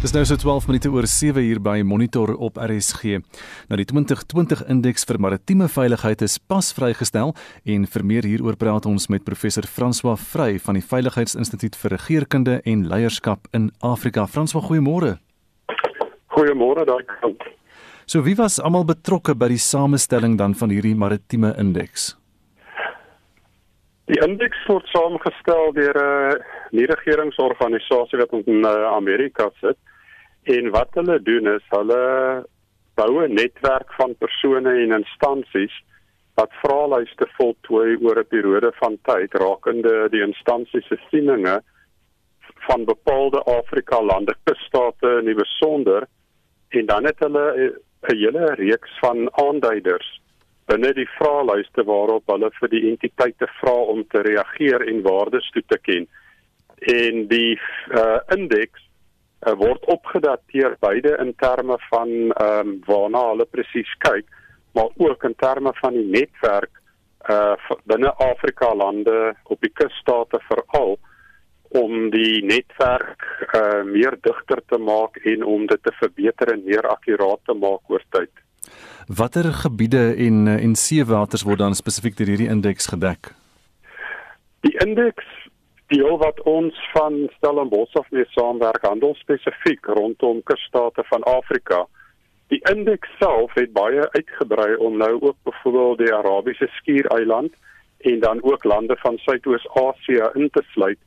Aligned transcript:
Dis 0.00 0.14
nou 0.16 0.22
so 0.24 0.32
12 0.32 0.64
minute 0.70 0.88
oor 0.88 1.04
7 1.04 1.42
uur 1.44 1.58
by 1.60 1.82
Monitor 1.84 2.30
op 2.40 2.56
RSG. 2.56 3.18
Nou 3.68 3.76
die 3.76 3.84
2020 3.84 4.62
indeks 4.72 5.02
vir 5.04 5.18
maritieme 5.20 5.66
veiligheid 5.68 6.22
is 6.24 6.38
pas 6.40 6.70
vrygestel 6.72 7.34
en 7.68 7.82
vir 7.84 8.04
meer 8.08 8.24
hieroor 8.24 8.56
praat 8.56 8.88
ons 8.88 9.10
met 9.12 9.26
professor 9.26 9.68
François 9.68 10.16
Vrey 10.16 10.56
van 10.64 10.78
die 10.78 10.84
Veiligheidsinstituut 10.92 11.76
vir 11.82 11.92
Regeringskunde 11.98 12.54
en 12.64 12.86
Leierskap 12.88 13.50
in 13.52 13.66
Afrika. 13.84 14.24
François, 14.24 14.64
goeiemôre. 14.70 15.18
Goeiemôre 16.32 16.88
daai 16.88 17.04
kant. 17.04 17.44
So 18.08 18.24
wie 18.24 18.38
was 18.40 18.56
almal 18.56 18.88
betrokke 18.88 19.36
by 19.36 19.50
die 19.52 19.60
samestelling 19.60 20.38
dan 20.40 20.56
van 20.56 20.72
hierdie 20.72 20.96
maritieme 20.96 21.52
indeks? 21.60 22.14
Die 24.08 24.18
indeks 24.24 24.64
word 24.64 24.88
saamgestel 24.96 25.76
deur 25.76 25.92
'n 25.92 26.08
uh, 26.08 26.40
nie-regeringsorganisasie 26.72 28.18
wat 28.18 28.32
in 28.48 28.64
uh, 28.64 28.96
Amerika 28.96 29.52
sit 29.60 29.76
En 30.42 30.70
wat 30.70 30.88
hulle 30.96 31.22
doen 31.22 31.46
is 31.54 31.66
hulle 31.68 32.44
bou 32.94 33.24
'n 33.24 33.34
netwerk 33.34 33.92
van 33.92 34.14
persone 34.18 34.72
en 34.82 34.92
instansies 34.92 35.74
wat 36.34 36.52
vraelyste 36.62 37.26
voltooi 37.38 37.96
oor 38.00 38.18
'n 38.18 38.32
periode 38.34 38.72
van 38.82 38.98
tyd 39.02 39.34
rakende 39.34 40.08
die 40.08 40.22
instansies 40.22 40.86
se 40.86 40.98
sieninge 41.10 41.60
van 42.68 42.84
bepaalde 42.84 43.42
Afrika 43.42 44.02
lande, 44.02 44.34
kusstate 44.44 45.18
in 45.18 45.24
die 45.24 45.34
besonder 45.34 46.06
en 46.68 46.86
dan 46.86 47.04
het 47.04 47.18
hulle 47.18 47.46
'n 47.56 48.16
hele 48.16 48.54
reeks 48.54 48.98
van 49.00 49.28
aanduiders 49.32 50.20
binne 50.70 50.92
die 50.94 51.08
vraelyste 51.18 51.84
waarop 51.84 52.30
hulle 52.30 52.50
vir 52.60 52.68
die 52.68 52.84
entiteite 52.90 53.46
vra 53.60 53.74
om 53.94 54.04
te 54.12 54.22
reageer 54.22 54.86
en 54.88 55.02
waardes 55.02 55.50
toe 55.50 55.62
te 55.66 55.78
ken. 55.78 56.06
En 56.78 57.26
die 57.26 57.58
uh, 57.90 58.20
indeks 58.36 58.89
uh, 59.46 59.54
word 59.56 59.84
opgedateer 59.86 60.76
beide 60.80 61.16
in 61.20 61.34
terme 61.36 61.78
van 61.88 62.08
ehm 62.30 62.68
um, 62.68 62.78
waarna 62.86 63.22
hulle 63.30 63.46
presies 63.50 63.92
kyk, 63.98 64.26
maar 64.72 64.90
ook 64.96 65.24
in 65.24 65.34
terme 65.36 65.72
van 65.80 65.96
die 65.96 66.08
netwerk 66.10 66.80
uh 67.28 67.54
binne 67.84 68.12
Afrika 68.16 68.74
lande 68.74 69.34
op 69.44 69.60
die 69.60 69.72
kusstate 69.72 70.40
veral 70.48 70.98
om 71.68 72.10
die 72.10 72.44
netwerk 72.44 73.24
uh 73.54 73.82
meer 73.84 74.16
digter 74.20 74.62
te 74.66 74.78
maak 74.78 75.16
en 75.16 75.44
om 75.44 75.66
dit 75.66 75.82
te 75.82 75.92
verbeter 76.00 76.52
en 76.52 76.64
meer 76.64 76.88
akkuraat 76.88 77.44
te 77.44 77.54
maak 77.54 77.90
oor 77.90 78.04
tyd. 78.08 78.32
Watter 79.06 79.52
gebiede 79.52 80.14
en 80.16 80.48
en 80.48 80.74
seewaters 80.74 81.42
word 81.42 81.58
dan 81.58 81.74
spesifiek 81.74 82.16
deur 82.16 82.32
hierdie 82.32 82.50
indeks 82.50 82.86
gedek? 82.86 83.32
Die 84.60 84.76
indeks 84.84 85.39
deel 85.90 86.18
wat 86.18 86.42
ons 86.42 86.76
van 86.92 87.14
Stellenbosch 87.36 87.96
af 87.98 88.10
mee 88.14 88.26
saamwerk 88.34 88.84
handel 88.86 89.14
spesifiek 89.18 89.86
rondom 89.86 90.42
kusstate 90.42 91.02
van 91.10 91.22
Afrika. 91.22 91.86
Die 92.50 92.60
indeks 92.70 93.10
self 93.18 93.54
het 93.58 93.72
baie 93.74 94.06
uitgebrei 94.14 94.74
om 94.76 94.96
nou 94.98 95.12
ook 95.20 95.36
byvoorbeeld 95.42 95.98
die 95.98 96.14
Arabiese 96.14 96.68
Skiereiland 96.78 97.54
en 98.10 98.20
dan 98.20 98.42
ook 98.42 98.64
lande 98.64 98.96
van 98.98 99.18
Suidoos-Asië 99.18 100.30
in 100.34 100.50
te 100.50 100.62
sluit. 100.72 100.98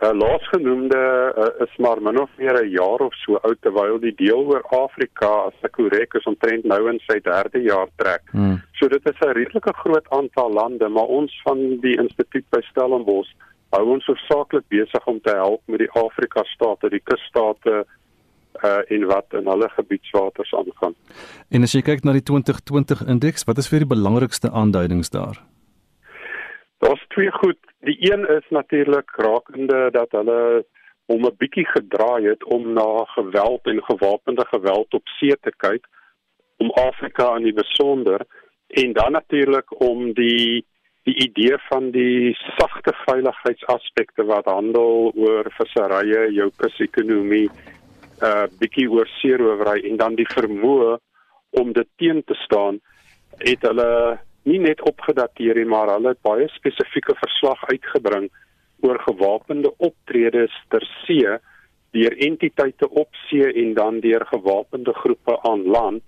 Uh, 0.00 0.10
laasgenoemde 0.16 1.00
uh, 1.38 1.66
is 1.66 1.76
maar 1.76 2.02
min 2.02 2.20
of 2.20 2.30
meer 2.36 2.64
'n 2.64 2.70
jaar 2.70 3.00
of 3.06 3.14
so 3.14 3.34
oud 3.34 3.60
terwyl 3.60 3.98
die 4.00 4.14
deel 4.14 4.46
oor 4.48 4.62
Afrika 4.62 5.28
as 5.48 5.58
ek 5.62 5.72
korrek 5.72 6.14
is 6.14 6.24
omtrent 6.24 6.64
nou 6.64 6.88
in 6.88 7.00
sy 7.06 7.18
derde 7.20 7.60
jaar 7.60 7.88
trek. 7.96 8.22
Hmm. 8.30 8.62
So 8.78 8.88
dit 8.88 9.04
is 9.10 9.20
'n 9.20 9.36
redelike 9.36 9.74
groot 9.82 10.08
aantal 10.08 10.52
lande, 10.52 10.88
maar 10.88 11.10
ons 11.18 11.40
van 11.44 11.58
die 11.80 11.96
instituut 11.98 12.46
by 12.50 12.60
Stellenbosch 12.70 13.34
hou 13.70 13.84
ons 13.94 14.06
hoofsaaklik 14.06 14.66
besig 14.68 15.06
om 15.06 15.20
te 15.20 15.34
help 15.34 15.62
met 15.66 15.78
die 15.78 15.90
Afrika 15.98 16.44
state, 16.54 16.90
die 16.90 17.02
kusstate 17.04 17.84
uh 18.66 18.80
in 18.90 19.06
wat 19.06 19.30
in 19.38 19.46
hulle 19.46 19.68
gebiedswaters 19.76 20.50
aangaan. 20.58 20.96
En 21.54 21.62
as 21.62 21.72
jy 21.76 21.84
kyk 21.86 22.02
na 22.04 22.12
die 22.16 22.24
2020 22.26 23.04
indeks, 23.06 23.46
wat 23.46 23.62
is 23.62 23.70
vir 23.70 23.84
die 23.84 23.92
belangrikste 23.92 24.50
aanduidings 24.50 25.12
daar? 25.14 25.38
Daar's 26.82 27.04
twee 27.14 27.30
goed. 27.30 27.60
Die 27.86 27.96
een 28.12 28.26
is 28.28 28.46
natuurlik 28.50 29.14
rakende 29.16 29.88
dat 29.94 30.10
hulle 30.18 30.64
om 31.06 31.24
'n 31.26 31.36
bietjie 31.38 31.66
gedraai 31.66 32.26
het 32.26 32.44
om 32.44 32.72
na 32.72 33.04
geweld 33.14 33.66
en 33.66 33.82
gewapende 33.82 34.46
geweld 34.46 34.94
op 34.94 35.06
see 35.18 35.36
te 35.40 35.52
kyk 35.56 35.86
om 36.56 36.70
Afrika 36.70 37.36
in 37.36 37.42
die 37.42 37.58
besonder 37.62 38.26
en 38.66 38.92
dan 38.92 39.12
natuurlik 39.12 39.80
om 39.80 40.12
die 40.12 40.66
die 41.10 41.26
idee 41.26 41.58
van 41.68 41.90
die 41.90 42.36
sagte 42.58 42.92
veiligheidsaspekte 43.04 44.24
wat 44.28 44.46
handel 44.46 45.10
oor 45.18 45.48
visserye, 45.58 46.28
jou 46.36 46.50
kusekonomie, 46.62 47.48
uh 48.22 48.46
bietjie 48.60 48.86
oor 48.92 49.08
seerowery 49.18 49.80
en 49.88 49.96
dan 49.96 50.18
die 50.18 50.28
vermoë 50.28 50.98
om 51.60 51.72
dit 51.74 51.88
teen 51.98 52.22
te 52.28 52.36
staan, 52.44 52.78
het 53.40 53.64
hulle 53.66 54.18
nie 54.44 54.60
net 54.60 54.82
opgedateer 54.88 55.58
nie, 55.58 55.68
maar 55.68 55.90
hulle 55.94 56.14
het 56.14 56.22
baie 56.26 56.46
spesifieke 56.54 57.16
verslag 57.18 57.64
uitgebring 57.72 58.28
oor 58.86 59.00
gewapende 59.08 59.72
optredes 59.78 60.54
ter 60.72 60.84
see 61.02 61.36
deur 61.96 62.14
entiteite 62.28 62.86
op 63.02 63.16
see 63.26 63.50
en 63.64 63.74
dan 63.74 64.00
deur 64.04 64.24
gewapende 64.30 64.94
groepe 65.02 65.36
aan 65.48 65.66
land 65.66 66.04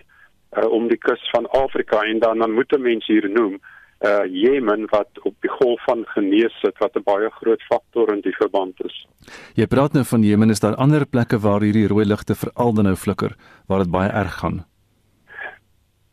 uh, 0.57 0.69
om 0.69 0.87
die 0.89 1.01
kus 1.01 1.23
van 1.35 1.49
Afrika 1.59 2.05
en 2.07 2.21
dan 2.23 2.39
dan 2.45 2.55
moet 2.55 2.73
'n 2.73 2.83
mens 2.83 3.07
hier 3.07 3.29
noem 3.29 3.59
uh 4.03 4.25
Jemen 4.27 4.87
wat 4.91 5.09
op 5.23 5.35
die 5.41 5.51
golf 5.51 5.85
van 5.85 6.05
genees 6.15 6.55
sit 6.61 6.79
wat 6.79 6.97
'n 6.97 7.03
baie 7.05 7.31
groot 7.31 7.63
faktor 7.63 8.13
in 8.13 8.21
die 8.21 8.37
verband 8.37 8.85
is. 8.85 9.07
Jy 9.55 9.67
praat 9.67 9.93
nou 9.93 10.05
van 10.05 10.23
Jemen, 10.23 10.51
is 10.51 10.61
daar 10.61 10.75
ander 10.75 11.07
plekke 11.07 11.39
waar 11.39 11.61
hierdie 11.61 11.87
rooi 11.87 12.05
ligte 12.05 12.35
veral 12.35 12.75
dan 12.75 12.85
nou 12.85 12.97
flikker 12.97 13.37
waar 13.69 13.79
dit 13.79 13.91
baie 13.91 14.11
erg 14.11 14.35
gaan? 14.39 14.65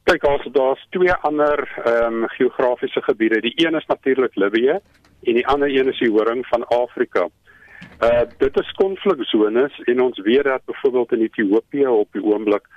Kyk, 0.04 0.24
as 0.24 0.48
daar's 0.52 0.88
twee 0.90 1.14
ander 1.14 1.70
ehm 1.86 2.24
um, 2.24 2.28
geografiese 2.28 3.02
gebiede. 3.02 3.42
Die 3.42 3.54
een 3.56 3.76
is 3.76 3.86
natuurlik 3.86 4.36
Libië 4.36 4.80
en 5.24 5.34
die 5.34 5.48
ander 5.48 5.70
een 5.70 5.88
is 5.88 6.00
die 6.00 6.12
horing 6.12 6.46
van 6.48 6.68
Afrika. 6.68 7.30
Uh 8.02 8.24
dit 8.38 8.60
is 8.60 8.72
konfliksones 8.72 9.82
en 9.86 10.02
ons 10.02 10.20
weet 10.20 10.44
dat 10.44 10.66
byvoorbeeld 10.66 11.12
in 11.12 11.22
Ethiopië 11.22 11.88
op 11.88 12.08
die 12.12 12.24
oomblik 12.24 12.68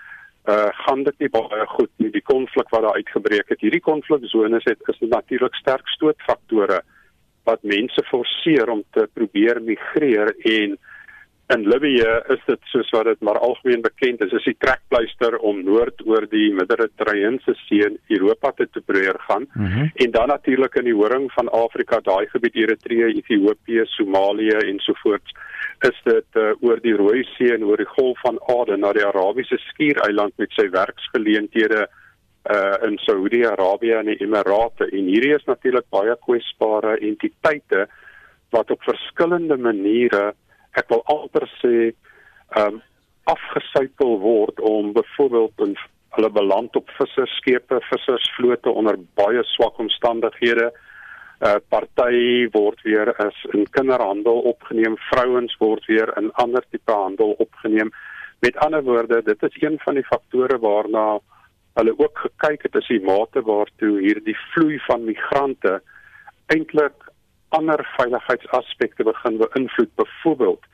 uh 0.51 0.71
gaan 0.85 1.03
dit 1.07 1.19
nie 1.19 1.31
baie 1.31 1.67
goed 1.67 1.91
nie. 1.97 2.11
Die 2.11 2.25
konflik 2.27 2.71
wat 2.75 2.83
daar 2.83 2.99
uitgebreek 2.99 3.49
het 3.49 3.61
hierdie 3.61 3.81
konfliksones 3.81 4.65
het 4.65 4.81
is 4.91 4.99
natuurlik 5.01 5.55
sterk 5.55 5.89
stootfaktore 5.89 6.83
wat 7.45 7.63
mense 7.63 8.03
forceer 8.11 8.71
om 8.71 8.83
te 8.91 9.09
probeer 9.15 9.63
migreer 9.63 10.35
en 10.43 10.79
in 11.55 11.69
Libië 11.69 12.13
is 12.35 12.43
dit 12.47 12.61
soos 12.73 12.91
wat 12.95 13.05
dit 13.05 13.21
maar 13.21 13.39
algemeen 13.39 13.83
bekend 13.85 14.21
is 14.25 14.33
is 14.39 14.45
die 14.49 14.57
trekpleister 14.65 15.37
om 15.51 15.63
noord 15.65 16.03
oor 16.07 16.27
die 16.31 16.49
Middellandse 16.55 17.55
See 17.65 17.85
in 17.87 17.99
Europa 18.17 18.53
te 18.57 18.81
probeer 18.81 19.19
gaan 19.29 19.47
mm 19.53 19.67
-hmm. 19.67 19.91
en 19.95 20.11
dan 20.11 20.29
natuurlik 20.29 20.75
in 20.75 20.85
die 20.85 20.99
horing 21.01 21.33
van 21.33 21.49
Afrika 21.49 22.01
daai 22.01 22.27
gebied 22.27 22.55
Eritrea 22.55 23.07
Ethiopië 23.07 23.83
Somalië 23.85 24.59
en 24.71 24.79
so 24.79 24.93
voort 25.03 25.33
is 25.81 26.01
dit 26.05 26.31
uh, 26.33 26.53
oor 26.61 26.81
die 26.81 26.97
Rooi 26.97 27.25
See 27.35 27.55
en 27.55 27.65
oor 27.65 27.77
die 27.77 27.93
Golf 27.97 28.21
van 28.21 28.39
Aden 28.47 28.81
na 28.81 28.93
die 28.93 29.07
Arabiese 29.07 29.59
Skiereiland 29.59 30.33
met 30.37 30.51
sy 30.51 30.69
werksgeleenthede 30.71 31.89
uh 32.51 32.89
in 32.89 32.99
Saudi-Arabië 32.99 33.93
en 33.95 34.07
die 34.11 34.21
Emirate 34.25 34.89
en 34.91 35.05
hierdie 35.07 35.35
is 35.35 35.45
natuurlik 35.47 35.87
baie 35.91 36.17
kwesbare 36.27 36.97
entiteite 36.99 37.87
wat 38.51 38.71
op 38.71 38.83
verskillende 38.83 39.57
maniere 39.57 40.33
ek 40.79 40.89
wil 40.93 41.03
amper 41.13 41.49
sê 41.61 41.93
um 42.61 42.81
afgesuikel 43.31 44.17
word 44.19 44.61
om 44.67 44.93
byvoorbeeld 44.97 45.61
in 45.67 45.77
hulle 46.17 46.31
beland 46.31 46.77
op 46.77 46.89
visserskepe, 46.99 47.79
vissersvlote 47.89 48.71
onder 48.71 48.99
baie 49.17 49.45
swak 49.55 49.79
omstandighede 49.81 50.73
uh, 51.43 51.59
party 51.73 52.49
word 52.55 52.83
weer 52.87 53.13
as 53.25 53.39
in 53.55 53.65
kinderhandel 53.77 54.43
opgeneem, 54.53 54.99
vrouens 55.11 55.55
word 55.61 55.87
weer 55.91 56.13
in 56.21 56.33
ander 56.43 56.65
tipe 56.71 56.93
handel 56.93 57.37
opgeneem. 57.43 57.93
Met 58.43 58.59
ander 58.67 58.83
woorde, 58.83 59.23
dit 59.23 59.43
is 59.49 59.63
een 59.63 59.79
van 59.85 59.99
die 59.99 60.07
faktore 60.11 60.59
waarna 60.59 61.07
hulle 61.79 61.95
ook 61.97 62.27
gekyk 62.27 62.67
het 62.67 62.77
as 62.77 62.91
die 62.91 63.01
mate 63.07 63.41
waartoe 63.47 63.95
hierdie 64.03 64.37
vloei 64.53 64.77
van 64.87 65.07
migrante 65.09 65.79
eintlik 66.53 67.09
ander 67.59 67.85
veiligheidsaspekte 67.97 69.05
begin 69.05 69.39
beïnvloed, 69.41 69.95
byvoorbeeld 70.01 70.65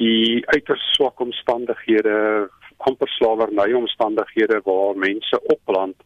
die 0.00 0.42
uiters 0.46 0.82
swak 0.94 1.20
omstandighede, 1.20 2.48
amper 2.76 3.08
slawerny 3.08 3.72
omstandighede 3.72 4.60
waar 4.64 4.96
mense 4.96 5.40
opland 5.56 5.96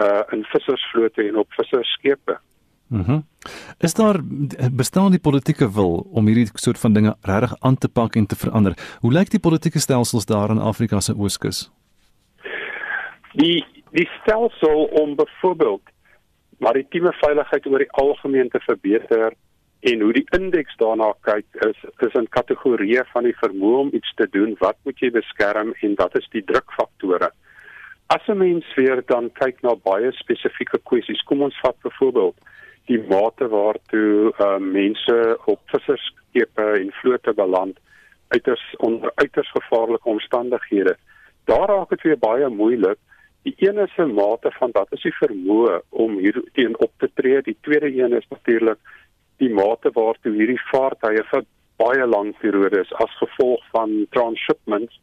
uh 0.00 0.22
in 0.30 0.44
vissersvlote 0.44 1.28
en 1.28 1.36
op 1.36 1.52
visserskepe. 1.52 2.38
Mhm. 2.88 3.10
Mm 3.12 3.24
is 3.78 3.94
daar 3.94 4.20
bestaan 4.72 5.10
die 5.10 5.20
politieke 5.20 5.72
wil 5.72 6.06
om 6.12 6.26
hierdie 6.26 6.48
soort 6.54 6.78
van 6.78 6.92
dinge 6.92 7.14
regtig 7.20 7.54
aan 7.58 7.78
te 7.78 7.88
pak 7.88 8.14
en 8.14 8.26
te 8.26 8.36
verander? 8.36 8.74
Hoe 9.00 9.12
lyk 9.12 9.30
die 9.30 9.40
politieke 9.40 9.78
stelsels 9.78 10.26
daar 10.26 10.50
in 10.50 10.58
Afrika 10.58 11.00
se 11.00 11.14
ooskus? 11.16 11.70
Die 13.32 13.64
die 13.90 14.08
stelsel 14.20 14.84
om 14.84 15.16
byvoorbeeld 15.16 15.82
maritieme 16.58 17.12
veiligheid 17.12 17.66
oor 17.66 17.78
die 17.78 17.90
algemeen 17.90 18.48
te 18.48 18.60
verbeter 18.60 19.32
En 19.80 20.00
hoe 20.00 20.12
die 20.12 20.26
indeks 20.36 20.76
daarna 20.76 21.14
kyk 21.24 21.46
is 21.66 21.84
is 22.06 22.16
in 22.18 22.28
kategorieë 22.28 23.04
van 23.12 23.24
die 23.24 23.36
vermoë 23.36 23.78
om 23.84 23.92
iets 23.96 24.12
te 24.14 24.26
doen, 24.28 24.52
wat 24.60 24.76
moet 24.84 24.98
jy 25.00 25.10
beskerm 25.10 25.72
en 25.80 25.94
wat 25.96 26.18
is 26.20 26.28
die 26.34 26.44
drukfaktore? 26.44 27.30
As 28.12 28.28
'n 28.28 28.38
mens 28.38 28.74
weer 28.76 29.02
dan 29.06 29.30
kyk 29.32 29.62
na 29.62 29.74
baie 29.74 30.12
spesifieke 30.12 30.78
kwessies, 30.84 31.22
kom 31.22 31.42
ons 31.42 31.60
vat 31.62 31.76
byvoorbeeld 31.82 32.36
die 32.86 32.98
mate 33.08 33.48
waartoe 33.48 34.32
uh, 34.38 34.58
mense 34.58 35.38
op 35.46 35.60
visserskepe 35.72 36.66
en 36.80 36.92
vlote 37.00 37.32
beland 37.32 37.78
uiters 38.28 38.64
onder 38.76 39.12
uiters 39.14 39.50
gevaarlike 39.50 40.08
omstandighede. 40.08 40.96
Daar 41.44 41.68
raak 41.68 41.88
dit 41.88 42.02
weer 42.02 42.18
baie 42.18 42.48
moeilik. 42.48 42.98
Die 43.42 43.54
een 43.58 43.78
is 43.78 43.96
'n 43.96 44.14
mate 44.14 44.50
van 44.58 44.70
wat 44.72 44.92
is 44.92 45.02
die 45.02 45.16
vermoë 45.22 45.80
om 45.88 46.18
hier 46.18 46.42
teen 46.52 46.78
op 46.78 46.92
te 46.98 47.10
tree. 47.14 47.42
Die 47.42 47.56
tweede 47.60 48.02
een 48.02 48.12
is 48.12 48.28
natuurlik 48.28 48.78
die 49.40 49.50
mate 49.60 49.92
waartoe 49.96 50.34
hierdie 50.36 50.60
vaartuie 50.70 51.24
vir 51.32 51.46
baie 51.80 52.06
lang 52.06 52.34
periodes 52.42 52.92
as 53.04 53.12
gevolg 53.22 53.64
van 53.74 53.94
transshipments 54.16 55.00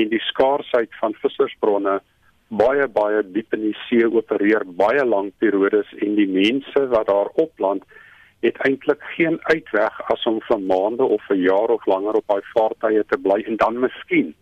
en 0.00 0.10
die 0.12 0.22
skaarsheid 0.30 0.92
van 1.00 1.14
vissersbronne 1.22 2.00
baie 2.62 2.86
baie 2.98 3.22
diep 3.34 3.54
in 3.56 3.68
die 3.68 3.76
see 3.86 4.06
opereer 4.06 4.66
baie 4.80 5.04
lang 5.04 5.32
periodes 5.42 5.92
en 6.02 6.18
die 6.18 6.28
mense 6.30 6.82
wat 6.94 7.08
daar 7.10 7.30
opland 7.42 7.86
het 8.44 8.58
eintlik 8.68 9.02
geen 9.16 9.38
uitweg 9.50 10.02
as 10.12 10.26
om 10.30 10.40
vir 10.48 10.60
maande 10.72 11.06
of 11.16 11.22
vir 11.28 11.40
jaar 11.42 11.72
of 11.74 11.86
langer 11.90 12.18
op 12.20 12.26
daai 12.30 12.50
vaartuie 12.52 13.02
te 13.10 13.18
bly 13.18 13.40
en 13.46 13.58
dan 13.62 13.80
miskien 13.86 14.34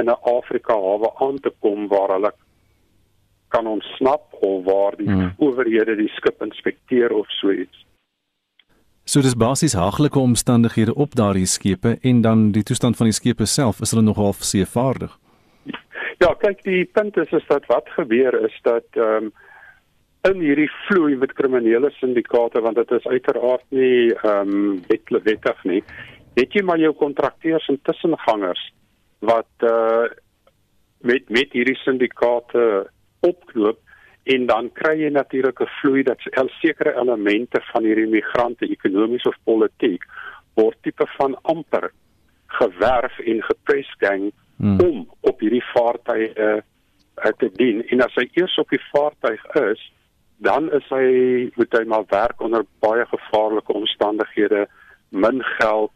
in 0.00 0.08
'n 0.08 0.20
Afrika 0.38 0.74
hawe 0.74 1.10
aan 1.26 1.38
te 1.38 1.52
kom 1.60 1.88
waar 1.88 2.12
hulle 2.16 2.32
kan 3.48 3.66
ontsnap 3.66 4.32
of 4.40 4.64
waar 4.64 4.96
die 4.96 5.08
hmm. 5.08 5.32
owerhede 5.36 5.96
die 5.96 6.08
skip 6.08 6.42
inspekteer 6.42 7.12
of 7.12 7.26
so 7.40 7.50
iets. 7.50 7.84
So 9.04 9.20
dis 9.20 9.34
basies 9.34 9.74
haglike 9.74 10.18
omstandighede 10.18 10.94
op 10.94 11.14
daardie 11.18 11.46
skepe 11.46 11.96
en 12.02 12.20
dan 12.22 12.50
die 12.54 12.62
toestand 12.62 12.96
van 12.96 13.08
die 13.10 13.16
skepe 13.16 13.46
self 13.50 13.80
is 13.82 13.90
hulle 13.90 14.04
nog 14.06 14.16
half 14.16 14.44
seevaardig. 14.46 15.16
Ja, 16.22 16.30
kyk, 16.38 16.62
die 16.62 16.84
punt 16.84 17.16
is 17.18 17.32
is 17.34 17.46
dat 17.48 17.66
wat 17.66 17.88
gebeur 17.96 18.36
is 18.46 18.54
dat 18.62 18.86
ehm 18.94 19.26
um, 19.26 19.32
in 20.22 20.38
hierdie 20.38 20.70
vloei 20.86 21.16
met 21.18 21.32
kriminele 21.34 21.90
syndikaate 21.90 22.60
want 22.62 22.78
dit 22.78 22.90
is 22.94 23.06
uiteraard 23.10 23.64
nie 23.74 24.14
ehm 24.14 24.52
um, 24.54 24.82
wettig 25.24 25.64
nie. 25.64 25.82
Het 26.38 26.54
jy 26.54 26.62
maar 26.62 26.78
jou 26.78 26.92
kontrakteurs 26.94 27.66
en 27.68 27.80
tussengangers 27.82 28.62
wat 29.18 29.66
uh 29.66 30.06
met 31.02 31.28
met 31.28 31.50
hierdie 31.52 31.78
syndikaate 31.82 32.86
opknoop 33.20 33.80
en 34.22 34.46
dan 34.46 34.70
kry 34.72 34.94
jy 35.00 35.10
natuurlik 35.10 35.60
'n 35.60 35.72
vloei 35.80 36.02
dat 36.02 36.20
al 36.36 36.48
sekere 36.60 36.94
elemente 36.94 37.60
van 37.72 37.84
hierdie 37.84 38.06
migrante 38.06 38.66
ekonomies 38.66 39.26
of 39.26 39.36
politiek 39.44 40.04
word 40.54 40.76
tipe 40.82 41.06
van 41.18 41.36
amper 41.42 41.90
gewerf 42.46 43.18
en 43.18 43.42
gepresgang 43.42 44.32
hmm. 44.56 44.80
om 44.80 45.08
op 45.20 45.40
hierdie 45.40 45.64
vaartuie 45.74 46.30
uh, 46.36 46.60
te 47.38 47.50
dien 47.54 47.82
en 47.88 48.00
as 48.00 48.14
hy 48.14 48.28
eers 48.32 48.58
op 48.58 48.70
die 48.70 48.84
vaartuig 48.92 49.42
is 49.54 49.82
dan 50.42 50.70
is 50.72 50.86
hy 50.90 51.50
moet 51.56 51.74
hy 51.78 51.84
maar 51.84 52.06
werk 52.10 52.40
onder 52.40 52.64
baie 52.84 53.04
gevaarlike 53.06 53.72
omstandighede 53.72 54.66
min 55.10 55.42
geld 55.58 55.92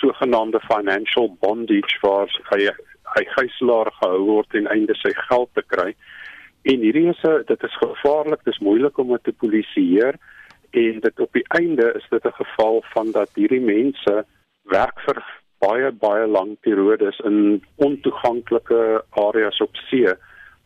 sogenaamde 0.00 0.60
financial 0.60 1.30
bondage 1.40 2.00
waar 2.02 2.30
hy 2.50 2.68
hy 3.16 3.24
gijslaar 3.36 3.90
gehou 4.00 4.20
word 4.26 4.54
en 4.58 4.66
einde 4.66 4.94
sy 5.00 5.12
geld 5.28 5.50
te 5.54 5.62
kry 5.66 5.94
en 6.72 6.82
hierdie 6.82 7.08
is 7.12 7.22
'n 7.22 7.42
dit 7.46 7.62
is 7.62 7.76
gevaarlik 7.82 8.42
dis 8.44 8.58
moeilik 8.58 8.98
om 8.98 9.12
dit 9.14 9.24
te 9.24 9.32
polisieer 9.32 10.14
en 10.70 11.00
dit 11.00 11.20
op 11.20 11.32
die 11.32 11.46
einde 11.60 11.92
is 11.94 12.06
dit 12.10 12.24
'n 12.24 12.38
geval 12.42 12.82
van 12.94 13.10
dat 13.12 13.30
hierdie 13.34 13.60
mense 13.60 14.24
werk 14.62 14.98
vir 15.06 15.22
baie 15.58 15.90
baie 15.92 16.26
lang 16.26 16.56
periodes 16.60 17.18
in 17.24 17.62
ontoeganklike 17.76 19.04
areas 19.10 19.60
op 19.60 19.76
see 19.88 20.14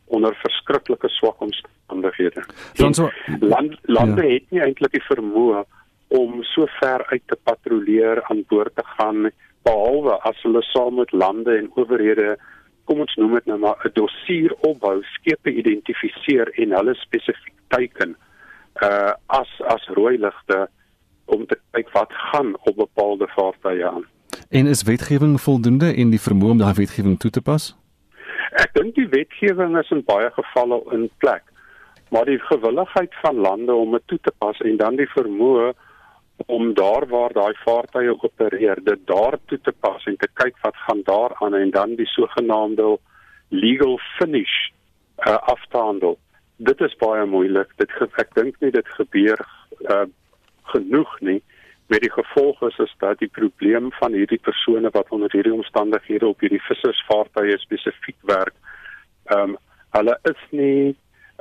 onder 0.05 0.35
verskriklike 0.35 1.09
swak 1.09 1.41
omstandighede. 1.41 2.43
So, 2.73 3.09
land 3.39 3.77
lande 3.81 4.25
ja. 4.25 4.33
het 4.33 4.51
nie 4.51 4.61
eintlik 4.61 4.91
die 4.91 5.07
vermoë 5.07 5.63
om 6.07 6.43
so 6.43 6.67
ver 6.79 7.05
uit 7.13 7.23
te 7.25 7.37
patrolleer 7.43 8.23
aan 8.23 8.43
boord 8.47 8.75
te 8.75 8.83
gaan 8.97 9.29
behalwe 9.63 10.17
as 10.27 10.41
hulle 10.43 10.61
saam 10.61 10.97
met 10.99 11.11
lande 11.11 11.55
en 11.57 11.71
owerhede 11.75 12.35
kom 12.85 12.99
ons 12.99 13.15
noem 13.15 13.33
dit 13.39 13.45
nou 13.45 13.57
maar 13.59 13.79
'n 13.85 13.93
dossier 13.93 14.53
opbou, 14.67 15.01
skepe 15.03 15.53
identifiseer 15.53 16.51
en 16.59 16.77
hulle 16.77 16.95
spesifiek 16.95 17.57
teiken 17.67 18.15
uh 18.81 19.13
as 19.27 19.51
as 19.67 19.87
rooi 19.87 20.17
ligte 20.17 20.67
om 21.25 21.45
te 21.45 21.57
kyk 21.71 21.91
wat 21.91 22.13
gaan 22.13 22.55
op 22.63 22.75
bepaalde 22.75 23.27
vaartuie 23.27 23.85
aan. 23.85 24.05
En 24.49 24.67
is 24.67 24.83
wetgewing 24.83 25.41
voldoende 25.41 25.93
en 25.93 26.09
die 26.09 26.21
vermoë 26.21 26.51
om 26.51 26.57
daai 26.57 26.73
wetgewing 26.73 27.19
toe 27.19 27.31
te 27.31 27.41
pas? 27.41 27.75
Ek 28.51 28.73
dink 28.73 28.95
die 28.95 29.07
wetgewing 29.07 29.77
is 29.79 29.91
in 29.95 30.03
baie 30.03 30.31
gevalle 30.35 30.81
in 30.91 31.09
plek, 31.23 31.43
maar 32.09 32.25
die 32.25 32.39
gewilligheid 32.39 33.13
van 33.21 33.35
lande 33.35 33.73
om 33.73 33.91
dit 33.91 34.07
toe 34.11 34.19
te 34.21 34.33
pas 34.37 34.59
en 34.59 34.77
dan 34.77 34.95
die 34.95 35.09
vermoë 35.15 35.71
om 36.45 36.73
daar 36.73 37.07
waar 37.07 37.33
daai 37.33 37.53
vaartuie 37.65 38.13
opereer, 38.23 38.83
dit 38.83 39.05
daar 39.05 39.37
toe 39.45 39.59
te 39.61 39.71
pas 39.71 40.05
en 40.05 40.17
te 40.17 40.27
kyk 40.33 40.57
wat 40.61 40.75
gaan 40.87 41.01
daar 41.03 41.35
aan 41.39 41.55
en 41.55 41.71
dan 41.71 41.95
die 41.95 42.07
sogenaamde 42.07 42.97
legal 43.49 43.99
finish 44.17 44.69
uh, 45.27 45.35
af 45.35 45.65
te 45.69 45.77
handel. 45.77 46.17
Dit 46.57 46.81
is 46.81 46.95
baie 46.95 47.25
moeilik. 47.25 47.71
Dit 47.77 47.91
ek 48.21 48.33
dink 48.35 48.59
nie 48.61 48.71
dit 48.71 48.87
gebeur 48.97 49.39
uh, 49.89 50.05
genoeg 50.73 51.19
nie 51.19 51.41
met 51.91 52.01
die 52.05 52.11
gevolg 52.11 52.61
is 52.63 52.77
is 52.79 52.93
dat 53.03 53.19
die 53.19 53.27
probleem 53.27 53.91
van 53.99 54.13
hierdie 54.15 54.39
persone 54.39 54.89
wat 54.95 55.09
onder 55.11 55.31
hierdie 55.35 55.53
omstandighede 55.53 56.27
op 56.27 56.39
hierdie 56.39 56.61
vissersvaartuie 56.69 57.57
spesifiek 57.59 58.17
werk, 58.31 58.55
ehm 59.35 59.55
um, 59.55 59.57
hulle 59.91 60.13
is 60.29 60.43
nie 60.55 60.95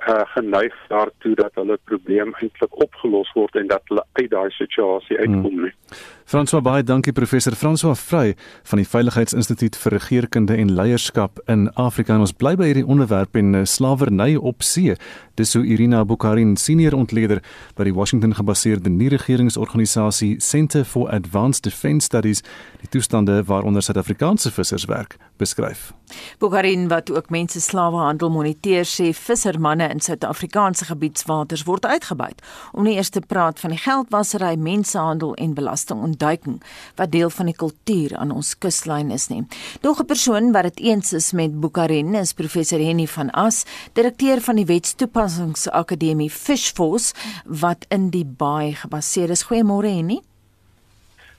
uh, 0.08 0.22
geneig 0.34 0.74
daartoe 0.88 1.34
dat 1.34 1.54
hulle 1.54 1.78
probleem 1.84 2.32
eintlik 2.40 2.76
opgelos 2.82 3.30
word 3.34 3.54
en 3.56 3.68
dat 3.70 3.82
hulle 3.88 4.04
uit 4.12 4.30
daai 4.30 4.50
situasie 4.56 5.18
uitkom 5.18 5.62
nie. 5.66 5.72
Hmm. 5.72 6.00
François 6.30 6.62
baie 6.62 6.82
dankie 6.86 7.12
professor 7.12 7.56
François 7.58 7.98
Vrey 7.98 8.36
van 8.70 8.78
die 8.78 8.86
Veiligheidsinstituut 8.86 9.76
vir 9.76 9.96
Regeringskunde 9.96 10.56
en 10.56 10.74
Leierskap 10.78 11.40
in 11.50 11.68
Afrika. 11.74 12.14
En 12.14 12.26
ons 12.26 12.32
bly 12.32 12.54
by 12.56 12.70
hierdie 12.70 12.86
onderwerp 12.86 13.34
en 13.40 13.54
uh, 13.54 13.64
slawerny 13.66 14.36
op 14.36 14.62
see. 14.62 14.94
Dis 15.40 15.54
hoe 15.58 15.64
Irina 15.66 16.04
Bukharin, 16.04 16.56
senior 16.56 16.94
ontleder 16.94 17.42
by 17.74 17.88
die 17.88 17.94
Washington 17.96 18.36
gebaseerde 18.38 18.92
nie-regeringsorganisasie 18.94 20.36
Center 20.40 20.84
for 20.84 21.10
Advanced 21.10 21.66
Defence 21.66 22.06
Studies, 22.06 22.44
die 22.84 22.92
toestande 22.94 23.42
waaronder 23.46 23.82
Suid-Afrikaanse 23.82 24.54
vissers 24.54 24.86
werk, 24.90 25.18
beskryf. 25.36 25.90
Bukharin 26.38 26.88
wat 26.88 27.10
ook 27.10 27.30
mense 27.30 27.60
slawehandel 27.60 28.30
moniteer 28.30 28.84
sê 28.84 29.10
vissermanne 29.14 29.88
in 29.90 30.00
Suid-Afrikaanse 30.00 30.84
gebiedswaters 30.84 31.64
word 31.68 31.86
uitgebuit. 31.86 32.42
Om 32.72 32.84
nie 32.84 32.96
eers 32.96 33.12
te 33.14 33.20
praat 33.20 33.60
van 33.60 33.74
die 33.74 33.80
geldwasery, 33.80 34.54
mensenhandel 34.56 35.34
en 35.34 35.54
belasting 35.54 36.02
ontduiking 36.02 36.60
wat 36.96 37.12
deel 37.12 37.30
van 37.30 37.46
die 37.46 37.56
kultuur 37.56 38.16
aan 38.16 38.30
ons 38.34 38.54
kuslyn 38.58 39.10
is 39.10 39.28
nie. 39.28 39.44
Nog 39.82 40.00
'n 40.00 40.06
persoon 40.06 40.52
wat 40.52 40.62
dit 40.62 40.80
eens 40.80 41.12
is 41.12 41.32
met 41.32 41.60
Bukharin 41.60 42.14
is 42.14 42.32
professor 42.32 42.78
Henny 42.78 43.06
van 43.06 43.30
As, 43.30 43.64
direkteur 43.92 44.40
van 44.40 44.56
die 44.56 44.66
Wetstoepassingsakademie 44.66 46.30
Fishforce 46.30 47.14
wat 47.44 47.86
in 47.88 48.10
die 48.10 48.24
baai 48.24 48.74
gebaseer 48.74 49.30
is. 49.30 49.44
Goeiemôre 49.44 49.88
Henny. 49.88 50.20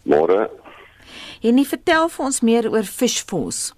Môre. 0.04 0.50
Henny, 1.42 1.66
vertel 1.66 2.10
vir 2.10 2.26
ons 2.26 2.42
meer 2.42 2.70
oor 2.70 2.84
Fishforce. 2.84 3.74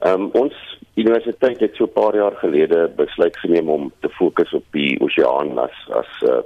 Ehm 0.00 0.20
um, 0.20 0.30
ons 0.32 0.54
universiteit 0.94 1.60
het 1.60 1.74
so 1.74 1.84
'n 1.84 1.92
paar 1.92 2.14
jaar 2.16 2.36
gelede 2.36 2.90
besluit 2.96 3.36
geneem 3.38 3.68
om 3.68 3.92
te 4.00 4.08
fokus 4.08 4.52
op 4.52 4.64
die 4.70 5.00
oseaan 5.00 5.58
as 5.58 5.76
as 5.90 6.12
'n 6.20 6.30
uh, 6.30 6.42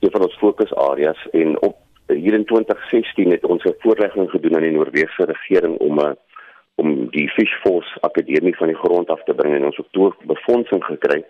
een 0.00 0.10
van 0.10 0.22
ons 0.22 0.36
fokusareas 0.38 1.28
en 1.30 1.62
op 1.62 1.76
hier 2.06 2.34
in 2.34 2.44
2016 2.44 3.30
het 3.30 3.44
ons 3.44 3.64
'n 3.64 3.74
voorlegging 3.78 4.30
gedoen 4.30 4.54
aan 4.56 4.62
die 4.62 4.70
Noordwese 4.70 5.24
regering 5.24 5.78
om 5.78 5.94
'n 5.98 6.00
eh, 6.00 6.12
om 6.74 7.08
die 7.10 7.28
Fish 7.28 7.54
Force 7.62 8.00
Akademie 8.00 8.56
van 8.56 8.66
die 8.66 8.76
grond 8.76 9.08
af 9.08 9.22
te 9.24 9.34
bring 9.34 9.54
en 9.54 9.64
ons 9.64 9.76
het 9.76 9.86
toe 9.90 10.12
befondsing 10.24 10.84
gekry. 10.84 11.24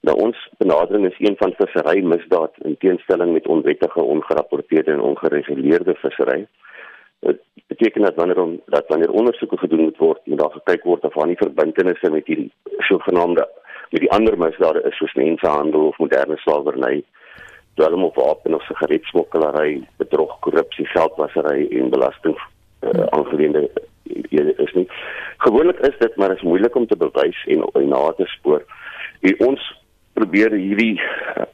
Nou 0.00 0.16
ons 0.20 0.50
benadering 0.58 1.06
is 1.06 1.28
een 1.28 1.36
van 1.36 1.54
vissery 1.56 2.02
misdaad 2.04 2.52
in 2.62 2.76
teenstelling 2.78 3.32
met 3.32 3.46
onwettige, 3.46 4.02
ongerapporteerde 4.02 4.92
en 4.92 5.00
ongereguleerde 5.00 5.94
vissery. 5.94 6.46
Dit 7.20 7.40
beteken 7.66 8.02
dat 8.02 8.14
wanneer 8.14 8.40
om, 8.42 8.60
dat 8.66 8.84
wanneer 8.88 9.10
ondersoeke 9.10 9.56
gedoen 9.58 9.80
moet 9.80 9.96
word, 9.96 10.20
moet 10.24 10.38
daar 10.38 10.50
gekyk 10.50 10.84
word 10.84 11.04
of 11.04 11.14
daar 11.14 11.26
nie 11.26 11.36
verbintenisse 11.36 12.10
met 12.10 12.26
hierdie 12.26 12.52
sogenaamde 12.78 13.48
met 13.90 14.00
die 14.00 14.10
ander 14.10 14.38
misdade 14.38 14.82
is 14.82 14.96
soos 14.96 15.14
mensenhandel 15.14 15.86
of 15.86 15.98
moderne 15.98 16.36
slawerny 16.36 17.04
dwelm 17.74 18.04
op 18.04 18.16
wapen 18.16 18.54
of 18.54 18.62
sigaretsmokkelary, 18.62 19.86
bedrog, 19.96 20.38
korrupsie, 20.40 20.86
geldwasery 20.86 21.66
en 21.70 21.90
belasting 21.90 22.36
uh, 22.36 23.06
aangeleende 23.10 23.70
is 24.64 24.72
nie. 24.72 24.86
Gewoonlik 25.44 25.78
is 25.78 25.98
dit 25.98 26.16
maar 26.16 26.32
is 26.32 26.42
moeilik 26.42 26.74
om 26.74 26.86
te 26.86 26.96
bewys 26.96 27.42
en, 27.46 27.64
en 27.72 27.88
na 27.88 28.12
te 28.16 28.24
spoor. 28.32 28.64
En 29.20 29.40
ons 29.46 29.66
probeer 30.12 30.56
hierdie 30.56 30.96
uh, 30.96 31.44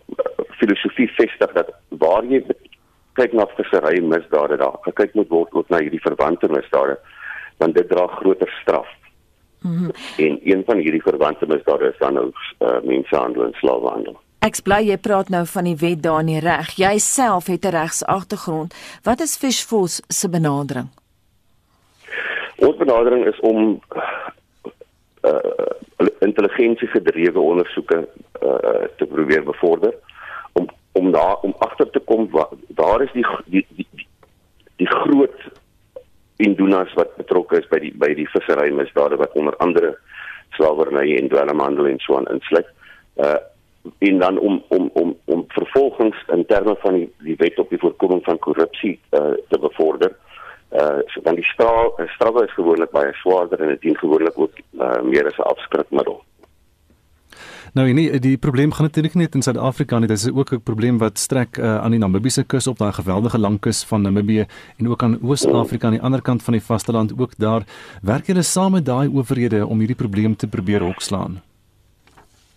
filosofie 0.61 1.11
vestig 1.19 1.57
dat 1.59 1.75
waar 1.89 2.25
jy 2.31 2.45
kyk 3.13 3.33
na 3.33 3.47
vissery 3.57 4.01
misdade 4.01 4.57
daar, 4.57 4.79
gekyk 4.83 5.15
moet 5.15 5.29
word 5.29 5.53
ook 5.53 5.69
na 5.69 5.79
hierdie 5.79 6.01
verwante 6.01 6.49
misdade, 6.49 6.99
dan 7.59 7.73
dit 7.73 7.89
dra 7.89 8.07
groter 8.07 8.59
straf. 8.63 8.89
Mm 9.63 9.77
-hmm. 9.77 9.91
En 10.17 10.41
een 10.43 10.63
van 10.67 10.77
hierdie 10.77 11.03
verwante 11.03 11.47
misdade 11.47 11.91
is 11.93 11.99
dan 11.99 12.15
nou 12.15 12.33
uh, 12.59 12.81
mensenhandel 12.83 13.45
en 13.45 13.53
slawehandel. 13.53 14.21
Ek 14.43 14.59
bly 14.67 14.81
jy 14.83 14.97
praat 14.99 15.29
nou 15.29 15.47
van 15.47 15.65
die 15.65 15.77
wet 15.77 16.03
daar 16.03 16.25
nie 16.25 16.41
reg. 16.41 16.75
Jy 16.75 16.99
self 16.99 17.47
het 17.47 17.65
'n 17.65 17.71
regsagtergrond. 17.71 18.75
Wat 19.03 19.21
is 19.21 19.37
Fishforce 19.37 20.03
se 20.09 20.29
benadering? 20.29 20.89
Ons 22.57 22.77
benadering 22.77 23.27
is 23.27 23.41
om 23.41 23.81
uh 25.23 25.71
intelligensie 26.19 26.89
gedrewe 26.89 27.41
ondersoeke 27.41 28.09
uh 28.43 28.85
te 28.97 29.07
probeer 29.07 29.43
bevorder 29.43 29.95
om 29.95 30.12
om 30.93 31.13
daar 31.13 31.37
om 31.43 31.55
agter 31.59 31.91
te 31.91 32.01
kom 32.01 32.29
wat 32.31 32.55
daar 32.69 33.03
is 33.03 33.13
die 33.13 33.27
die 33.47 33.67
die, 33.77 33.87
die, 33.91 34.09
die 34.77 34.91
groot 34.91 35.39
indoeners 36.37 36.93
wat 36.95 37.17
betrokke 37.17 37.61
is 37.61 37.69
by 37.71 37.79
die 37.83 37.93
by 37.95 38.11
die 38.19 38.29
vissery 38.35 38.71
misdade 38.75 39.17
wat 39.21 39.37
onder 39.39 39.57
andere 39.65 39.95
slawerny 40.57 41.17
en 41.17 41.31
dwelmhandel 41.33 41.87
en 41.87 42.01
so 42.05 42.17
aan 42.17 42.31
insluit. 42.35 42.69
Uh 43.17 43.39
en 43.99 44.19
dan 44.19 44.39
om 44.39 44.63
om 44.69 44.91
om 44.95 45.17
om 45.25 45.45
vervolgings 45.49 46.19
in 46.31 46.45
terme 46.47 46.77
van 46.79 46.95
die 46.95 47.09
die 47.19 47.37
wet 47.37 47.59
op 47.59 47.71
die 47.71 47.79
voorkoming 47.79 48.23
van 48.25 48.39
korrupsie 48.39 49.01
uh 49.11 49.33
te 49.49 49.59
bevorder. 49.59 50.13
Uh 50.71 51.01
so 51.07 51.21
dan 51.23 51.35
die 51.35 51.45
straf 51.45 51.99
straffe 52.15 52.45
is 52.45 52.55
gewoonlik 52.55 52.91
baie 52.91 53.13
swaarder 53.13 53.61
en 53.61 53.73
dit 53.75 53.81
dien 53.81 53.99
gewoonlik 53.99 54.39
ook 54.39 54.61
uh, 54.79 55.01
meer 55.03 55.27
as 55.27 55.39
'n 55.39 55.51
afskrikmiddel. 55.55 56.23
Nou 57.73 57.93
nee, 57.93 58.19
die 58.21 58.37
probleem 58.37 58.73
gaan 58.73 58.85
natuurlik 58.85 59.15
net 59.15 59.35
in 59.35 59.43
Suid-Afrika 59.43 59.99
nie, 59.99 60.09
dit 60.09 60.17
is 60.17 60.29
ook 60.29 60.51
'n 60.53 60.63
probleem 60.63 60.99
wat 60.99 61.19
strek 61.19 61.57
uh, 61.57 61.79
aan 61.81 61.91
die 61.91 61.99
Namibiese 61.99 62.45
kus 62.45 62.67
op 62.67 62.79
daai 62.79 62.93
geweldige 62.93 63.39
lang 63.39 63.61
kus 63.61 63.85
van 63.85 64.03
Namibië 64.03 64.45
en 64.79 64.89
ook 64.89 65.03
aan 65.03 65.19
Oos-Afrika 65.23 65.87
aan 65.87 65.93
die 65.93 66.03
ander 66.03 66.23
kant 66.23 66.43
van 66.43 66.53
die 66.53 66.63
vasteland 66.63 67.15
ook 67.21 67.33
daar. 67.39 67.63
Werk 68.03 68.27
julle 68.27 68.43
saam 68.43 68.73
met 68.73 68.85
daai 68.85 69.09
owerhede 69.09 69.67
om 69.67 69.79
hierdie 69.79 69.97
probleem 69.97 70.37
te 70.37 70.49
probeer 70.49 70.83
hokslaan? 70.83 71.41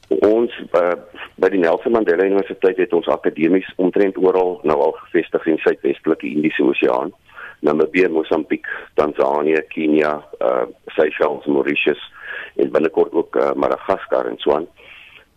Ons 0.08 0.52
uh, 0.74 0.92
by 1.36 1.50
die 1.50 1.60
Nelson 1.60 1.92
Mandela 1.92 2.24
Universiteit 2.24 2.78
het 2.78 2.94
ons 2.94 3.08
akademies 3.08 3.74
omtrent 3.76 4.18
oral 4.18 4.60
nou 4.64 4.80
al 4.82 4.92
gevestig 4.92 5.46
in 5.46 5.58
Suidwestelike 5.58 6.28
Indiese 6.28 6.64
Oseaan. 6.64 7.14
Namibië, 7.60 8.08
Mosambiek, 8.08 8.68
Tanzanië, 8.94 9.64
Kenia, 9.68 10.24
uh, 10.42 10.68
Seychelles, 10.86 11.46
Mauritius 11.46 12.12
en 12.56 12.72
binnekort 12.72 13.14
ook 13.14 13.36
uh, 13.36 13.54
Madagaskar 13.54 14.26
en 14.26 14.38
so 14.38 14.52
aan 14.52 14.68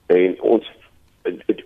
en 0.08 0.40
ons 0.40 0.74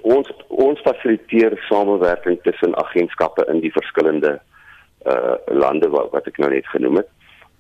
ons 0.03 0.31
ons 0.49 0.81
fasiliteer 0.83 1.55
samewerking 1.69 2.41
tussen 2.43 2.75
agentskappe 2.83 3.47
in 3.53 3.61
die 3.63 3.73
verskillende 3.75 4.41
uh 5.07 5.37
lande 5.47 5.89
wat, 5.91 6.11
wat 6.15 6.27
ek 6.31 6.39
nou 6.43 6.51
net 6.51 6.67
genoem 6.75 7.03
het. 7.03 7.09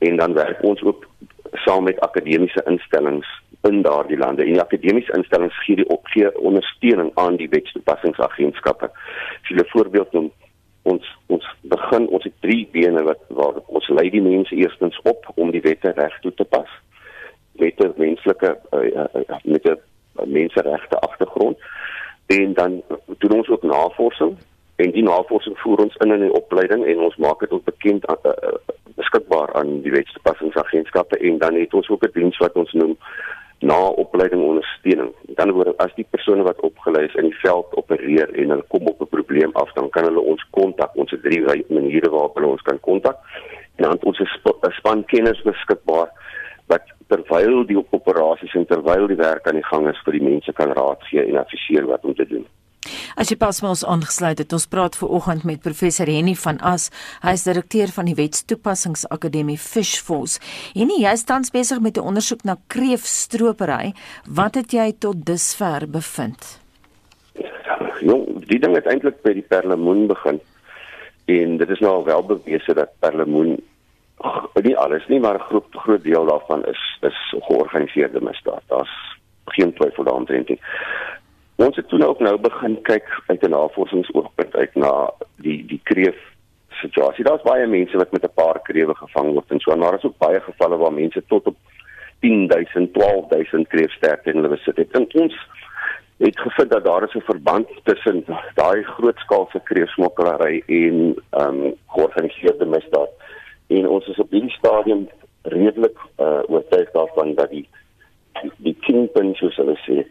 En 0.02 0.16
dan 0.18 0.34
werk 0.34 0.62
ons 0.66 0.82
ook 0.82 1.06
saam 1.64 1.84
met 1.84 2.00
akademiese 2.00 2.62
instellings 2.66 3.28
in 3.62 3.82
daardie 3.82 4.18
lande. 4.18 4.44
En 4.44 4.60
akademiese 4.60 5.14
instellings 5.14 5.58
gee 5.64 5.76
die 5.76 5.88
opgee 5.88 6.30
ondersteuning 6.38 7.10
aan 7.14 7.36
die 7.36 7.48
wetstoepassingsagentskappe. 7.48 8.90
As 9.42 9.50
jy 9.50 9.58
'n 9.58 9.72
voorbeeld 9.74 10.12
noem 10.12 10.30
ons 10.82 11.06
ons 11.26 11.46
begin 11.62 12.08
ons 12.08 12.24
het 12.24 12.34
drie 12.40 12.68
bene 12.72 13.02
wat 13.02 13.20
waar 13.28 13.60
ons 13.66 13.88
lei 13.88 14.10
die 14.10 14.22
mense 14.22 14.54
eerstens 14.54 14.98
op 15.02 15.30
om 15.34 15.50
die 15.50 15.62
wette 15.62 15.92
reg 15.94 16.18
toe 16.20 16.34
te 16.34 16.44
pas. 16.44 16.70
Met 17.52 17.78
'n 17.78 17.94
menslike 17.96 18.58
uh, 18.74 18.86
uh, 18.94 19.36
met 19.44 19.68
'n 19.68 19.78
menseregte 20.24 20.98
agtergrond 20.98 21.58
en 22.26 22.54
dan 22.54 22.82
doen 23.18 23.36
ons 23.36 23.48
ook 23.48 23.62
navorsing 23.62 24.36
en 24.76 24.90
die 24.90 25.02
navorsing 25.02 25.58
voer 25.58 25.78
ons 25.78 25.96
in 25.96 26.12
in 26.12 26.20
die 26.20 26.32
opleiding 26.32 26.84
en 26.86 26.98
ons 26.98 27.16
maak 27.16 27.40
dit 27.40 27.50
ook 27.50 27.64
bekend 27.64 28.08
uh, 28.10 28.32
beskikbaar 28.96 29.52
aan 29.54 29.80
die 29.82 29.92
wetstoepassingsagentskappe 29.92 31.18
en 31.18 31.38
dan 31.38 31.54
het 31.54 31.74
ons 31.74 31.88
ook 31.88 32.04
'n 32.04 32.14
diens 32.14 32.38
wat 32.38 32.56
ons 32.56 32.72
noem 32.72 32.96
na 33.62 33.78
opleiding 34.04 34.42
ondersteuning. 34.42 35.12
Dan 35.38 35.52
word 35.54 35.76
as 35.78 35.94
die 35.94 36.06
persone 36.10 36.42
wat 36.42 36.60
opgelei 36.66 37.04
is 37.06 37.14
in 37.14 37.28
die 37.30 37.40
veld 37.44 37.74
opereer 37.78 38.32
en 38.34 38.54
hulle 38.54 38.64
kom 38.74 38.86
op 38.90 39.00
'n 39.00 39.14
probleem 39.16 39.52
af, 39.52 39.72
dan 39.72 39.90
kan 39.90 40.04
hulle 40.04 40.20
ons 40.20 40.44
kontak. 40.50 40.90
Ons 40.94 41.10
het 41.10 41.22
drie 41.22 41.42
maniere 41.68 42.10
waarop 42.10 42.34
hulle 42.34 42.46
ons 42.46 42.62
kan 42.62 42.80
kontak. 42.80 43.16
En 43.76 43.84
dan 43.84 43.98
ons 44.02 44.18
'n 44.20 44.72
span 44.78 45.04
kenners 45.04 45.42
beskikbaar 45.42 46.08
wat 46.72 46.88
terwyl 47.12 47.62
die 47.68 47.78
operasies 47.78 48.56
en 48.56 48.66
terwyl 48.70 49.06
die 49.10 49.20
werk 49.20 49.46
aan 49.46 49.60
die 49.60 49.68
gang 49.68 49.88
is 49.90 50.00
vir 50.06 50.16
die 50.18 50.24
mense 50.24 50.52
kan 50.56 50.72
raad 50.78 51.04
gee 51.10 51.24
en 51.26 51.40
adviseer 51.42 51.88
wat 51.90 52.04
om 52.08 52.16
te 52.16 52.28
doen. 52.28 52.46
As 53.14 53.30
jy 53.30 53.36
pas 53.38 53.60
ons 53.62 53.84
aangesluit 53.86 54.40
het, 54.40 54.54
ons 54.56 54.66
praat 54.66 54.96
ver 54.98 55.12
oggend 55.18 55.44
met 55.46 55.62
professor 55.62 56.08
Henny 56.10 56.34
van 56.38 56.58
As. 56.66 56.88
Hy 57.22 57.34
is 57.36 57.44
direkteur 57.46 57.92
van 57.94 58.08
die 58.08 58.16
Wetstoepassingsakademie 58.18 59.58
Fishforce. 59.60 60.40
Henny, 60.74 61.02
jy 61.04 61.12
is 61.14 61.26
tans 61.28 61.52
besig 61.54 61.82
met 61.84 61.98
'n 61.98 62.08
ondersoek 62.10 62.42
na 62.44 62.56
kreefstropery. 62.66 63.92
Wat 64.26 64.54
het 64.54 64.72
jy 64.72 64.92
tot 64.98 65.24
dusver 65.26 65.86
bevind? 65.86 66.58
Jong, 68.00 68.46
die 68.48 68.58
ding 68.58 68.74
het 68.74 68.86
eintlik 68.86 69.22
by 69.22 69.32
die 69.32 69.46
perlemoen 69.46 70.06
begin. 70.06 70.40
En 71.26 71.56
dit 71.56 71.70
is 71.70 71.80
nou 71.80 72.04
wel 72.04 72.22
bewese 72.22 72.74
dat 72.74 72.98
perlemoen 72.98 73.62
nie 74.62 74.76
alles 74.76 75.06
nie, 75.06 75.20
maar 75.20 75.34
'n 75.34 75.48
groot 75.48 75.66
groot 75.70 76.02
deel 76.02 76.24
daarvan 76.26 76.64
is 76.64 76.98
is 77.00 77.34
georganiseerde 77.40 78.20
misdaad. 78.20 78.62
Daar's 78.66 79.18
geen 79.44 79.74
twyfel 79.74 80.04
daaroor 80.04 80.44
nie. 80.46 80.60
Ons 81.56 81.76
het 81.76 81.88
toe 81.88 82.06
ook 82.06 82.20
nou 82.20 82.38
begin 82.38 82.82
kyk 82.82 83.22
uit 83.26 83.42
'n 83.42 83.50
navorsingsoogpunt 83.50 84.56
uit 84.56 84.74
na 84.74 85.10
die 85.36 85.66
die 85.66 85.80
kreef 85.82 86.16
situasie. 86.68 87.24
Daar's 87.24 87.42
baie 87.42 87.66
mense 87.66 87.96
wat 87.96 88.12
met 88.12 88.24
'n 88.24 88.34
paar 88.34 88.60
krewe 88.62 88.94
gevang 88.94 89.32
word 89.32 89.50
en 89.50 89.60
so, 89.60 89.70
maar 89.70 89.90
daar 89.90 89.98
is 89.98 90.04
ook 90.04 90.18
baie 90.18 90.40
gevalle 90.40 90.76
waar 90.76 90.92
mense 90.92 91.22
tot 91.26 91.46
op 91.46 91.56
10000, 92.20 92.92
12000 92.94 93.68
kreefsterkte 93.68 94.30
in 94.30 94.36
hulle 94.36 94.48
besit 94.48 94.76
het. 94.76 94.90
En 94.90 95.06
ons 95.22 95.36
het 96.16 96.40
gevind 96.40 96.70
dat 96.70 96.84
daar 96.84 97.02
is 97.02 97.14
'n 97.14 97.30
verband 97.32 97.68
tussen 97.82 98.24
daai 98.54 98.82
grootskaalse 98.82 99.60
kreefsmokkelary 99.64 100.62
en 100.66 101.16
ehm 101.30 101.64
um, 101.64 101.74
georganiseerde 101.86 102.64
misdaad 102.64 103.10
en 103.78 103.88
ons 103.88 104.06
is 104.06 104.18
op 104.22 104.30
hierdie 104.30 104.54
stadium 104.56 105.06
redelik 105.42 105.96
uh, 106.18 106.42
oortuig 106.48 106.90
daarvan 106.94 107.34
dat 107.38 107.50
die 107.50 107.66
die, 108.42 108.52
die 108.66 108.76
kingpin 108.86 109.34
soos 109.38 109.56
hulle 109.60 109.76
sê 109.86 110.02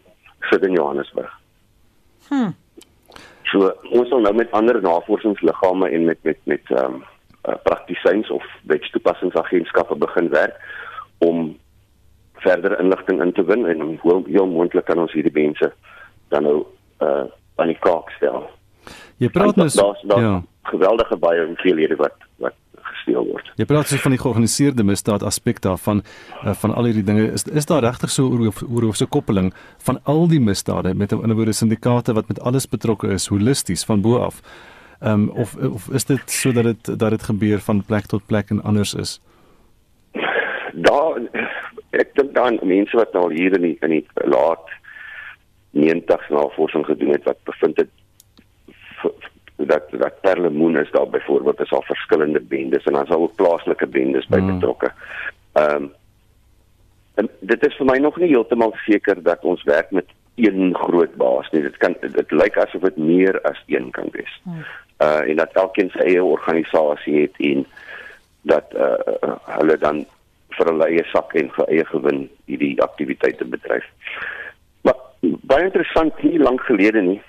sit 0.50 0.66
in 0.68 0.76
Johannesburg. 0.78 1.32
Hm. 2.30 2.52
So 3.52 3.72
ons 3.92 4.10
sal 4.10 4.24
nou 4.24 4.34
met 4.36 4.54
ander 4.58 4.82
navorsingsliggame 4.82 5.90
en 5.90 6.06
met 6.12 6.22
met 6.28 6.40
met 6.46 6.72
ehm 6.76 7.00
um, 7.00 7.04
uh, 7.50 7.58
praktisyns 7.64 8.30
of 8.30 8.46
wetstoepassingsagentskappe 8.70 9.96
begin 9.96 10.30
werk 10.30 10.58
om 11.18 11.58
verder 12.46 12.80
inligting 12.80 13.22
in 13.22 13.34
te 13.34 13.44
win 13.44 13.66
en 13.66 13.98
hoe 14.02 14.22
heel 14.26 14.48
moontlik 14.48 14.86
kan 14.86 15.00
ons 15.00 15.14
hierdie 15.14 15.34
mense 15.34 15.74
dan 16.34 16.44
nou 16.44 16.58
uh 17.02 17.28
aan 17.62 17.70
die 17.70 17.82
kaak 17.84 18.10
stel. 18.16 18.48
Jy 19.22 19.30
praat 19.30 19.56
nou 19.56 20.22
ja, 20.22 20.32
geweldige 20.72 21.18
baie 21.22 21.44
hoeveelhede 21.46 21.98
wat 22.00 22.16
gesteel 22.84 23.26
word. 23.28 23.52
Jy 23.56 23.66
praat 23.66 23.88
so 23.88 23.98
van 23.98 24.16
die 24.16 24.20
georganiseerde 24.22 24.84
misdaad 24.84 25.24
aspek 25.24 25.62
daarvan 25.62 26.04
uh, 26.44 26.54
van 26.54 26.74
al 26.74 26.90
hierdie 26.90 27.06
dinge. 27.06 27.32
Is 27.32 27.44
is 27.44 27.66
daar 27.66 27.84
regtig 27.84 28.10
so 28.10 28.30
oor 28.30 28.52
oor 28.70 28.96
so 28.96 29.06
'n 29.06 29.10
koppeling 29.10 29.54
van 29.86 30.00
al 30.04 30.28
die 30.28 30.40
misdade 30.40 30.94
met 30.94 31.12
'n 31.12 31.24
in 31.24 31.34
woorde 31.34 31.54
syndikaate 31.54 32.14
wat 32.14 32.28
met 32.28 32.42
alles 32.42 32.68
betrokke 32.68 33.08
is 33.08 33.28
holisties 33.28 33.86
van 33.86 34.02
bo 34.02 34.18
af? 34.18 34.42
Ehm 35.02 35.14
um, 35.14 35.30
of 35.30 35.56
of 35.56 35.90
is 35.90 36.06
dit 36.06 36.30
so 36.30 36.52
dat 36.52 36.64
dit 36.64 37.00
dat 37.00 37.10
dit 37.10 37.24
gebeur 37.24 37.60
van 37.60 37.84
plek 37.84 38.06
tot 38.06 38.26
plek 38.26 38.50
en 38.50 38.64
anders 38.64 38.94
is? 38.94 39.22
Daar 40.74 41.20
ek 41.92 42.16
dink 42.16 42.34
dan 42.36 42.60
mense 42.64 42.98
wat 42.98 43.14
nou 43.14 43.34
hier 43.34 43.56
in 43.56 43.62
die, 43.62 43.78
in 43.82 43.90
die 43.90 44.06
laat 44.14 44.70
90s 45.72 46.30
navorsing 46.30 46.86
gedoen 46.86 47.12
het 47.16 47.24
wat 47.24 47.44
bevind 47.44 47.78
het 47.78 47.90
dat 49.66 49.90
dat 49.90 50.22
Perlemoen 50.22 50.78
is 50.78 50.92
daar 50.92 51.10
byvoorbeeld 51.10 51.60
is 51.60 51.72
al 51.72 51.82
verskillende 51.82 52.40
bendes 52.40 52.84
en 52.84 52.94
dan 52.94 53.04
is 53.04 53.10
ook 53.10 53.36
plaaslike 53.36 53.88
bendes 53.88 54.28
by 54.28 54.38
mm. 54.38 54.54
betrokke. 54.54 54.92
Ehm 55.54 55.76
um, 55.76 55.92
en 57.14 57.30
dit 57.40 57.66
is 57.68 57.76
vir 57.76 57.86
my 57.86 57.98
nog 57.98 58.18
nie 58.18 58.30
heeltemal 58.32 58.72
seker 58.86 59.24
dat 59.24 59.44
ons 59.44 59.64
werk 59.64 59.92
met 59.92 60.08
een 60.36 60.76
groot 60.76 61.16
baas 61.16 61.50
nie. 61.52 61.62
Dit 61.62 61.78
kan 61.78 61.96
dit 62.02 62.32
lyk 62.32 62.58
asof 62.58 62.82
dit 62.82 62.98
meer 62.98 63.42
as 63.42 63.64
een 63.68 63.92
kan 63.92 64.08
wees. 64.12 64.42
Mm. 64.44 64.64
Uh 65.02 65.30
en 65.30 65.36
dat 65.36 65.54
elkeen 65.54 65.92
sy 65.92 66.06
eie 66.06 66.24
organisasie 66.24 67.22
het 67.22 67.38
en 67.38 67.66
dat 68.42 68.74
uh 68.74 69.36
hulle 69.58 69.78
dan 69.78 70.06
vir 70.58 70.72
hulle 70.72 70.88
eie 70.88 71.04
sak 71.12 71.36
en 71.36 71.52
vir 71.58 71.68
eie 71.68 71.86
gewin 71.86 72.30
hierdie 72.46 72.76
aktiwiteite 72.82 73.46
bedryf. 73.46 73.86
Maar 74.82 74.98
baie 75.22 75.68
interessant 75.68 76.24
nie 76.24 76.40
lank 76.40 76.64
gelede 76.70 77.02
nie 77.02 77.22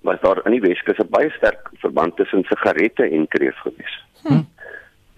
was 0.00 0.20
daar 0.20 0.40
in 0.44 0.52
die 0.56 0.60
Weskus 0.60 0.98
'n 0.98 1.10
baie 1.10 1.30
sterk 1.30 1.70
verband 1.74 2.16
tussen 2.16 2.44
sigarette 2.44 3.04
en 3.04 3.28
kreef 3.28 3.56
gewees. 3.56 4.04
Hm. 4.22 4.42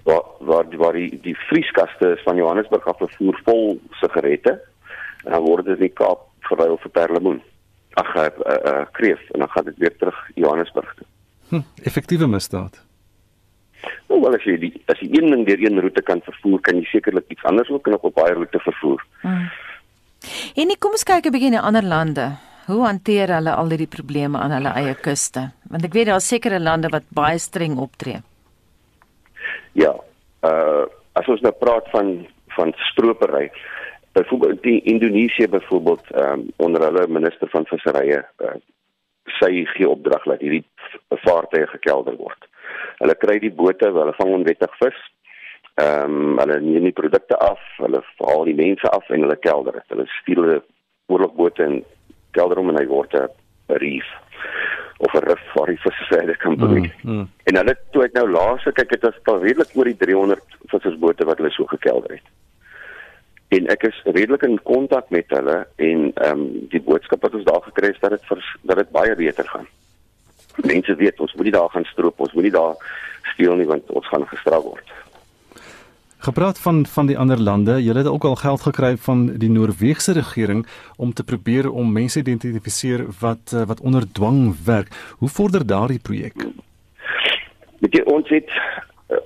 Waar 0.03 0.23
waar 0.39 0.69
die 0.69 0.79
waar 0.79 0.93
die, 0.93 1.21
die 1.23 1.37
vrieskaste 1.37 2.21
van 2.25 2.37
Johannesburg 2.37 2.87
af 2.87 2.97
vervoer 2.99 3.41
vol 3.45 3.81
sigarette 3.91 4.61
en 5.25 5.31
dan 5.31 5.43
word 5.43 5.65
dit 5.65 5.75
in 5.75 5.87
die 5.87 5.95
Kaap 5.95 6.21
verruil 6.41 6.79
vir 6.79 6.91
perlemoen. 6.91 7.43
Ag, 7.95 8.15
'n 8.15 8.19
uh, 8.19 8.57
uh, 8.65 8.85
kreef 8.93 9.21
en 9.31 9.39
dan 9.39 9.49
gaan 9.49 9.65
dit 9.65 9.77
weer 9.77 9.97
terug 9.97 10.31
Johannesburg 10.35 10.95
toe. 10.95 11.07
Hm, 11.49 11.61
effektiewe 11.83 12.27
misdaad. 12.27 12.85
Nou 14.09 14.21
wel 14.21 14.35
as 14.35 14.45
jy 14.45 14.59
die 14.59 14.73
as 14.87 14.99
jy 14.99 15.09
een 15.11 15.31
ding 15.31 15.47
deur 15.47 15.61
een 15.65 15.81
roete 15.81 16.03
kan 16.03 16.21
vervoer, 16.21 16.61
kan 16.61 16.77
jy 16.77 16.85
sekerlik 16.85 17.25
iets 17.29 17.45
anders 17.45 17.69
ook 17.69 17.87
nog 17.87 18.01
op 18.01 18.15
baie 18.15 18.35
roete 18.35 18.59
vervoer. 18.59 19.05
Hmm. 19.21 19.51
En 20.55 20.67
nie, 20.67 20.79
kom 20.79 20.91
ons 20.91 21.05
kyk 21.05 21.27
'n 21.27 21.35
bietjie 21.35 21.51
na 21.51 21.61
ander 21.61 21.83
lande. 21.83 22.27
Hoe 22.67 22.85
hanteer 22.87 23.33
hulle 23.35 23.55
al 23.59 23.73
hierdie 23.75 23.91
probleme 23.91 24.39
aan 24.39 24.55
hulle 24.55 24.73
eie 24.79 24.95
kuste? 24.95 25.49
Want 25.71 25.87
ek 25.89 25.97
weet 25.97 26.11
daar 26.13 26.23
is 26.23 26.29
sekere 26.31 26.61
lande 26.63 26.91
wat 26.93 27.09
baie 27.11 27.39
streng 27.43 27.79
optree. 27.83 28.23
Ja. 29.79 29.95
Uh 30.47 30.89
as 31.13 31.27
ons 31.29 31.43
nou 31.45 31.53
praat 31.53 31.89
van 31.93 32.23
van 32.57 32.71
stropery, 32.89 33.51
byvoorbeeld 34.17 34.63
die 34.63 34.81
Indonesië 34.89 35.49
byvoorbeeld 35.49 36.07
um, 36.17 36.47
onder 36.57 36.85
hulle 36.85 37.07
minister 37.09 37.49
van 37.53 37.67
visserye 37.69 38.23
uh, 38.45 38.55
sy 39.41 39.65
gee 39.75 39.89
opdrag 39.89 40.25
dat 40.29 40.41
hierdie 40.41 40.65
vaartuie 41.25 41.67
gekelder 41.71 42.17
word. 42.17 42.49
Hulle 43.01 43.17
kry 43.21 43.39
die 43.43 43.53
bote, 43.53 43.89
hulle 43.93 44.15
vang 44.19 44.33
onwettig 44.39 44.79
vis. 44.81 45.01
Ehm 45.81 46.17
um, 46.17 46.41
hulle 46.41 46.61
neem 46.61 46.89
die 46.91 46.97
produkte 46.97 47.39
af, 47.41 47.61
hulle 47.81 48.03
haal 48.25 48.45
die 48.49 48.59
mense 48.59 48.89
af 48.93 49.09
en 49.11 49.25
hulle 49.27 49.39
kelder 49.41 49.79
dit. 49.79 49.89
Hulle 49.95 50.09
stuur 50.19 50.43
hulle 50.43 50.61
oorlogbote 51.13 51.65
en 51.65 51.79
kelder 52.37 52.61
hom 52.61 52.73
en 52.73 52.81
hy 52.81 52.87
word 52.87 53.15
'n 53.15 53.29
reef 53.83 54.09
of 54.99 55.15
'n 55.15 55.25
rif 55.29 55.45
waar 55.55 55.67
die 55.67 55.81
visse 55.81 56.05
verder 56.11 56.37
kan 56.37 56.57
beweeg. 56.57 56.95
Mm, 57.03 57.13
mm. 57.13 57.29
En 57.45 57.57
hulle 57.57 57.77
toe 57.91 58.05
ek 58.05 58.13
nou 58.13 58.31
laas 58.31 58.63
kyk 58.63 58.91
het 58.91 59.03
was 59.03 59.43
redelik 59.43 59.71
oor 59.75 59.85
die 59.85 59.97
300 59.97 60.43
vissersbote 60.71 61.25
wat 61.25 61.39
hulle 61.39 61.51
so 61.51 61.67
gekelder 61.67 62.11
het 62.19 62.29
en 63.53 63.69
ek 63.73 63.85
is 63.89 63.99
redelik 64.09 64.45
in 64.47 64.59
kontak 64.65 65.11
met 65.13 65.29
hulle 65.37 65.59
en 65.77 66.09
ehm 66.15 66.31
um, 66.33 66.45
die 66.73 66.81
boodskap 66.81 67.25
wat 67.27 67.35
ons 67.37 67.49
daar 67.49 67.63
gekry 67.67 67.93
het 67.93 68.01
dat 68.01 68.17
dit 68.17 68.45
dat 68.63 68.81
dit 68.81 68.93
baie 68.97 69.17
beter 69.17 69.49
gaan. 69.49 69.69
Mense 70.65 70.95
weet 70.97 71.21
ons 71.21 71.35
moet 71.35 71.49
nie 71.49 71.57
daar 71.57 71.69
gaan 71.75 71.85
stroop, 71.91 72.21
ons 72.21 72.33
moet 72.33 72.49
nie 72.49 72.55
daar 72.55 72.77
steel 73.35 73.57
nie 73.61 73.69
want 73.69 73.91
ons 73.91 74.09
gaan 74.09 74.25
gestraf 74.33 74.65
word. 74.65 74.95
Gepraat 76.23 76.59
van 76.59 76.87
van 76.87 77.07
die 77.07 77.19
ander 77.19 77.41
lande, 77.41 77.83
julle 77.83 77.99
het 77.99 78.09
ook 78.09 78.25
al 78.25 78.37
geld 78.37 78.61
gekry 78.61 78.97
van 78.97 79.27
die 79.43 79.51
Noorse 79.51 80.13
regering 80.13 80.67
om 80.97 81.13
te 81.13 81.25
probeer 81.25 81.71
om 81.71 81.93
mense 81.93 82.19
identifiseer 82.19 83.07
wat 83.21 83.53
eh, 83.53 83.63
wat 83.67 83.81
onder 83.81 84.13
dwang 84.13 84.65
werk. 84.65 84.89
Hoe 85.19 85.29
vorder 85.29 85.67
daardie 85.67 85.99
projek? 85.99 86.47
Weet 87.79 87.99
jy 87.99 88.03
ons 88.05 88.29
het 88.29 88.51
uh, 89.11 89.19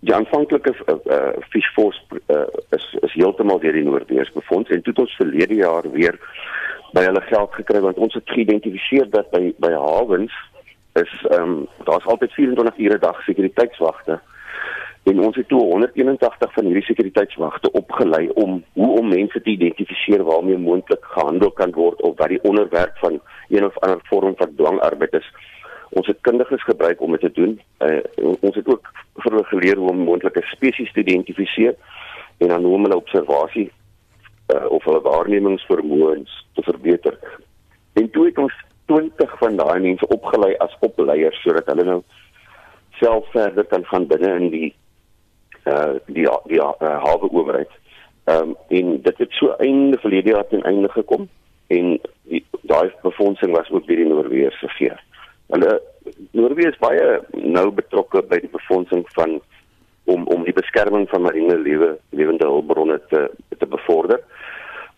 die 0.00 0.14
aanvanklike 0.14 0.74
uh, 0.74 0.94
uh, 1.06 1.20
fishforce 1.54 2.02
uh, 2.26 2.42
is 2.70 2.96
is 3.06 3.12
heeltemal 3.12 3.62
deur 3.62 3.78
die 3.78 3.86
Noordwes 3.86 4.34
befonds 4.34 4.70
en 4.70 4.82
toe 4.82 4.92
het 4.92 5.04
ons 5.06 5.16
verlede 5.22 5.54
jaar 5.54 5.90
weer 5.92 6.18
by 6.92 7.06
hulle 7.06 7.22
geld 7.30 7.54
gekry 7.62 7.80
want 7.80 7.96
ons 7.96 8.14
het 8.14 8.34
geïdentifiseer 8.34 9.06
dat 9.10 9.30
by 9.30 9.54
by 9.62 9.70
hawens 9.70 10.34
is 10.98 11.14
ehm 11.30 11.42
um, 11.42 11.58
daar's 11.86 12.06
altyd 12.10 12.32
24 12.42 12.86
ure 12.88 12.98
dag 12.98 13.22
sekuriteitswagte 13.22 14.18
en 15.04 15.20
ons 15.20 15.36
het 15.36 15.48
toe 15.48 15.60
181 15.60 16.52
van 16.52 16.64
hierdie 16.64 16.84
sekuriteitswagte 16.84 17.70
opgelei 17.70 18.28
om 18.40 18.62
hoe 18.72 18.90
om 18.98 19.08
mense 19.08 19.40
te 19.40 19.50
identifiseer 19.50 20.22
waarmee 20.24 20.58
moontlik 20.58 21.04
gehandel 21.16 21.50
kan 21.50 21.72
word 21.76 22.00
of 22.02 22.16
wat 22.16 22.32
die 22.32 22.42
onderwerp 22.42 22.96
van 23.02 23.20
een 23.48 23.64
of 23.64 23.78
ander 23.78 24.00
vorm 24.08 24.36
van 24.36 24.54
dwangarbeid 24.56 25.12
is 25.20 25.28
ons 25.94 26.06
het 26.06 26.20
kundiges 26.20 26.64
gebruik 26.64 27.00
om 27.00 27.10
dit 27.10 27.20
te 27.20 27.32
doen. 27.32 27.60
Uh, 27.78 28.00
ons 28.40 28.56
het 28.56 28.68
ook 28.68 28.88
vir 29.22 29.30
hulle 29.30 29.44
geleer 29.50 29.78
hoe 29.78 29.90
om 29.92 30.04
moontlike 30.08 30.42
spesies 30.50 30.92
te 30.92 31.04
identifiseer 31.04 31.76
en 32.38 32.48
dan 32.48 32.64
hoe 32.64 32.74
om 32.74 32.86
hulle 32.88 32.98
observasie 32.98 33.68
uh, 33.68 34.64
of 34.68 34.84
hulle 34.84 35.02
waarnemingsvermoëns 35.04 36.32
te 36.54 36.64
verbeter. 36.66 37.18
En 37.92 38.10
toe 38.10 38.26
het 38.26 38.38
ons 38.38 38.56
20 38.90 39.38
van 39.38 39.60
daai 39.60 39.80
mense 39.80 40.08
opgelei 40.16 40.54
as 40.64 40.74
opleiers 40.80 41.38
sodat 41.44 41.70
hulle 41.70 41.86
nou 41.92 42.00
self 42.98 43.30
verder 43.36 43.64
kan 43.70 43.86
gaan 43.92 44.08
binne 44.10 44.34
in 44.40 44.50
die 44.50 44.72
uh 45.64 45.94
die 46.06 46.28
die 46.50 46.60
uh, 46.60 46.74
hawe 46.78 47.30
owerheid. 47.30 47.70
Ehm 48.24 48.50
um, 48.50 48.56
en 48.68 49.00
dit 49.02 49.18
het 49.18 49.32
so 49.32 49.54
einde 49.58 49.98
verlede 49.98 50.30
jaar 50.30 50.46
ten 50.48 50.62
einde 50.62 50.88
gekom 50.88 51.28
en 51.66 52.00
daai 52.60 52.92
befondsing 53.02 53.56
was 53.56 53.70
ook 53.70 53.86
deur 53.86 53.96
die 53.96 54.06
Noorse 54.06 54.68
veer. 54.68 55.02
Hulle 55.46 55.82
Noorwe 56.30 56.68
is 56.68 56.78
baie 56.78 57.20
nou 57.32 57.70
betrokke 57.70 58.22
by 58.28 58.38
die 58.44 58.52
befondsing 58.52 59.04
van 59.16 59.40
om 60.04 60.26
om 60.26 60.44
die 60.44 60.56
beskerming 60.56 61.08
van 61.08 61.22
marine 61.22 61.56
lewe 61.58 61.94
lewende 62.10 62.46
hulpbronne 62.46 63.00
te 63.08 63.30
te 63.58 63.66
bevorder 63.66 64.20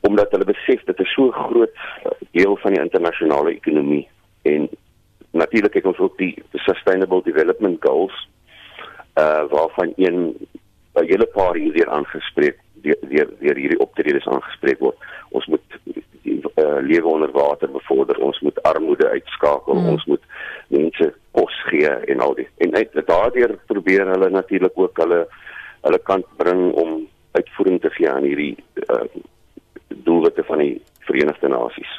omdat 0.00 0.30
hulle 0.30 0.44
besef 0.44 0.82
dit 0.84 1.00
is 1.00 1.12
so 1.14 1.30
groot 1.30 1.84
deel 2.30 2.56
van 2.62 2.74
die 2.74 2.82
internasionale 2.82 3.54
ekonomie 3.54 4.08
en 4.42 4.68
natuurlik 5.30 5.74
het 5.74 5.86
ons 5.86 5.98
ook 5.98 6.18
die 6.18 6.34
sustainable 6.66 7.22
development 7.22 7.78
goals 7.84 8.28
uh 9.16 9.44
waarvan 9.50 9.92
een 9.96 10.36
'n 10.94 11.04
hele 11.04 11.26
paar 11.26 11.54
hier 11.54 11.72
weer 11.72 11.88
aangespreek 11.88 12.58
deur 12.74 13.28
deur 13.40 13.56
hierdie 13.56 13.78
optredes 13.78 14.26
aangespreek 14.26 14.78
word. 14.78 14.96
Ons 15.28 15.46
moet 15.46 15.78
die 16.22 16.40
uh, 16.54 16.78
lewe 16.80 17.06
onder 17.06 17.30
water 17.30 17.70
bevorder, 17.70 18.18
ons 18.18 18.40
moet 18.40 18.62
armoede 18.62 19.08
uitskakel, 19.08 19.74
mm. 19.74 19.88
ons 19.88 20.04
moet 20.04 20.22
mense 20.68 21.12
kos 21.30 21.56
gee 21.70 21.88
en 21.88 22.20
al 22.20 22.34
die 22.34 22.48
en 22.64 22.74
uit 22.74 22.96
daardeur 23.06 23.56
probeer 23.66 24.06
hulle 24.06 24.30
natuurlik 24.30 24.78
ook 24.78 25.02
hulle 25.04 25.26
hulle 25.86 26.00
kant 26.02 26.26
bring 26.36 26.72
om 26.72 27.08
uitvoering 27.36 27.80
te 27.80 27.90
gee 27.90 28.10
aan 28.10 28.24
hierdie 28.26 28.56
uh, 28.88 29.04
doelwitte 29.88 30.44
van 30.48 30.58
die 30.64 30.74
Verenigde 31.16 31.48
Nasies. 31.48 31.92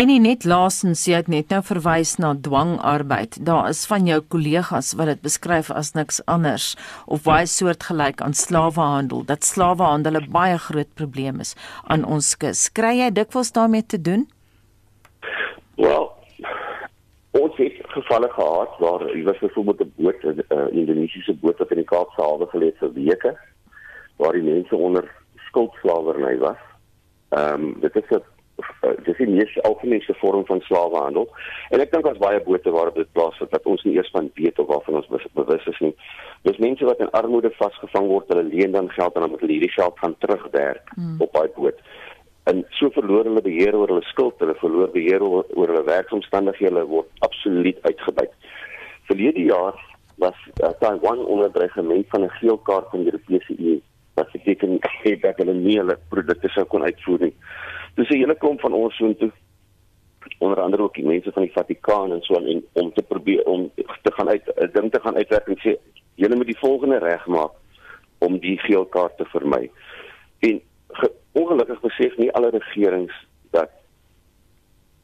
En 0.00 0.08
nie 0.08 0.20
net 0.22 0.46
laasens 0.48 1.04
jy 1.08 1.18
het 1.20 1.28
net 1.30 1.50
nou 1.52 1.60
verwys 1.66 2.14
na 2.22 2.32
dwangarbeid. 2.46 3.36
Daar 3.44 3.68
is 3.68 3.84
van 3.90 4.08
jou 4.08 4.20
kollegas 4.32 4.94
wat 4.96 5.10
dit 5.12 5.20
beskryf 5.24 5.70
as 5.70 5.92
niks 5.96 6.22
anders 6.24 6.72
of 7.06 7.26
baie 7.26 7.46
soortgelyk 7.46 8.22
aan 8.24 8.32
slawehandel. 8.32 9.26
Dat 9.28 9.44
slawehandel 9.44 10.16
'n 10.20 10.30
baie 10.32 10.58
groot 10.58 10.88
probleem 10.94 11.40
is 11.40 11.54
aan 11.84 12.04
ons 12.04 12.36
kus. 12.36 12.72
Kry 12.72 12.96
jy 12.98 13.10
dikwels 13.10 13.52
daarmee 13.52 13.86
te 13.86 14.00
doen? 14.00 14.28
Wel, 15.76 16.12
ons 17.30 17.56
het 17.56 17.76
gevalle 17.92 18.28
gehad 18.28 18.72
waar 18.78 19.00
jy 19.16 19.22
was 19.24 19.38
byvoorbeeld 19.38 19.80
'n 19.80 19.92
boot 19.96 20.22
'n 20.24 20.44
uh, 20.48 20.72
Indonesiese 20.72 21.34
boot 21.34 21.58
wat 21.58 21.70
in 21.70 21.76
die 21.76 21.92
Kaapse 21.92 22.22
hawe 22.22 22.46
geleë 22.46 22.76
vir 22.78 22.92
weke 22.92 23.38
waar 24.16 24.32
die 24.32 24.42
mense 24.42 24.76
onder 24.76 25.04
skuldslawerny 25.48 26.38
was. 26.38 26.60
Ehm 27.28 27.62
um, 27.62 27.80
dit 27.80 27.96
is 27.96 28.08
'n 28.08 28.31
dis 29.06 29.16
die 29.16 29.28
mees 29.28 29.54
algemene 29.62 30.14
vorm 30.20 30.44
van 30.46 30.60
slawehandel. 30.60 31.28
En 31.70 31.80
ek 31.80 31.92
dink 31.92 32.04
daar's 32.04 32.22
baie 32.22 32.40
bote 32.44 32.70
waarop 32.70 32.94
dit 32.94 33.12
plaasvind 33.12 33.50
wat 33.50 33.66
ons 33.66 33.82
nie 33.84 33.96
eers 33.96 34.10
van 34.14 34.30
weet 34.34 34.58
of 34.58 34.66
waarvan 34.66 35.00
ons 35.00 35.26
bewus 35.34 35.66
is 35.66 35.80
nie. 35.80 35.94
Dis 36.42 36.58
mense 36.58 36.84
wat 36.84 37.00
in 37.00 37.10
armoede 37.10 37.50
vasgevang 37.58 38.06
word, 38.06 38.28
hulle 38.28 38.48
leen 38.50 38.72
dan 38.72 38.90
geld 38.90 39.14
en 39.14 39.26
dan 39.26 39.30
moet 39.30 39.40
hulle 39.40 39.56
hierdie 39.58 39.76
geld 39.76 39.98
gaan 39.98 40.16
terugwerk 40.18 40.94
hmm. 40.94 41.20
op 41.20 41.32
daai 41.32 41.48
boot 41.56 41.80
en 42.50 42.64
so 42.78 42.90
verloor 42.90 43.28
hulle 43.28 43.42
beheer 43.44 43.76
oor 43.78 43.90
hulle 43.92 44.06
skuld, 44.08 44.40
hulle 44.42 44.56
verloor 44.58 44.90
beheer 44.94 45.22
oor, 45.22 45.46
oor 45.54 45.70
hulle 45.70 45.84
werksomstandighede, 45.86 46.72
hulle 46.72 46.88
word 46.90 47.26
absoluut 47.26 47.78
uitgebuit. 47.86 48.32
Verlede 49.10 49.44
jaar 49.46 49.78
was 50.22 50.38
uh, 50.62 50.72
Taiwan 50.80 51.22
onder 51.34 51.52
dreigement 51.54 52.06
van 52.14 52.24
'n 52.24 52.34
geel 52.40 52.58
kaart 52.68 52.90
van 52.90 53.04
die 53.04 53.12
Europese 53.12 53.54
Unie 53.58 53.82
wat 54.14 54.32
beteken 54.32 54.78
het 54.80 55.22
dat 55.26 55.36
hulle 55.36 55.54
nie 55.54 55.78
hulle 55.78 55.98
produkte 56.08 56.48
sou 56.48 56.64
kon 56.64 56.82
uitvoer 56.82 57.20
nie. 57.20 57.34
Dis 57.94 58.08
'n 58.08 58.16
hele 58.16 58.34
klomp 58.34 58.60
van 58.60 58.72
ons 58.72 58.96
so 58.96 59.14
toe 59.14 59.32
onder 60.38 60.60
andere 60.60 60.82
ook 60.82 60.94
die 60.94 61.06
mense 61.06 61.32
van 61.32 61.42
die 61.42 61.52
Vatikaan 61.52 62.12
en 62.12 62.22
so 62.22 62.34
en 62.34 62.64
om 62.72 62.92
te 62.92 63.02
probeer 63.02 63.44
om 63.44 63.70
te 64.02 64.12
gaan 64.12 64.28
uit 64.28 64.52
'n 64.56 64.70
ding 64.72 64.90
te 64.92 65.00
gaan 65.00 65.16
uitwerk 65.16 65.46
en 65.46 65.58
sê 65.58 65.76
julle 66.14 66.36
moet 66.36 66.46
die 66.46 66.58
volgende 66.58 66.98
regmaak 66.98 67.52
om 68.18 68.38
die 68.38 68.58
geel 68.58 68.84
kaart 68.84 69.16
te 69.16 69.24
vermy. 69.24 69.70
En 70.38 70.60
ongelukkig 71.32 71.80
besef 71.80 72.16
nie 72.16 72.32
alle 72.32 72.50
regerings 72.50 73.14
dat 73.50 73.70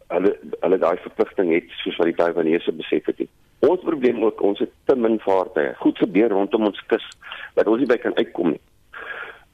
hulle 0.07 0.39
hulle 0.61 0.79
daai 0.79 0.97
verpligting 0.97 1.53
het 1.53 1.71
soos 1.83 1.97
wat 1.97 2.07
die 2.07 2.17
Taiwanese 2.17 2.73
besef 2.73 3.07
het. 3.07 3.27
Ons 3.59 3.81
probleem 3.81 4.23
ook 4.25 4.41
ons 4.43 4.59
het 4.59 4.71
te 4.85 4.97
min 4.97 5.19
vaartuie. 5.21 5.75
Goed 5.75 5.99
gebeur 5.99 6.29
rondom 6.29 6.65
ons 6.71 6.85
kus 6.87 7.09
dat 7.55 7.67
ons 7.67 7.79
nie 7.79 7.91
by 7.91 7.97
kan 7.97 8.17
uitkom 8.17 8.55
nie. 8.55 8.61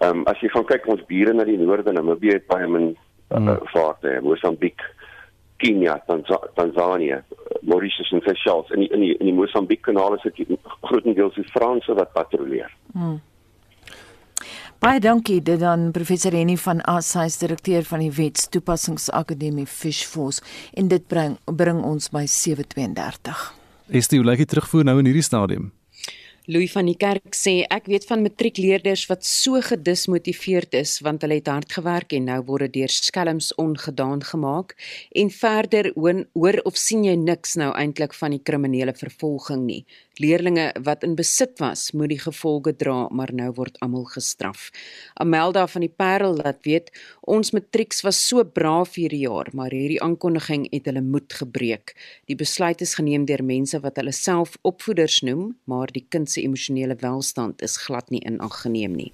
Ehm 0.03 0.21
um, 0.21 0.27
as 0.31 0.41
jy 0.43 0.49
gaan 0.53 0.67
kyk 0.69 0.87
ons 0.87 1.07
bure 1.07 1.33
na 1.33 1.45
die 1.45 1.59
noorde, 1.59 1.93
Namibië 1.93 2.39
het 2.39 2.47
baie 2.47 2.67
min 2.69 2.97
uh, 3.31 3.37
hmm. 3.37 3.69
vaartuie. 3.73 4.21
Mosambiek, 4.21 4.81
Kenia, 5.57 5.99
Tanz 6.07 6.31
Tanzanië, 6.55 7.23
Mauritius 7.63 8.11
en 8.13 8.23
Seychelles 8.25 8.71
in 8.71 8.85
die, 8.85 8.89
in 8.93 9.01
die 9.01 9.13
in 9.19 9.31
die 9.31 9.37
Mosambiek 9.37 9.83
kanaal 9.83 10.19
is 10.19 10.27
dit 10.27 10.59
grootendeels 10.83 11.37
die 11.39 11.47
Franse 11.53 11.95
wat 11.95 12.13
patrolleer. 12.13 12.73
Hmm. 12.93 13.21
Baie 14.85 15.01
dankie 15.01 15.39
dit 15.41 15.61
dan 15.61 15.93
professor 15.97 16.35
Henny 16.37 16.57
van 16.61 16.83
Assys 16.91 17.39
direkteur 17.41 17.87
van 17.89 18.03
die 18.05 18.11
Wetstoepassingsakademie 18.13 19.67
Fishforce 19.67 20.43
en 20.77 20.91
dit 20.93 21.07
bring 21.09 21.39
bring 21.49 21.81
ons 21.85 22.11
by 22.13 22.27
732. 22.29 23.47
Is 23.89 24.09
dit 24.09 24.19
hoe 24.19 24.27
lyk 24.29 24.43
dit 24.45 24.53
terugvoer 24.53 24.85
nou 24.85 24.99
in 25.01 25.09
hierdie 25.09 25.25
stadium? 25.25 25.71
Louis 26.47 26.69
van 26.69 26.85
die 26.85 26.99
kerk 27.01 27.33
sê 27.33 27.53
ek 27.73 27.87
weet 27.89 28.05
van 28.05 28.21
matriekleerders 28.21 29.07
wat 29.09 29.23
so 29.25 29.63
gedismotiveerd 29.65 30.75
is 30.77 30.99
want 31.07 31.25
hulle 31.25 31.39
het 31.39 31.49
hard 31.49 31.73
gewerk 31.73 32.13
en 32.13 32.29
nou 32.29 32.37
word 32.51 32.67
dit 32.67 32.83
deur 32.83 32.93
skelms 32.93 33.49
ongedaan 33.57 34.21
gemaak 34.29 34.75
en 35.23 35.33
verder 35.33 35.89
hoor 35.97 36.61
of 36.69 36.77
sien 36.77 37.07
jy 37.09 37.17
niks 37.17 37.57
nou 37.57 37.71
eintlik 37.73 38.13
van 38.21 38.37
die 38.37 38.43
kriminele 38.45 38.93
vervolging 38.93 39.65
nie. 39.65 39.87
Leerlinge 40.23 40.69
wat 40.87 41.03
in 41.03 41.17
besit 41.19 41.59
was, 41.59 41.89
moet 41.91 42.13
die 42.13 42.21
gevolge 42.23 42.71
dra, 42.79 43.09
maar 43.11 43.33
nou 43.35 43.49
word 43.57 43.81
almal 43.83 44.05
gestraf. 44.07 44.69
Amelda 45.19 45.65
van 45.67 45.83
die 45.83 45.91
Parel 45.91 46.37
laat 46.39 46.61
weet, 46.63 46.93
ons 47.27 47.51
matrieks 47.57 48.05
was 48.07 48.21
so 48.23 48.45
braaf 48.47 48.95
hierdie 48.95 49.25
jaar, 49.25 49.51
maar 49.59 49.75
hierdie 49.75 49.99
aankondiging 50.05 50.69
het 50.71 50.87
hulle 50.87 51.03
moed 51.03 51.35
gebreek. 51.35 51.97
Die 52.31 52.39
besluit 52.39 52.85
is 52.85 52.95
geneem 52.95 53.25
deur 53.27 53.43
mense 53.43 53.81
wat 53.83 53.99
hulle 53.99 54.15
self 54.15 54.55
opvoeders 54.63 55.19
noem, 55.27 55.57
maar 55.67 55.91
die 55.91 56.05
kind 56.07 56.31
se 56.35 56.43
emosionele 56.43 56.97
welstand 57.01 57.63
is 57.63 57.77
glad 57.87 58.11
nie 58.11 58.23
in 58.27 58.41
ag 58.45 58.61
geneem 58.65 58.95
nie. 58.99 59.13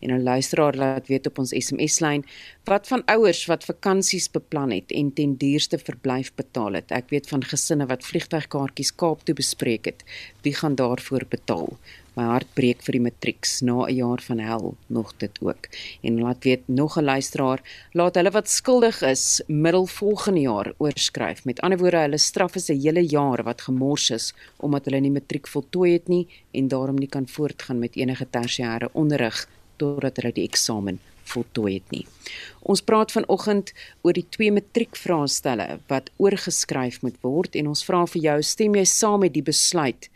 En 0.00 0.12
'n 0.14 0.22
luisteraar 0.22 0.76
laat 0.76 1.08
weet 1.08 1.26
op 1.26 1.38
ons 1.38 1.54
SMS-lyn 1.56 2.24
wat 2.64 2.86
van 2.86 3.04
ouers 3.04 3.46
wat 3.46 3.64
vakansies 3.64 4.30
beplan 4.30 4.70
het 4.70 4.92
en 4.92 5.12
ten 5.12 5.36
duurste 5.36 5.78
verblyf 5.78 6.32
betaal 6.34 6.72
het. 6.72 6.90
Ek 6.90 7.10
weet 7.10 7.28
van 7.28 7.44
gesinne 7.44 7.86
wat 7.86 8.04
vliegtuigkaartjies 8.04 8.94
Kaap 8.94 9.24
toe 9.24 9.34
bespreek 9.34 9.84
het. 9.84 10.04
Wie 10.42 10.54
gaan 10.54 10.74
daarvoor 10.74 11.24
betaal? 11.28 11.78
My 12.14 12.24
hart 12.24 12.48
breek 12.54 12.82
vir 12.82 12.96
die 12.96 13.02
matrieks 13.04 13.60
na 13.62 13.86
'n 13.86 13.94
jaar 13.94 14.20
van 14.28 14.38
hel 14.38 14.74
nog 14.88 15.12
dit 15.18 15.38
ook. 15.40 15.68
En 16.02 16.20
laat 16.20 16.44
weet 16.44 16.68
nog 16.68 16.98
'n 16.98 17.04
luisteraar, 17.04 17.60
laat 17.92 18.14
hulle 18.14 18.30
wat 18.30 18.48
skuldig 18.48 19.02
is 19.02 19.42
middel 19.46 19.86
volgende 19.86 20.40
jaar 20.40 20.72
oorskryf. 20.78 21.44
Met 21.44 21.60
ander 21.60 21.78
woorde, 21.78 21.96
hulle 21.96 22.18
straf 22.18 22.54
is 22.54 22.70
'n 22.70 22.80
hele 22.80 23.06
jaar 23.06 23.42
wat 23.42 23.60
gemors 23.60 24.10
is 24.10 24.34
omdat 24.56 24.84
hulle 24.84 25.00
nie 25.00 25.10
matriek 25.10 25.46
voltooi 25.46 25.92
het 25.92 26.08
nie 26.08 26.26
en 26.50 26.68
daarom 26.68 26.96
nie 26.96 27.08
kan 27.08 27.28
voortgaan 27.28 27.78
met 27.78 27.96
enige 27.96 28.26
tersiêre 28.30 28.88
onderrig 28.92 29.48
totdat 29.76 30.16
hulle 30.16 30.32
die 30.32 30.48
eksamen 30.48 31.00
voltooi 31.32 31.74
het 31.78 31.94
nie. 31.94 32.04
Ons 32.60 32.82
praat 32.84 33.12
vanoggend 33.14 33.72
oor 34.04 34.14
die 34.16 34.26
twee 34.34 34.52
matriekvraestelle 34.52 35.80
wat 35.88 36.10
oorgeskryf 36.20 37.00
moet 37.02 37.16
word 37.24 37.56
en 37.56 37.70
ons 37.72 37.84
vra 37.86 38.04
vir 38.12 38.22
jou, 38.26 38.36
stem 38.42 38.76
jy 38.78 38.84
saam 38.84 39.24
met 39.24 39.34
die 39.34 39.44
besluit 39.46 40.10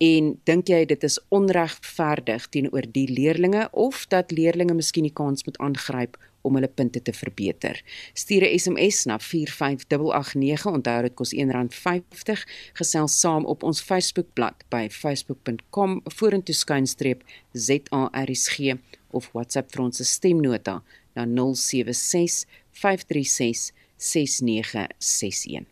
en 0.00 0.32
dink 0.48 0.72
jy 0.72 0.84
dit 0.88 1.04
is 1.06 1.20
onregverdig 1.28 2.48
teenoor 2.54 2.88
die 2.94 3.06
leerdlinge 3.10 3.68
of 3.72 4.06
dat 4.14 4.32
leerdlinge 4.32 4.78
miskien 4.78 5.08
die 5.08 5.14
kans 5.14 5.46
moet 5.46 5.60
aangryp 5.60 6.16
om 6.42 6.56
hulle 6.56 6.70
punte 6.72 7.02
te 7.02 7.12
verbeter. 7.12 7.82
Stuur 8.14 8.44
'n 8.44 8.58
SMS 8.58 9.04
na 9.04 9.18
45889, 9.18 10.66
onthou 10.66 11.02
dit 11.02 11.14
kos 11.14 11.34
R1.50. 11.34 12.46
Gesels 12.72 13.20
saam 13.20 13.44
op 13.44 13.62
ons 13.62 13.80
Facebookblad 13.80 14.64
by 14.68 14.88
facebook.com 14.90 16.00
vorentoe 16.04 16.54
skynstreep 16.54 17.22
ZARSG 17.52 18.78
of 19.12 19.30
WhatsApp 19.32 19.72
vir 19.72 19.84
ons 19.84 20.02
stemnota 20.12 20.80
na 21.14 21.26
076 21.26 22.46
536 22.72 23.72
6961. 23.96 25.66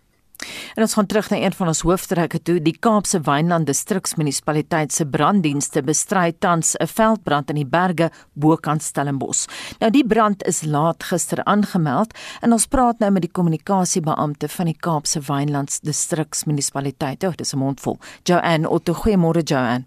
En 0.75 0.83
ons 0.83 0.95
gaan 0.95 1.07
terug 1.07 1.31
na 1.31 1.37
een 1.37 1.53
van 1.53 1.67
ons 1.67 1.81
hoofdtrekke 1.81 2.43
toe. 2.43 2.59
Die 2.63 2.77
Kaapse 2.79 3.21
Wynland 3.27 3.67
Distriksmunisipaliteit 3.67 4.93
se 4.93 5.07
branddienste 5.07 5.83
bestry 5.83 6.33
tans 6.39 6.77
'n 6.79 6.87
veldbrand 6.87 7.51
in 7.51 7.57
die 7.57 7.67
berge 7.67 8.11
bokant 8.33 8.83
Stellenbosch. 8.83 9.47
Nou 9.79 9.91
die 9.91 10.07
brand 10.07 10.43
is 10.43 10.63
laat 10.63 11.03
gister 11.03 11.45
aangemeld 11.45 12.19
en 12.41 12.53
ons 12.53 12.67
praat 12.67 12.99
nou 12.99 13.11
met 13.11 13.23
die 13.23 13.33
kommunikasiebeampte 13.33 14.49
van 14.49 14.67
die 14.67 14.77
Kaapse 14.81 15.21
Wynland 15.21 15.79
Distriksmunisipaliteit. 15.83 17.25
Oh, 17.25 17.35
dis 17.35 17.53
'n 17.53 17.59
mondvol. 17.59 17.99
Joanne 18.23 18.69
Otto, 18.69 18.93
goeiemôre 18.93 19.43
Joanne. 19.43 19.85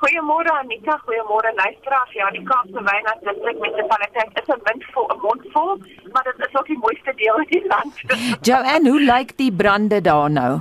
Goeiemôre 0.00 0.50
Anita, 0.60 0.98
goeiemôre 1.06 1.50
luisteraars. 1.56 2.12
Ja, 2.12 2.30
die 2.30 2.44
Kaapse 2.44 2.80
Wynland 2.88 3.22
Distrik 3.24 3.58
Munisipaliteit 3.62 4.40
is 4.40 4.48
'n 4.54 4.60
mond 4.66 4.84
vol, 4.92 5.06
'n 5.14 5.20
mond 5.24 5.44
vol, 5.52 5.72
maar 6.12 6.24
dit 6.24 6.46
is 6.46 6.56
ook 6.58 6.66
die 6.66 6.78
mooiste 6.78 7.12
deel 7.14 7.36
in 7.36 7.50
die 7.54 7.66
land. 7.66 7.94
Joanne, 8.46 8.90
hoe 8.90 9.00
lyk 9.00 9.36
die 9.36 9.52
brande 9.52 10.00
daar 10.00 10.30
nou? 10.30 10.60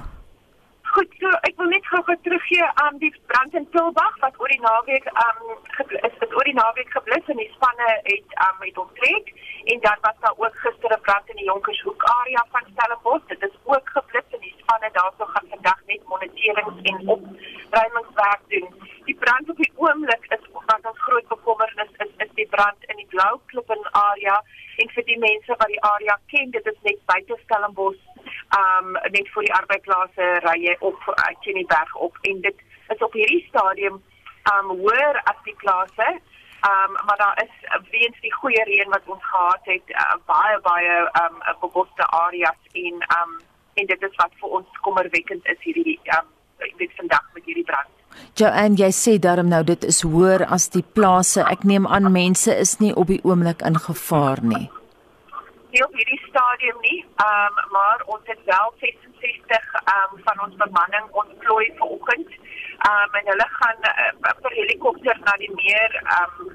Goed, 0.95 1.11
so 1.19 1.27
ek 1.47 1.57
wil 1.59 1.67
net 1.67 1.87
gou-gou 1.91 2.15
teruggee 2.23 2.67
aan 2.83 2.97
die 2.97 3.11
brand 3.27 3.53
in 3.59 3.67
Tilbag 3.69 4.13
wat 4.21 4.39
oor 4.39 4.47
die 4.47 4.61
naweek 4.63 5.05
um 5.25 5.39
is 6.07 6.15
dit 6.19 6.35
oor 6.37 6.47
die 6.47 6.55
naweek 6.59 6.89
geblus 6.95 7.31
en 7.33 7.41
die 7.43 7.51
spanne 7.55 7.89
het 8.07 8.37
um 8.47 8.63
het 8.63 8.77
onttrek 8.77 9.33
en 9.73 9.79
dan 9.87 9.97
was 10.07 10.17
daar 10.23 10.37
ook 10.37 10.55
gister 10.63 10.95
'n 10.95 11.01
brand 11.07 11.29
in 11.33 11.41
die 11.41 11.49
Jonkershoek 11.51 12.03
area 12.19 12.45
van 12.51 12.71
Stellenbosch. 12.71 13.27
Dit 13.27 13.43
is 13.49 13.55
ook 13.63 13.89
geblus 13.97 14.27
en 14.31 14.43
die 14.47 14.55
spanne 14.61 14.89
daarso 14.93 15.25
gaan 15.33 15.47
vandag 15.49 15.79
net 15.87 16.01
moniterings 16.07 16.79
en 16.91 17.07
opruimingswerk 17.15 18.41
doen. 18.47 18.69
Die 19.15 19.23
brand 19.23 19.49
op 19.49 19.57
die 19.57 19.71
oomblik 19.75 20.25
is 20.35 20.41
wat 20.51 20.87
ons 20.89 20.99
groot 20.99 21.27
bekommernis 21.27 21.91
is, 22.03 22.09
is 22.23 22.31
die 22.35 22.47
brand 22.51 22.83
in 22.91 22.97
die 22.99 23.05
Blou 23.13 23.39
Klippen 23.45 23.85
area. 23.91 24.35
En 24.83 24.91
vir 24.95 25.05
die 25.07 25.17
mense 25.23 25.55
wat 25.61 25.71
die 25.71 25.79
area 25.89 26.17
ken, 26.33 26.51
dit 26.51 26.67
is 26.71 26.81
net 26.87 26.99
buite 27.11 27.37
Stellenbosch 27.45 28.01
um 28.59 28.99
net 29.15 29.31
vir 29.37 29.47
die 29.47 29.53
arbeidsplase 29.59 30.27
rye 30.47 30.75
op 30.89 31.07
uit 31.13 31.39
Kennyberg 31.47 31.95
op. 32.09 32.19
En 32.27 32.43
dit 32.43 32.59
is 32.97 33.07
op 33.07 33.15
hierdie 33.15 33.39
stadium 33.47 34.01
um 34.51 34.75
hoër 34.83 35.23
as 35.31 35.39
die 35.47 35.55
plase. 35.63 36.11
Um 36.73 36.99
maar 37.07 37.19
daar 37.23 37.43
is 37.47 37.55
weens 37.95 38.19
die 38.27 38.35
goeie 38.41 38.67
reën 38.67 38.95
wat 38.97 39.11
ons 39.15 39.23
gehad 39.31 39.73
het 39.75 39.95
uh, 39.95 40.13
baie 40.27 40.59
baie 40.67 41.01
um 41.23 41.39
beboste 41.63 42.11
areas 42.19 42.79
en 42.85 43.03
um 43.21 43.39
en 43.79 43.93
dit 43.95 44.09
is 44.11 44.23
wat 44.23 44.39
vir 44.43 44.59
ons 44.59 44.79
kommerwekkend 44.89 45.53
is 45.55 45.67
hierdie 45.69 45.99
um 46.19 46.33
dit 46.83 46.99
vandag 46.99 47.31
met 47.31 47.47
hierdie 47.47 47.69
brand 47.71 47.95
En 48.39 48.75
jy 48.75 48.91
sê 48.91 49.19
daarom 49.19 49.47
nou 49.47 49.63
dit 49.63 49.83
is 49.83 50.01
hoër 50.01 50.45
as 50.45 50.69
die 50.69 50.85
plase. 50.93 51.43
Ek 51.43 51.63
neem 51.63 51.87
aan 51.87 52.11
mense 52.11 52.55
is 52.55 52.79
nie 52.79 52.95
op 52.95 53.07
die 53.07 53.21
oomblik 53.23 53.61
in 53.61 53.79
gevaar 53.79 54.43
nie 54.43 54.69
nie 55.75 55.83
op 55.83 55.95
hierdie 55.99 56.21
stadium 56.29 56.77
nie. 56.87 56.99
Ehm 57.23 57.55
um, 57.61 57.71
maar 57.75 58.03
ons 58.13 58.27
het 58.31 58.41
wel 58.51 58.73
66 58.83 59.73
ehm 59.81 60.13
um, 60.13 60.21
van 60.27 60.43
ons 60.45 60.55
bemanning 60.63 61.07
ontplooi 61.21 61.67
vanoggend. 61.79 62.29
Ehm 62.89 63.01
um, 63.03 63.17
en 63.19 63.25
hulle 63.31 63.47
gaan 63.57 63.81
uh, 63.91 64.31
per 64.43 64.53
helikopter 64.59 65.19
na 65.25 65.33
die 65.43 65.51
meer 65.55 65.97
ehm 66.03 66.37
um, 66.45 66.53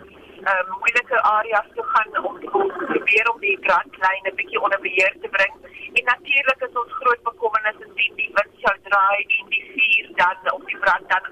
um, 0.53 0.70
moeilike 0.79 1.18
areas 1.33 1.68
toe 1.75 1.87
gaan 1.92 2.25
om 2.29 2.40
te 2.40 2.49
probeer 2.88 3.31
om 3.33 3.40
die 3.46 3.59
brandlyn 3.66 4.31
'n 4.31 4.38
bietjie 4.40 4.62
onder 4.64 4.81
beheer 4.87 5.14
te 5.23 5.33
bring. 5.37 5.55
En 5.99 6.05
natuurlik 6.12 6.61
is 6.68 6.81
ons 6.83 6.99
groot 7.01 7.23
bekommernis 7.31 7.85
indien 7.87 8.14
die 8.23 8.31
wind 8.38 8.55
sou 8.64 8.77
draai 8.88 9.20
en 9.38 9.46
die 9.55 9.64
vuur 9.75 10.07
dan 10.23 10.53
op 10.57 10.64
die 10.66 10.81
brand 10.85 11.09
dan 11.12 11.25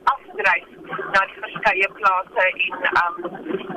na 1.15 1.25
die 1.31 1.41
verskeie 1.43 1.89
plase 1.99 2.47
en 2.49 2.57
um 3.03 3.15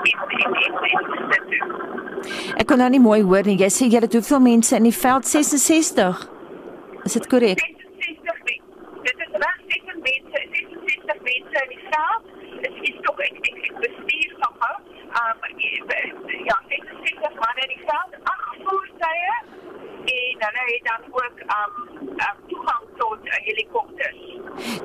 in 0.03 0.19
in 0.39 0.51
in 0.63 0.73
in 0.91 1.47
in 1.49 1.99
Ek 2.61 2.67
kon 2.69 2.77
nou 2.81 2.89
nie 2.93 3.01
mooi 3.01 3.21
hoor 3.25 3.47
nie. 3.47 3.57
Jy 3.57 3.69
sê 3.73 3.87
jy 3.89 4.01
het 4.03 4.13
hoeveel 4.17 4.43
mense 4.45 4.75
in 4.77 4.85
die 4.89 4.95
veld 4.95 5.25
66. 5.27 6.25
Is 7.07 7.17
dit 7.17 7.27
korrek? 7.31 7.63
66 7.63 8.43
mense. 8.49 8.61
Dit 9.07 9.23
is 9.25 9.39
reg 9.43 9.57
66 9.73 10.03
mense, 10.07 10.43
66 10.57 11.23
mense 11.29 11.63
in 11.65 11.73
die 11.75 11.83
veld. 11.87 12.29
Dit 12.61 12.81
is 12.91 12.99
tog 13.07 13.23
ek 13.25 13.39
ek, 13.49 13.61
ek 13.69 13.79
bestuur 13.85 14.35
van 14.43 14.59
hou 14.65 14.75
um 15.21 15.37
ja, 16.49 16.57
dit 16.69 16.83
is 16.91 16.99
seker 17.07 17.33
maar 17.39 17.55
net 17.57 17.71
die 17.73 17.81
veld 17.87 18.13
ag 18.33 18.43
voertuie 18.61 19.33
en 20.11 20.45
hulle 20.45 20.63
het 20.73 20.85
dan 20.89 21.03
ook 21.19 21.41
um, 21.57 21.73
um 22.27 22.37
toegang 22.47 22.85
tot 22.97 23.25
uh, 23.25 23.39
helikopters. 23.47 24.21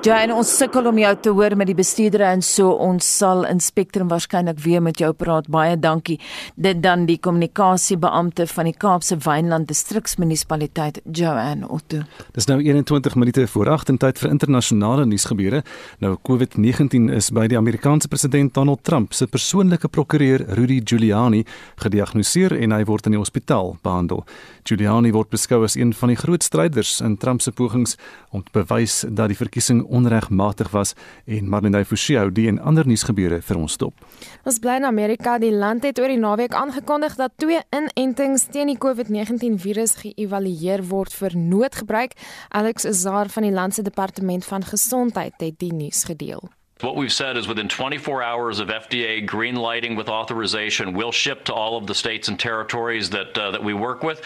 Ja, 0.07 0.21
en 0.23 0.31
ons 0.31 0.47
sukkel 0.55 0.85
om 0.87 0.95
jou 1.01 1.09
te 1.19 1.31
hoor 1.35 1.51
met 1.59 1.67
die 1.67 1.75
bestuurder 1.75 2.21
en 2.23 2.39
so 2.45 2.69
ons 2.79 3.03
sal 3.17 3.41
in 3.43 3.57
Spectrum 3.59 4.07
waarskynlik 4.07 4.61
weer 4.63 4.79
met 4.79 5.01
jou 5.01 5.09
praat. 5.11 5.49
Baie 5.51 5.73
dankie. 5.75 6.15
Dit 6.55 6.79
dan 6.79 7.03
die 7.09 7.17
kommunikasiebeampte 7.19 8.45
van 8.47 8.69
die 8.69 8.73
Kaapse 8.79 9.17
Wynland 9.25 9.67
Distriksmunisipaliteit, 9.67 11.01
Joanne 11.11 11.67
Otto. 11.67 12.05
Dis 12.37 12.47
nou 12.47 12.61
21 12.63 13.17
minute 13.19 13.43
voor 13.51 13.73
8 13.73 13.91
en 13.91 13.99
tyd 14.05 14.21
vir 14.23 14.31
internasionale 14.31 15.03
nuusgebeure. 15.11 15.59
Nou 15.99 16.13
COVID-19 16.29 17.11
is 17.17 17.27
by 17.35 17.49
die 17.51 17.59
Amerikaanse 17.59 18.07
president 18.07 18.55
Donald 18.55 18.85
Trump 18.87 19.11
se 19.11 19.27
persoonlike 19.27 19.91
prokureur 19.91 20.45
Rudy 20.55 20.79
Giuliani 20.87 21.43
gediagnoseer 21.83 22.55
en 22.55 22.77
hy 22.77 22.85
word 22.87 23.11
in 23.11 23.17
die 23.17 23.23
hospitaal 23.25 23.75
behandel. 23.83 24.23
Giuliani 24.67 25.13
word 25.15 25.29
beskou 25.31 25.61
as 25.63 25.77
een 25.79 25.93
van 25.95 26.11
die 26.11 26.17
groot 26.19 26.43
stryders 26.43 26.97
in 26.99 27.15
Trump 27.21 27.39
se 27.41 27.53
pogings 27.55 27.95
om 28.35 28.43
te 28.43 28.51
bewys 28.51 29.05
dat 29.07 29.31
die 29.31 29.37
verkiesing 29.39 29.85
onregmatig 29.85 30.73
was 30.73 30.91
en 31.25 31.47
Marlene 31.47 31.85
Forsie 31.87 32.19
die 32.35 32.49
en 32.51 32.59
ander 32.59 32.87
nuusgebeure 32.87 33.39
vir 33.41 33.61
ons 33.61 33.77
stop. 33.79 34.03
Ons 34.43 34.59
bly 34.59 34.75
in 34.81 34.89
Amerika. 34.89 35.37
Die 35.39 35.53
land 35.53 35.87
het 35.87 36.01
oor 36.03 36.11
die 36.11 36.19
naweek 36.19 36.57
aangekondig 36.57 37.15
dat 37.15 37.37
twee 37.39 37.61
inentings 37.71 38.49
teen 38.51 38.73
die 38.73 38.79
COVID-19 38.81 39.55
virus 39.63 39.95
geëvalueer 40.03 40.83
word 40.91 41.15
vir 41.15 41.37
noodgebruik. 41.37 42.19
Alex 42.49 42.89
Azar 42.91 43.31
van 43.31 43.47
die 43.47 43.55
land 43.55 43.77
se 43.77 43.87
departement 43.87 44.45
van 44.45 44.67
gesondheid 44.67 45.39
het 45.39 45.59
die 45.63 45.73
nuus 45.73 46.03
gedeel. 46.11 46.43
What 46.81 46.95
we've 46.95 47.11
said 47.11 47.37
is 47.37 47.47
within 47.47 47.67
24 47.67 48.21
hours 48.21 48.59
of 48.59 48.67
FDA 48.67 49.25
green 49.25 49.55
lighting 49.55 49.95
with 49.95 50.09
authorization, 50.09 50.93
we'll 50.93 51.11
ship 51.11 51.43
to 51.45 51.53
all 51.53 51.75
of 51.75 51.87
the 51.87 51.95
states 51.95 52.27
and 52.27 52.39
territories 52.39 53.09
that 53.09 53.35
uh, 53.37 53.51
that 53.51 53.63
we 53.63 53.73
work 53.73 54.03
with, 54.03 54.21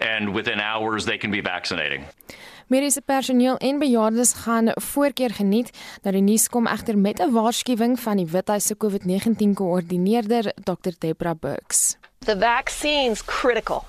and 0.00 0.34
within 0.34 0.60
hours 0.60 1.06
they 1.06 1.16
can 1.16 1.30
be 1.30 1.40
vaccinating. 1.40 2.04
Mediese 2.66 3.00
personeel 3.04 3.56
en 3.56 3.78
bejaardes 3.78 4.32
gaan 4.32 4.72
voorkeur 4.74 5.30
geniet. 5.30 5.70
Nou 6.02 6.12
die 6.12 6.22
nuus 6.22 6.48
kom 6.48 6.66
egter 6.66 6.98
met 6.98 7.20
'n 7.20 7.32
waarskuwing 7.32 8.00
van 8.00 8.16
die 8.16 8.26
Withuis 8.26 8.66
se 8.66 8.76
COVID-19 8.76 9.54
koördineerder, 9.54 10.52
Dr. 10.64 10.92
Debra 10.98 11.34
Burks. 11.34 11.96
The 12.18 12.36
vaccine's 12.38 13.24
critical, 13.24 13.84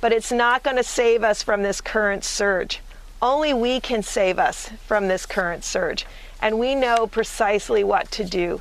but 0.00 0.12
it's 0.12 0.30
not 0.30 0.62
going 0.62 0.76
to 0.76 0.88
save 0.88 1.22
us 1.30 1.42
from 1.42 1.62
this 1.62 1.82
current 1.82 2.24
surge. 2.24 2.80
Only 3.24 3.54
we 3.54 3.80
can 3.80 4.02
save 4.02 4.38
us 4.38 4.68
from 4.86 5.08
this 5.08 5.24
current 5.24 5.64
surge, 5.64 6.04
and 6.42 6.58
we 6.58 6.74
know 6.74 7.06
precisely 7.06 7.82
what 7.82 8.10
to 8.10 8.22
do. 8.22 8.60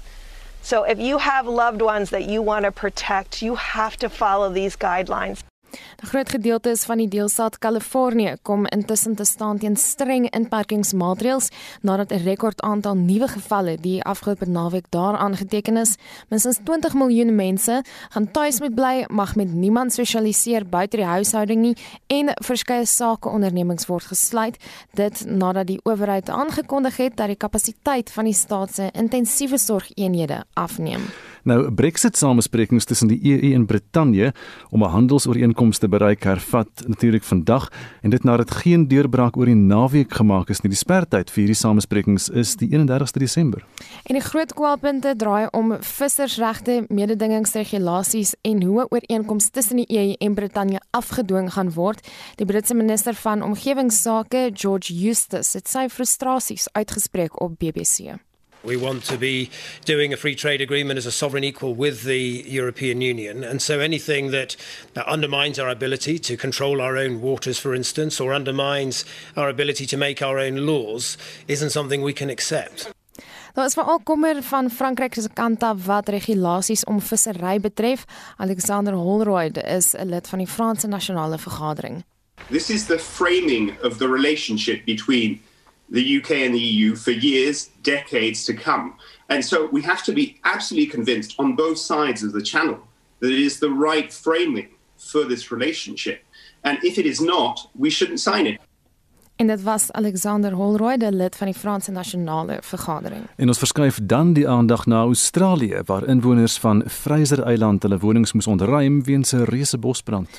So 0.62 0.86
if 0.86 0.98
you 0.98 1.18
have 1.18 1.46
loved 1.46 1.82
ones 1.82 2.12
that 2.12 2.24
you 2.24 2.42
want 2.42 2.64
to 2.64 2.72
protect, 2.72 3.42
you 3.42 3.56
have 3.56 3.98
to 3.98 4.08
follow 4.08 4.50
these 4.50 4.78
guidelines. 4.78 5.44
'n 5.74 6.08
Groot 6.08 6.30
gedeelte 6.30 6.70
is 6.70 6.84
van 6.84 6.98
die 6.98 7.08
deelstaat 7.08 7.58
Kalifornië 7.58 8.36
kom 8.42 8.66
intussen 8.66 9.16
te 9.16 9.24
staan 9.24 9.58
teen 9.58 9.76
streng 9.76 10.30
inperkingsmaatreëls 10.30 11.50
nadat 11.82 12.12
'n 12.12 12.24
rekord 12.24 12.62
aantal 12.62 12.96
nuwe 12.96 13.28
gevalle 13.28 13.78
die 13.78 14.04
afgelope 14.04 14.46
naweek 14.46 14.86
daar 14.90 15.18
aangeteken 15.18 15.78
is. 15.78 15.96
Minstens 16.30 16.60
20 16.64 16.94
miljoen 16.94 17.36
mense 17.36 17.84
gaan 18.10 18.32
tuis 18.32 18.60
moet 18.60 18.76
bly, 18.76 19.06
mag 19.08 19.36
met 19.36 19.54
niemand 19.54 19.94
sosialiseer 19.94 20.66
buite 20.66 20.98
die 20.98 21.06
huishouding 21.06 21.62
nie 21.62 21.78
en 22.08 22.30
verskeie 22.34 22.86
sakeondernemings 22.86 23.86
word 23.86 24.04
gesluit. 24.04 24.58
Dit 24.94 25.26
nadat 25.26 25.68
die 25.68 25.80
owerheid 25.84 26.30
aangekondig 26.30 26.98
het 26.98 27.18
dat 27.18 27.28
die 27.28 27.36
kapasiteit 27.36 28.12
van 28.12 28.24
die 28.24 28.34
staat 28.34 28.76
se 28.76 28.90
intensiewe 28.92 29.58
sorgeenhede 29.58 30.44
afneem. 30.54 31.02
Nou 31.44 31.72
Brexit 31.76 32.16
samesprekings 32.16 32.86
tussen 32.88 33.10
die 33.12 33.20
EU 33.28 33.50
en 33.54 33.66
Brittanje 33.68 34.32
om 34.70 34.84
'n 34.84 34.90
handelsooreenkoms 34.90 35.78
te 35.78 35.90
bereik 35.90 36.24
hervat 36.24 36.84
natuurlik 36.88 37.24
vandag 37.24 37.72
en 38.02 38.10
dit 38.10 38.24
nadat 38.24 38.52
geen 38.52 38.88
deurbraak 38.88 39.38
oor 39.38 39.46
die 39.46 39.56
naweek 39.56 40.14
gemaak 40.14 40.50
is 40.50 40.62
nie. 40.62 40.70
Die 40.70 40.78
sperdatum 40.78 41.34
vir 41.34 41.44
hierdie 41.44 41.56
samesprekings 41.56 42.30
is 42.30 42.56
die 42.56 42.70
31ste 42.70 43.20
Desember. 43.20 43.66
En 44.04 44.16
die 44.16 44.24
groot 44.24 44.54
kwaalpunte 44.54 45.16
draai 45.16 45.48
om 45.52 45.76
vissersregte, 45.80 46.86
mededingingsregulasies 46.88 48.36
en 48.42 48.64
hoe 48.64 48.82
'n 48.82 48.88
ooreenkoms 48.90 49.50
tussen 49.50 49.76
die 49.76 50.00
EU 50.00 50.16
en 50.20 50.34
Brittanje 50.34 50.82
afgedwing 50.92 51.54
gaan 51.54 51.74
word. 51.74 52.08
Die 52.36 52.46
Britse 52.46 52.74
minister 52.74 53.14
van 53.14 53.42
omgewingsake, 53.42 54.52
George 54.54 54.94
Eustace, 55.08 55.58
het 55.58 55.68
sy 55.68 55.90
frustrasies 55.90 56.68
uitgespreek 56.72 57.42
op 57.42 57.60
BBC. 57.60 58.16
We 58.64 58.78
want 58.78 59.04
to 59.06 59.18
be 59.18 59.50
doing 59.84 60.14
a 60.14 60.18
free 60.18 60.36
trade 60.36 60.62
agreement 60.62 60.98
as 60.98 61.06
a 61.06 61.12
sovereign 61.12 61.44
equal 61.44 61.74
with 61.76 62.04
the 62.04 62.46
European 62.48 63.02
Union. 63.02 63.44
And 63.44 63.62
so 63.62 63.82
anything 63.82 64.32
that, 64.32 64.56
that 64.94 65.06
undermines 65.06 65.60
our 65.60 65.68
ability 65.68 66.18
to 66.20 66.38
control 66.38 66.80
our 66.80 66.96
own 66.96 67.20
waters, 67.20 67.60
for 67.60 67.76
instance, 67.76 68.22
or 68.22 68.34
undermines 68.34 69.04
our 69.36 69.50
ability 69.50 69.86
to 69.88 69.98
make 69.98 70.22
our 70.22 70.40
own 70.40 70.66
laws, 70.66 71.18
isn't 71.50 71.72
something 71.72 72.02
we 72.02 72.14
can 72.14 72.30
accept. 72.30 72.90
Daar 73.54 73.66
is 73.66 73.74
veral 73.74 74.00
kommer 74.04 74.42
van 74.42 74.70
Frankryk 74.72 75.14
se 75.14 75.30
kant 75.34 75.64
af 75.64 75.86
wat 75.86 76.10
regulasies 76.10 76.84
om 76.84 77.02
vissery 77.02 77.60
betref. 77.60 78.06
Alexander 78.38 78.94
Holroyd 78.94 79.58
is 79.58 79.94
'n 79.94 80.10
lid 80.10 80.28
van 80.28 80.40
die 80.40 80.48
Franse 80.48 80.88
nasionale 80.88 81.38
vergadering. 81.38 82.04
This 82.50 82.70
is 82.70 82.86
the 82.86 83.00
framing 83.00 83.78
of 83.82 83.98
the 83.98 84.08
relationship 84.08 84.86
between 84.86 85.42
the 85.90 86.18
UK 86.18 86.32
and 86.32 86.54
the 86.54 86.60
EU 86.60 86.96
for 86.96 87.12
years, 87.12 87.70
decades 87.84 88.46
to 88.46 88.54
come. 88.54 88.96
And 89.30 89.44
so 89.44 89.70
we 89.72 89.82
have 89.82 90.04
to 90.04 90.14
be 90.14 90.40
absolutely 90.44 90.90
convinced 90.90 91.36
on 91.38 91.56
both 91.56 91.78
sides 91.78 92.24
of 92.24 92.34
the 92.34 92.42
channel 92.42 92.80
that 93.20 93.32
it 93.32 93.40
is 93.40 93.60
the 93.60 93.70
right 93.70 94.12
framing 94.12 94.70
for 94.98 95.26
this 95.26 95.52
relationship. 95.52 96.24
And 96.64 96.78
if 96.84 96.98
it 96.98 97.06
is 97.06 97.20
not, 97.20 97.70
we 97.76 97.90
shouldn't 97.90 98.20
sign 98.20 98.48
it. 98.48 98.60
En 99.36 99.48
dit 99.48 99.64
was 99.64 99.92
Alexander 99.92 100.52
Holroyd, 100.54 101.04
lid 101.10 101.36
van 101.36 101.48
die 101.48 101.56
Franse 101.56 101.92
Nasionale 101.92 102.58
Vergadering. 102.62 103.26
En 103.36 103.48
ons 103.48 103.58
verskuif 103.58 104.00
dan 104.04 104.34
die 104.34 104.48
aandag 104.50 104.86
na 104.86 105.02
Australië 105.02 105.82
waar 105.86 106.06
inwoners 106.08 106.58
van 106.58 106.84
Fraser 106.88 107.42
Eiland 107.44 107.82
hulle 107.84 107.98
wonings 107.98 108.34
moes 108.34 108.48
ontruim 108.48 109.04
weens 109.04 109.32
'n 109.34 109.44
reuse 109.44 109.78
bosbrand. 109.78 110.30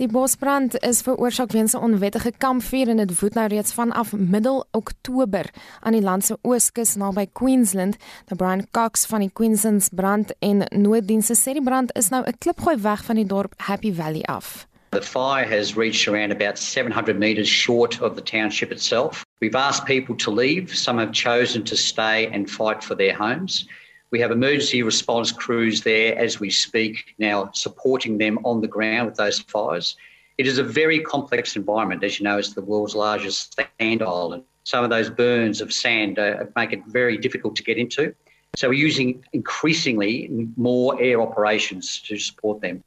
Die 0.00 0.08
bosbrand 0.08 0.78
is 0.80 1.02
veroorsaak 1.04 1.52
weens 1.52 1.74
'n 1.76 1.84
onwettige 1.84 2.32
kampvuur 2.38 2.88
en 2.88 2.96
dit 2.96 3.20
woed 3.20 3.34
nou 3.34 3.46
reeds 3.48 3.72
vanaf 3.72 4.12
middel 4.12 4.64
Oktober 4.70 5.50
aan 5.80 5.92
die 5.92 6.00
land 6.02 6.24
se 6.24 6.38
ooskus 6.42 6.94
naby 6.94 7.26
Queensland. 7.32 7.96
Die 8.26 8.36
Brian 8.36 8.66
Cox 8.70 9.06
van 9.06 9.20
die 9.20 9.30
Queensland's 9.32 9.88
brand 9.88 10.32
en 10.38 10.64
nooddienste 10.70 11.36
sê 11.36 11.52
die 11.52 11.62
brand 11.62 11.92
is 11.96 12.08
nou 12.08 12.22
'n 12.24 12.38
klipgooi 12.38 12.76
weg 12.80 13.04
van 13.04 13.16
die 13.16 13.26
dorp 13.26 13.52
Happy 13.56 13.92
Valley 13.92 14.22
af. 14.22 14.66
The 14.90 15.02
fire 15.02 15.46
has 15.56 15.76
reached 15.76 16.08
around 16.08 16.32
about 16.32 16.58
700 16.58 17.18
metres 17.18 17.48
short 17.48 18.00
of 18.00 18.14
the 18.14 18.22
township 18.22 18.70
itself. 18.70 19.24
We've 19.40 19.58
asked 19.58 19.84
people 19.84 20.14
to 20.14 20.30
leave. 20.30 20.74
Some 20.74 21.00
have 21.00 21.12
chosen 21.12 21.62
to 21.62 21.76
stay 21.76 22.30
and 22.32 22.50
fight 22.50 22.84
for 22.84 22.96
their 22.96 23.16
homes. 23.16 23.68
We 24.12 24.20
have 24.20 24.30
emergency 24.30 24.82
response 24.82 25.32
crews 25.32 25.80
there 25.80 26.16
as 26.18 26.38
we 26.38 26.50
speak 26.50 27.14
now, 27.18 27.50
supporting 27.54 28.18
them 28.18 28.38
on 28.44 28.60
the 28.60 28.68
ground 28.68 29.08
with 29.08 29.16
those 29.16 29.40
fires. 29.40 29.96
It 30.36 30.46
is 30.46 30.58
a 30.58 30.62
very 30.62 31.00
complex 31.00 31.56
environment. 31.56 32.04
As 32.04 32.20
you 32.20 32.24
know, 32.24 32.36
it's 32.36 32.52
the 32.52 32.60
world's 32.60 32.94
largest 32.94 33.58
sand 33.80 34.02
island. 34.02 34.44
Some 34.64 34.84
of 34.84 34.90
those 34.90 35.08
burns 35.08 35.62
of 35.62 35.72
sand 35.72 36.18
uh, 36.18 36.44
make 36.54 36.74
it 36.74 36.84
very 36.86 37.16
difficult 37.16 37.56
to 37.56 37.62
get 37.62 37.78
into. 37.78 38.14
So 38.52 38.68
we're 38.68 38.74
using 38.74 39.24
increasingly 39.32 40.28
more 40.58 41.00
air 41.00 41.22
operations 41.22 41.98
to 42.02 42.18
support 42.18 42.60
them. 42.60 42.84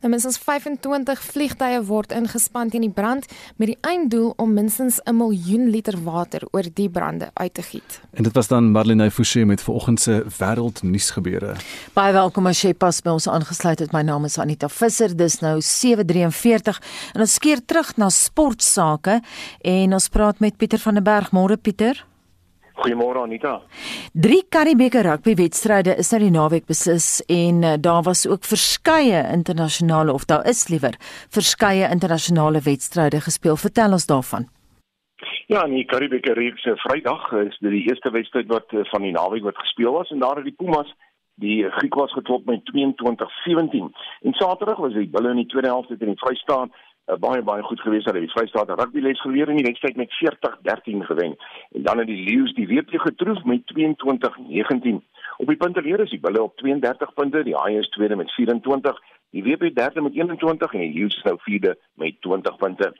Nou 0.00 0.10
minstens 0.10 0.38
25 0.38 1.22
vliegtye 1.22 1.82
word 1.86 2.12
ingespan 2.12 2.70
teen 2.70 2.80
die 2.86 2.90
brand 2.90 3.26
met 3.56 3.68
die 3.68 3.78
einddoel 3.80 4.32
om 4.36 4.52
minstens 4.52 5.00
'n 5.04 5.16
miljoen 5.16 5.70
liter 5.70 5.98
water 6.04 6.42
oor 6.50 6.66
die 6.74 6.88
brande 6.90 7.30
uit 7.34 7.54
te 7.54 7.62
giet. 7.62 8.00
En 8.10 8.22
dit 8.22 8.32
was 8.32 8.48
dan 8.48 8.70
Marlene 8.70 9.10
Forsie 9.10 9.46
met 9.46 9.62
vanoggend 9.62 10.00
se 10.00 10.24
wêreldnuus 10.38 11.10
gebeure. 11.10 11.54
Baie 11.92 12.12
welkom 12.12 12.46
as 12.46 12.62
jy 12.62 12.74
pas 12.74 13.00
by 13.00 13.10
ons 13.10 13.28
aangesluit 13.28 13.78
het. 13.78 13.92
My 13.92 14.02
naam 14.02 14.24
is 14.24 14.38
Anita 14.38 14.68
Visser. 14.68 15.16
Dis 15.16 15.40
nou 15.40 15.60
7:43 15.60 16.80
en 17.14 17.20
ons 17.20 17.38
keer 17.38 17.64
terug 17.64 17.96
na 17.96 18.08
sportsake 18.08 19.20
en 19.60 19.92
ons 19.92 20.08
praat 20.08 20.38
met 20.38 20.56
Pieter 20.56 20.78
van 20.78 20.94
der 20.94 21.02
Berg. 21.02 21.30
Môre 21.30 21.56
Pieter. 21.56 22.04
Goeiemôre 22.82 23.22
Anita. 23.22 23.60
Drie 24.12 24.42
Karibeker 24.50 25.06
rugbywedstryde 25.06 25.94
is 26.02 26.10
nou 26.10 26.18
die 26.24 26.32
naweek 26.34 26.64
besis 26.66 27.20
en 27.30 27.62
uh, 27.62 27.76
daar 27.78 28.02
was 28.02 28.24
ook 28.26 28.42
verskeie 28.44 29.20
internasionale 29.30 30.12
of 30.12 30.26
daar 30.26 30.42
is 30.50 30.66
liewer 30.72 30.98
verskeie 31.30 31.86
internasionale 31.94 32.60
wedstryde 32.64 33.20
gespeel. 33.22 33.56
Vertel 33.56 33.94
ons 33.98 34.08
daarvan. 34.10 34.48
Ja, 35.46 35.62
in 35.68 35.76
die 35.78 35.86
Karibeker 35.86 36.34
reeks 36.34 36.62
se 36.66 36.74
Vrydag 36.82 37.30
is 37.44 37.58
dit 37.60 37.70
die 37.70 37.86
eerste 37.86 38.10
wedstryd 38.10 38.50
wat 38.50 38.74
uh, 38.74 38.82
van 38.90 39.06
die 39.06 39.14
naweek 39.14 39.46
wat 39.46 39.62
gespeel 39.62 39.94
was 39.94 40.10
en 40.10 40.18
daar 40.18 40.42
het 40.42 40.50
die 40.50 40.58
Pumas 40.58 40.90
die 41.42 41.62
Griekwas 41.78 42.12
geklop 42.12 42.44
met 42.46 42.66
22-17. 42.74 43.94
En 44.26 44.32
Saterdag 44.32 44.78
was 44.82 44.92
die 44.92 45.08
Bulle 45.08 45.30
in 45.30 45.40
die 45.44 45.46
tweede 45.46 45.70
helfte 45.70 45.96
teen 45.96 46.14
die 46.16 46.22
Vrystaat 46.24 46.74
uh, 47.06 47.16
baie 47.18 47.42
baie 47.42 47.62
goed 47.62 47.80
gewees 47.80 48.04
dat 48.04 48.14
die 48.14 48.30
Vrystaat 48.30 48.70
rugby 48.70 49.00
les 49.00 49.20
geleer 49.20 49.48
in 49.48 49.56
die 49.60 49.66
wedstryd 49.66 49.96
met 49.96 50.14
40-13 50.18 51.06
gewen. 51.08 51.36
En 51.72 51.82
dan 51.82 51.98
het 51.98 52.06
die 52.06 52.24
Lions 52.24 52.54
die 52.54 52.66
WP 52.66 53.00
getroof 53.06 53.44
met 53.44 53.62
22-19. 53.74 55.00
Op 55.36 55.46
die 55.46 55.56
punteleer 55.56 56.00
is 56.00 56.10
die 56.10 56.20
Bulle 56.20 56.42
op 56.42 56.56
32 56.56 57.14
punte, 57.14 57.42
die 57.42 57.56
is 57.78 57.88
tweede 57.88 58.16
met 58.16 58.32
24, 58.32 59.00
die 59.30 59.42
WP 59.42 59.74
derde 59.74 60.00
met 60.00 60.14
21 60.14 60.72
en 60.72 60.80
die 60.80 60.92
Lions 60.92 61.22
nou 61.22 61.36
vierde 61.40 61.78
met 61.94 62.20
20 62.20 62.56
punte. 62.56 62.92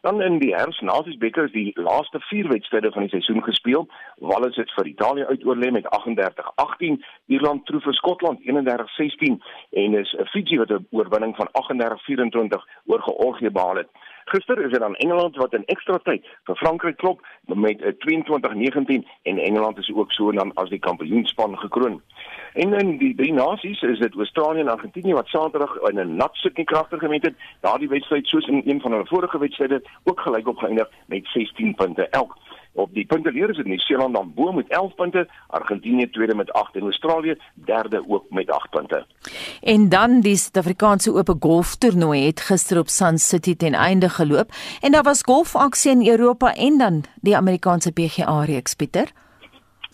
Dan 0.00 0.22
in 0.22 0.38
die 0.38 0.54
Herfsnasiesbeker 0.54 1.44
is 1.44 1.52
die 1.52 1.72
laaste 1.74 2.20
4 2.20 2.48
wedstryde 2.48 2.92
van 2.92 3.02
die 3.02 3.10
seisoen 3.10 3.42
gespeel. 3.42 3.88
Wales 4.16 4.56
het 4.56 4.70
vir 4.76 4.86
Italië 4.86 5.24
uitoorlê 5.24 5.70
met 5.70 5.88
38-18, 5.98 7.00
Ierland 7.26 7.66
troef 7.66 7.82
vir 7.82 7.94
Skotland 7.94 8.40
31-16 8.46 9.40
en 9.70 9.98
is 9.98 10.14
Fiji 10.30 10.58
wat 10.58 10.70
'n 10.70 10.86
oorwinning 10.90 11.36
van 11.36 11.48
38-24 11.52 12.66
oor 12.86 13.02
Georgië 13.02 13.50
behaal 13.50 13.76
het. 13.76 13.90
Gister 14.28 14.64
is 14.64 14.70
dit 14.70 14.80
dan 14.80 14.94
Engeland 14.94 15.36
wat 15.36 15.54
in 15.54 15.64
ekstra 15.72 15.98
tyd 16.04 16.26
vir 16.48 16.56
Frankryk 16.56 16.96
klop 16.96 17.20
met 17.46 17.80
'n 17.80 17.96
22-19 18.04 19.06
en 19.22 19.38
Engeland 19.38 19.78
is 19.78 19.92
ook 19.94 20.12
so 20.12 20.32
dan 20.32 20.52
as 20.54 20.68
die 20.68 20.78
kampioenspan 20.78 21.58
gekroon. 21.58 22.02
En 22.54 22.72
in 22.72 22.98
die 22.98 23.14
drie 23.14 23.32
nasies 23.32 23.82
is 23.82 23.98
dit 23.98 24.14
Australië 24.14 24.60
en 24.60 24.68
Argentinië 24.68 25.12
wat 25.12 25.26
Saterdag 25.26 25.76
in 25.90 26.00
'n 26.00 26.16
nat 26.16 26.34
sukkie 26.34 26.64
kragtig 26.64 26.98
gemeet 26.98 27.24
het. 27.24 27.34
Daardie 27.60 27.88
wedstryd 27.88 28.26
soos 28.26 28.46
in 28.46 28.62
een 28.64 28.80
van 28.80 28.92
hulle 28.92 29.06
vorige 29.06 29.38
wedstryde 29.38 29.82
ook 30.04 30.20
gelyk 30.20 30.48
op 30.48 30.58
geëindig 30.58 30.88
met 31.06 31.26
16 31.26 31.74
punte 31.74 32.08
elk. 32.08 32.36
Op 32.72 32.94
die 32.94 33.06
punteleer 33.06 33.50
is 33.50 33.56
dit 33.56 33.66
Nieu-Seeland 33.66 34.14
dan 34.14 34.32
bo 34.34 34.52
met 34.52 34.68
11 34.68 34.94
punte, 34.94 35.28
Argentinië 35.46 36.10
tweede 36.10 36.34
met 36.34 36.52
8 36.52 36.74
en 36.74 36.82
Australië 36.82 37.36
derde 37.54 38.04
ook 38.08 38.24
met 38.30 38.50
8 38.50 38.70
punte. 38.70 39.06
En 39.62 39.88
dan 39.88 40.20
die 40.20 40.36
Suid-Afrikaanse 40.36 41.12
Ope 41.12 41.36
Golftoernooi 41.40 42.26
het 42.26 42.40
gister 42.40 42.78
op 42.78 42.88
Sun 42.88 43.18
City 43.18 43.56
ten 43.56 43.72
einde 43.74 44.08
geloop 44.08 44.50
en 44.80 44.92
daar 44.92 45.02
was 45.02 45.22
golfaksie 45.22 45.90
in 45.90 46.08
Europa 46.08 46.54
en 46.54 46.78
dan 46.78 47.04
die 47.20 47.36
Amerikaanse 47.36 47.92
PGA 47.92 48.44
reeks 48.44 48.74
Pieter. 48.74 49.12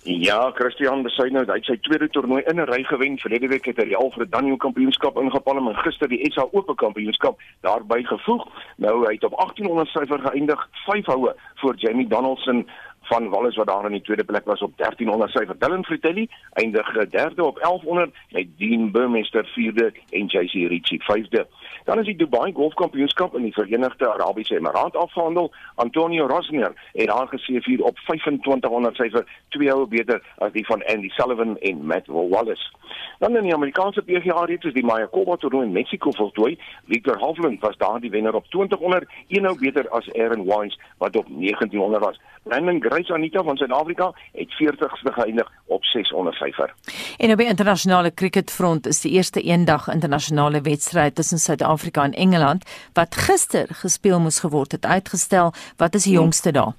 Ja, 0.05 0.51
Christian 0.53 1.03
Besuit 1.03 1.33
nou, 1.33 1.47
hy 1.49 1.55
het 1.57 1.65
sy 1.65 1.79
tweede 1.81 2.11
toernooi 2.13 2.43
in 2.51 2.59
'n 2.61 2.69
ry 2.69 2.83
gewen. 2.85 3.17
Verlede 3.19 3.49
week 3.49 3.65
het 3.65 3.79
hy 3.81 3.85
die 3.85 3.97
Alfred 3.97 4.31
Daniel 4.31 4.57
Kampioenskap 4.57 5.17
ingepalm 5.17 5.69
en 5.69 5.77
gister 5.81 6.09
die 6.09 6.21
SA 6.33 6.45
Ope 6.53 6.75
Kampioenskap 6.75 7.41
daarbey 7.61 8.03
gevoeg. 8.03 8.45
Nou 8.77 9.07
hy 9.07 9.15
het 9.15 9.25
op 9.25 9.33
1800 9.37 9.89
syfer 9.89 10.21
geëindig, 10.21 10.69
5 10.73 11.07
houe 11.07 11.35
voor 11.55 11.75
Jamie 11.77 12.07
Donaldson 12.07 12.69
van 13.05 13.29
Wallace 13.29 13.57
wat 13.57 13.67
daar 13.67 13.85
in 13.85 13.93
die 13.93 14.03
tweede 14.03 14.25
plek 14.25 14.45
was 14.45 14.63
op 14.63 14.73
1300 14.77 15.31
syfer. 15.31 15.59
Dylan 15.59 15.85
Fratelli 15.85 16.29
eindig 16.53 17.09
derde 17.09 17.45
op 17.45 17.59
1100 17.61 18.15
met 18.31 18.47
Dean 18.59 18.91
Burmester 18.91 19.45
vierde 19.47 19.93
en 20.11 20.27
JC 20.27 20.53
Ritchie 20.53 21.03
vyfde. 21.03 21.47
Dan 21.85 21.99
is 21.99 22.05
die 22.05 22.17
Dubai 22.17 22.53
Golfkampioenskap 22.53 23.35
in 23.37 23.43
die 23.43 23.53
Verenigde 23.53 24.13
Arabiese 24.13 24.57
Emirate 24.57 24.99
afgehandel. 24.99 25.53
Antonio 25.75 26.27
Rosner 26.27 26.73
het 26.93 27.07
daar 27.07 27.29
geseëvier 27.29 27.83
op 27.83 27.99
2500 27.99 28.97
syfer, 28.97 29.27
twee 29.49 29.71
houe 29.71 29.87
beter 29.87 30.23
as 30.39 30.53
die 30.53 30.67
van 30.67 30.85
Andy 30.85 31.09
Sullivan 31.09 31.59
en 31.59 31.87
Matt 31.87 32.07
Wallace. 32.07 32.71
Dan 33.19 33.37
in 33.37 33.43
die 33.43 33.55
Amerikaanse 33.55 34.03
PGA 34.03 34.45
reeks 34.45 34.65
is 34.65 34.73
die 34.73 34.85
Mayakoba 34.85 35.37
toernooi 35.37 35.67
in 35.67 35.73
Mexico 35.73 36.11
voltooi. 36.11 36.59
Victor 36.87 37.19
Hovland 37.19 37.61
was 37.61 37.77
daar 37.77 38.01
die 38.01 38.11
wenner 38.11 38.35
op 38.35 38.47
2000, 38.47 39.07
een 39.29 39.45
hou 39.45 39.59
beter 39.59 39.89
as 39.89 40.13
Aaron 40.13 40.45
Wines 40.45 40.79
wat 40.99 41.17
op 41.17 41.27
1900 41.29 42.05
was. 42.05 42.21
Brandon 42.43 42.81
Grace 42.95 43.13
Anita 43.13 43.43
van 43.43 43.57
Suid-Afrika 43.57 44.13
het 44.33 44.53
40ste 44.63 45.13
geëindig 45.13 45.51
op 45.67 45.85
600 45.85 46.37
syfer. 46.37 46.75
En 47.17 47.31
op 47.31 47.39
die 47.39 47.47
internasionale 47.47 48.15
cricketfront 48.15 48.87
is 48.87 49.01
die 49.01 49.13
eerste 49.13 49.41
eendag 49.41 49.89
internasionale 49.89 50.61
wedstryd 50.61 51.15
tussen 51.15 51.39
Suid-Afrika 51.39 52.05
en 52.05 52.13
Engeland 52.13 52.71
wat 52.93 53.15
gister 53.15 53.67
gespeel 53.71 54.21
moes 54.21 54.39
geword 54.39 54.73
het 54.73 54.87
uitgestel. 54.87 55.53
Wat 55.77 55.95
is 55.95 56.03
die 56.03 56.13
jongste 56.13 56.53
daar? 56.53 56.73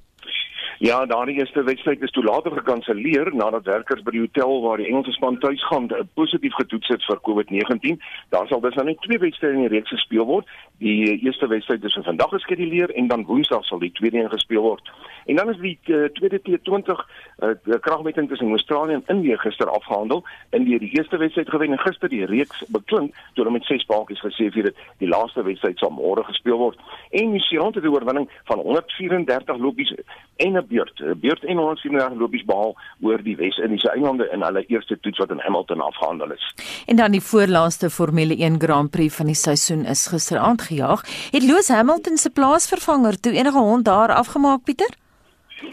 Ja, 0.79 1.05
daardie 1.05 1.38
eerste 1.38 1.63
wedstryd 1.63 2.01
is 2.01 2.11
toe 2.11 2.23
later 2.23 2.51
gekanselleer 2.51 3.35
nadat 3.35 3.63
werkers 3.63 4.01
by 4.03 4.11
die 4.11 4.19
hotel 4.19 4.61
waar 4.61 4.81
die 4.81 4.88
Engelse 4.89 5.13
span 5.15 5.38
tuis 5.39 5.63
gaan 5.69 5.88
positief 6.19 6.53
getoets 6.53 6.91
het 6.91 7.05
vir 7.07 7.21
COVID-19. 7.23 7.95
Daar 8.35 8.47
sal 8.47 8.59
dus 8.59 8.75
nou 8.75 8.85
net 8.89 8.99
twee 9.01 9.19
wedstryde 9.23 9.55
in 9.55 9.63
die 9.63 9.71
reeks 9.71 9.93
gespeel 9.95 10.27
word. 10.27 10.49
Die 10.83 11.15
eerste 11.23 11.47
wedstryd 11.47 11.83
is 11.88 11.95
vir 11.95 12.03
vandag 12.03 12.33
geskeduleer 12.35 12.91
en 12.91 13.07
dan 13.07 13.23
Woensdag 13.25 13.63
sal 13.65 13.79
die 13.79 13.91
tweede 13.95 14.19
een 14.19 14.29
gespeel 14.29 14.61
word. 14.67 14.91
En 15.25 15.39
dan 15.39 15.49
is 15.49 15.61
die 15.63 15.79
uh, 15.85 16.09
tweede 16.19 16.41
T20 16.43 16.91
uh, 16.91 17.79
kragmeting 17.79 18.27
tussen 18.29 18.49
Australië 18.49 18.93
en 18.99 19.07
Indië 19.15 19.38
gister 19.38 19.69
afgehandel. 19.69 20.25
Indië 20.49 20.77
die 20.83 20.91
eerste 20.97 21.17
wedstryd 21.17 21.49
gewen 21.49 21.71
en 21.71 21.79
gister 21.79 22.09
die 22.09 22.25
reeks 22.25 22.63
beklink 22.67 23.15
toe 23.15 23.43
hulle 23.43 23.55
met 23.55 23.65
6 23.65 23.88
paadjies 23.88 24.21
gesê 24.27 24.51
het 24.51 24.75
die 24.99 25.07
laaste 25.07 25.43
wedstryd 25.43 25.79
sal 25.79 25.95
môre 25.95 26.23
gespeel 26.27 26.59
word. 26.59 26.79
En 27.09 27.31
New 27.31 27.41
Zealand 27.47 27.75
het 27.75 27.83
'n 27.83 27.95
oorwinning 27.95 28.29
van 28.43 28.59
134 28.59 29.57
lopies 29.57 29.95
en 30.35 30.57
'n 30.57 30.64
beurt, 30.67 30.99
'n 30.99 31.19
beurt 31.19 31.43
en 31.43 31.58
134 31.58 32.17
lopies 32.19 32.45
behaal 32.45 32.75
oor 33.01 33.23
die 33.23 33.36
Wes-Indiese 33.36 33.91
eilande 33.91 34.30
in 34.34 34.41
hulle 34.41 34.65
eerste 34.65 34.99
toets 34.99 35.17
wat 35.17 35.30
in 35.30 35.39
Hamilton 35.39 35.82
afgehandel 35.82 36.32
is. 36.32 36.54
En 36.86 36.95
dan 36.95 37.12
die 37.12 37.21
voorlaaste 37.21 37.89
Formule 37.89 38.36
1 38.36 38.60
Grand 38.62 38.91
Prix 38.91 39.15
van 39.15 39.25
die 39.25 39.36
seisoen 39.36 39.86
is 39.86 40.08
gisteraand 40.08 40.62
gejaag. 40.62 41.01
Het 41.32 41.43
Lewis 41.43 41.67
Hamilton 41.67 42.17
se 42.17 42.30
plaasvervanger 42.30 43.19
toe 43.19 43.34
enige 43.34 43.58
hond 43.58 43.86
daar 43.86 44.13
afgemaak, 44.13 44.63
Pieter? 44.63 44.93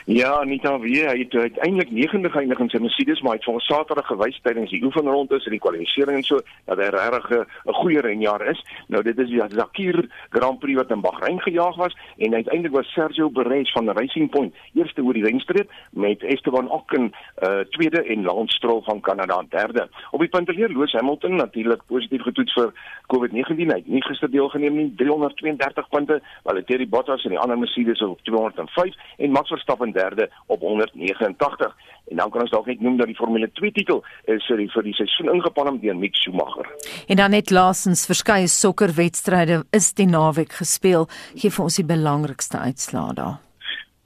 Ja, 0.04 0.44
nie 0.44 0.60
dan 0.60 0.80
weer. 0.80 1.08
Hy 1.08 1.18
het 1.18 1.34
uiteindelik 1.34 1.90
9de 1.90 2.30
geëindig 2.30 2.58
in 2.58 2.68
sy 2.70 2.78
Mercedes, 2.78 3.20
maar 3.20 3.34
hy 3.34 3.40
het 3.40 3.46
vir 3.48 3.64
Saterdag 3.66 4.06
gewys 4.06 4.38
tydens 4.42 4.70
die 4.70 4.82
oefenrondes 4.84 5.46
en 5.46 5.54
die 5.54 5.60
kwalifikasie 5.62 6.06
en 6.12 6.22
so 6.22 6.38
dat 6.66 6.78
hy 6.78 6.88
regtig 6.94 7.46
'n 7.66 7.74
goeie 7.80 8.00
renjaer 8.00 8.46
is. 8.50 8.62
Nou 8.88 9.02
dit 9.02 9.18
is 9.18 9.28
die 9.28 9.42
Zakir 9.48 10.08
Grand 10.30 10.58
Prix 10.58 10.76
wat 10.76 10.90
in 10.90 11.00
Bahrein 11.00 11.40
gejaag 11.40 11.76
was 11.76 11.96
en 12.18 12.34
uiteindelik 12.34 12.72
was 12.72 12.92
Sergio 12.92 13.28
Perez 13.28 13.72
van 13.72 13.90
Racing 13.90 14.30
Point 14.30 14.54
eerste 14.74 15.02
oor 15.02 15.12
die 15.12 15.22
wenstreep 15.22 15.70
met 15.90 16.22
Esteban 16.22 16.70
Ocon 16.70 17.12
uh, 17.42 17.60
tweede 17.70 18.04
en 18.04 18.22
Lance 18.22 18.56
Stroll 18.56 18.82
van 18.82 19.00
Kanada 19.00 19.42
derde. 19.48 19.88
Op 20.10 20.20
die 20.20 20.28
punteleer 20.28 20.68
Lewis 20.68 20.92
Hamilton 20.92 21.36
natuurlik 21.36 21.82
positief 21.86 22.22
getoets 22.22 22.52
vir 22.52 22.72
COVID-19. 23.06 23.56
Hy 23.56 23.74
het 23.74 23.86
nie 23.86 24.02
gister 24.02 24.30
deelgeneem 24.30 24.76
nie, 24.76 24.92
332 24.96 25.88
punte, 25.88 26.22
Valtteri 26.42 26.88
Bottas 26.88 27.24
en 27.24 27.30
die 27.30 27.38
ander 27.38 27.58
Mercedes 27.58 28.02
op 28.02 28.20
205 28.22 28.94
en 29.16 29.30
Max 29.30 29.48
Verstappen 29.48 29.71
in 29.80 29.92
derde 29.92 30.30
op 30.46 30.60
189. 30.60 31.76
En 32.10 32.16
dan 32.16 32.30
kan 32.30 32.40
ons 32.40 32.50
dalk 32.50 32.66
net 32.66 32.80
noem 32.80 32.96
dat 32.96 33.06
die 33.06 33.16
Formule 33.16 33.50
2 33.52 33.72
titel 33.72 34.02
is 34.24 34.46
vir 34.46 34.56
die, 34.56 34.68
vir 34.72 34.82
die 34.82 34.94
seisoen 34.94 35.32
ingepalm 35.34 35.78
deur 35.80 35.96
Mick 35.96 36.16
Schumacher. 36.16 36.68
En 37.06 37.16
dan 37.16 37.30
net 37.30 37.50
laasens 37.50 38.06
verskeie 38.06 38.48
sokkerwedstryde 38.48 39.62
is 39.70 39.92
die 39.94 40.06
naweek 40.06 40.52
gespeel. 40.52 41.08
Gee 41.34 41.50
vir 41.50 41.64
ons 41.64 41.80
die 41.80 41.88
belangrikste 41.88 42.58
uitslae 42.58 43.14
daar. 43.14 43.40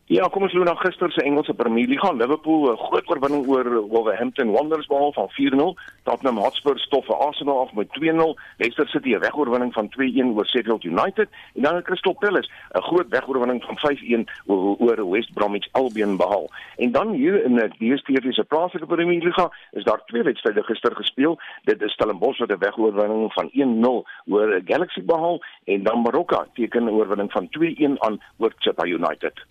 Ja, 0.06 0.28
kom 0.30 0.44
ons 0.46 0.52
loop 0.54 0.68
na 0.68 0.76
gister 0.78 1.10
se 1.10 1.22
Engelse 1.26 1.50
Premier 1.58 1.88
League. 1.90 2.12
Liverpool 2.14 2.70
'n 2.70 2.76
groot 2.78 3.08
oorwinning 3.10 3.48
oor 3.48 3.88
Wolverhampton 3.90 4.52
Wanderers 4.52 4.86
behaal 4.86 5.12
van 5.12 5.28
4-0. 5.30 5.74
Tottenham 6.04 6.38
Hotspur 6.38 6.78
stof 6.78 7.06
vir 7.06 7.16
Arsenal 7.16 7.60
af 7.60 7.72
met 7.72 7.88
2-0. 7.90 8.38
Leicester 8.58 8.88
City 8.88 9.14
'n 9.14 9.18
wegoorwinning 9.18 9.72
van 9.72 9.88
2-1 9.88 10.36
oor 10.36 10.46
Sheffield 10.46 10.84
United 10.84 11.28
en 11.54 11.62
dan 11.62 11.82
Crystal 11.82 12.12
Palace 12.12 12.50
'n 12.74 12.82
groot 12.82 13.08
wegoorwinning 13.08 13.64
van 13.64 13.78
5-1 13.78 14.28
oor, 14.46 14.76
oor 14.78 15.10
West 15.10 15.34
Bromwich 15.34 15.68
Albion 15.72 16.16
behaal. 16.16 16.50
En 16.76 16.92
dan 16.92 17.12
hier 17.12 17.44
in 17.44 17.54
die 17.78 17.94
DStv 17.94 18.32
se 18.32 18.44
plaaslike 18.44 18.86
Premier 18.86 19.22
League 19.22 19.50
is 19.70 19.84
daar 19.84 20.04
twee 20.04 20.22
wedstryde 20.22 20.62
gister 20.62 20.96
gespeel. 20.96 21.38
Dit 21.64 21.82
is 21.82 21.92
Stellenbosch 21.92 22.38
wat 22.38 22.50
'n 22.50 22.58
wegoorwinning 22.58 23.32
van 23.32 23.48
1-0 23.52 24.06
oor 24.26 24.60
Galaxy 24.64 25.02
behaal 25.02 25.40
en 25.64 25.82
dan 25.82 26.02
Baroka 26.02 26.46
teken 26.54 26.84
'n 26.84 26.90
oorwinning 26.90 27.32
van 27.32 27.48
2-1 27.48 28.00
aan 28.00 28.20
oor 28.38 28.52
Chippa 28.58 28.84
United. 28.84 29.44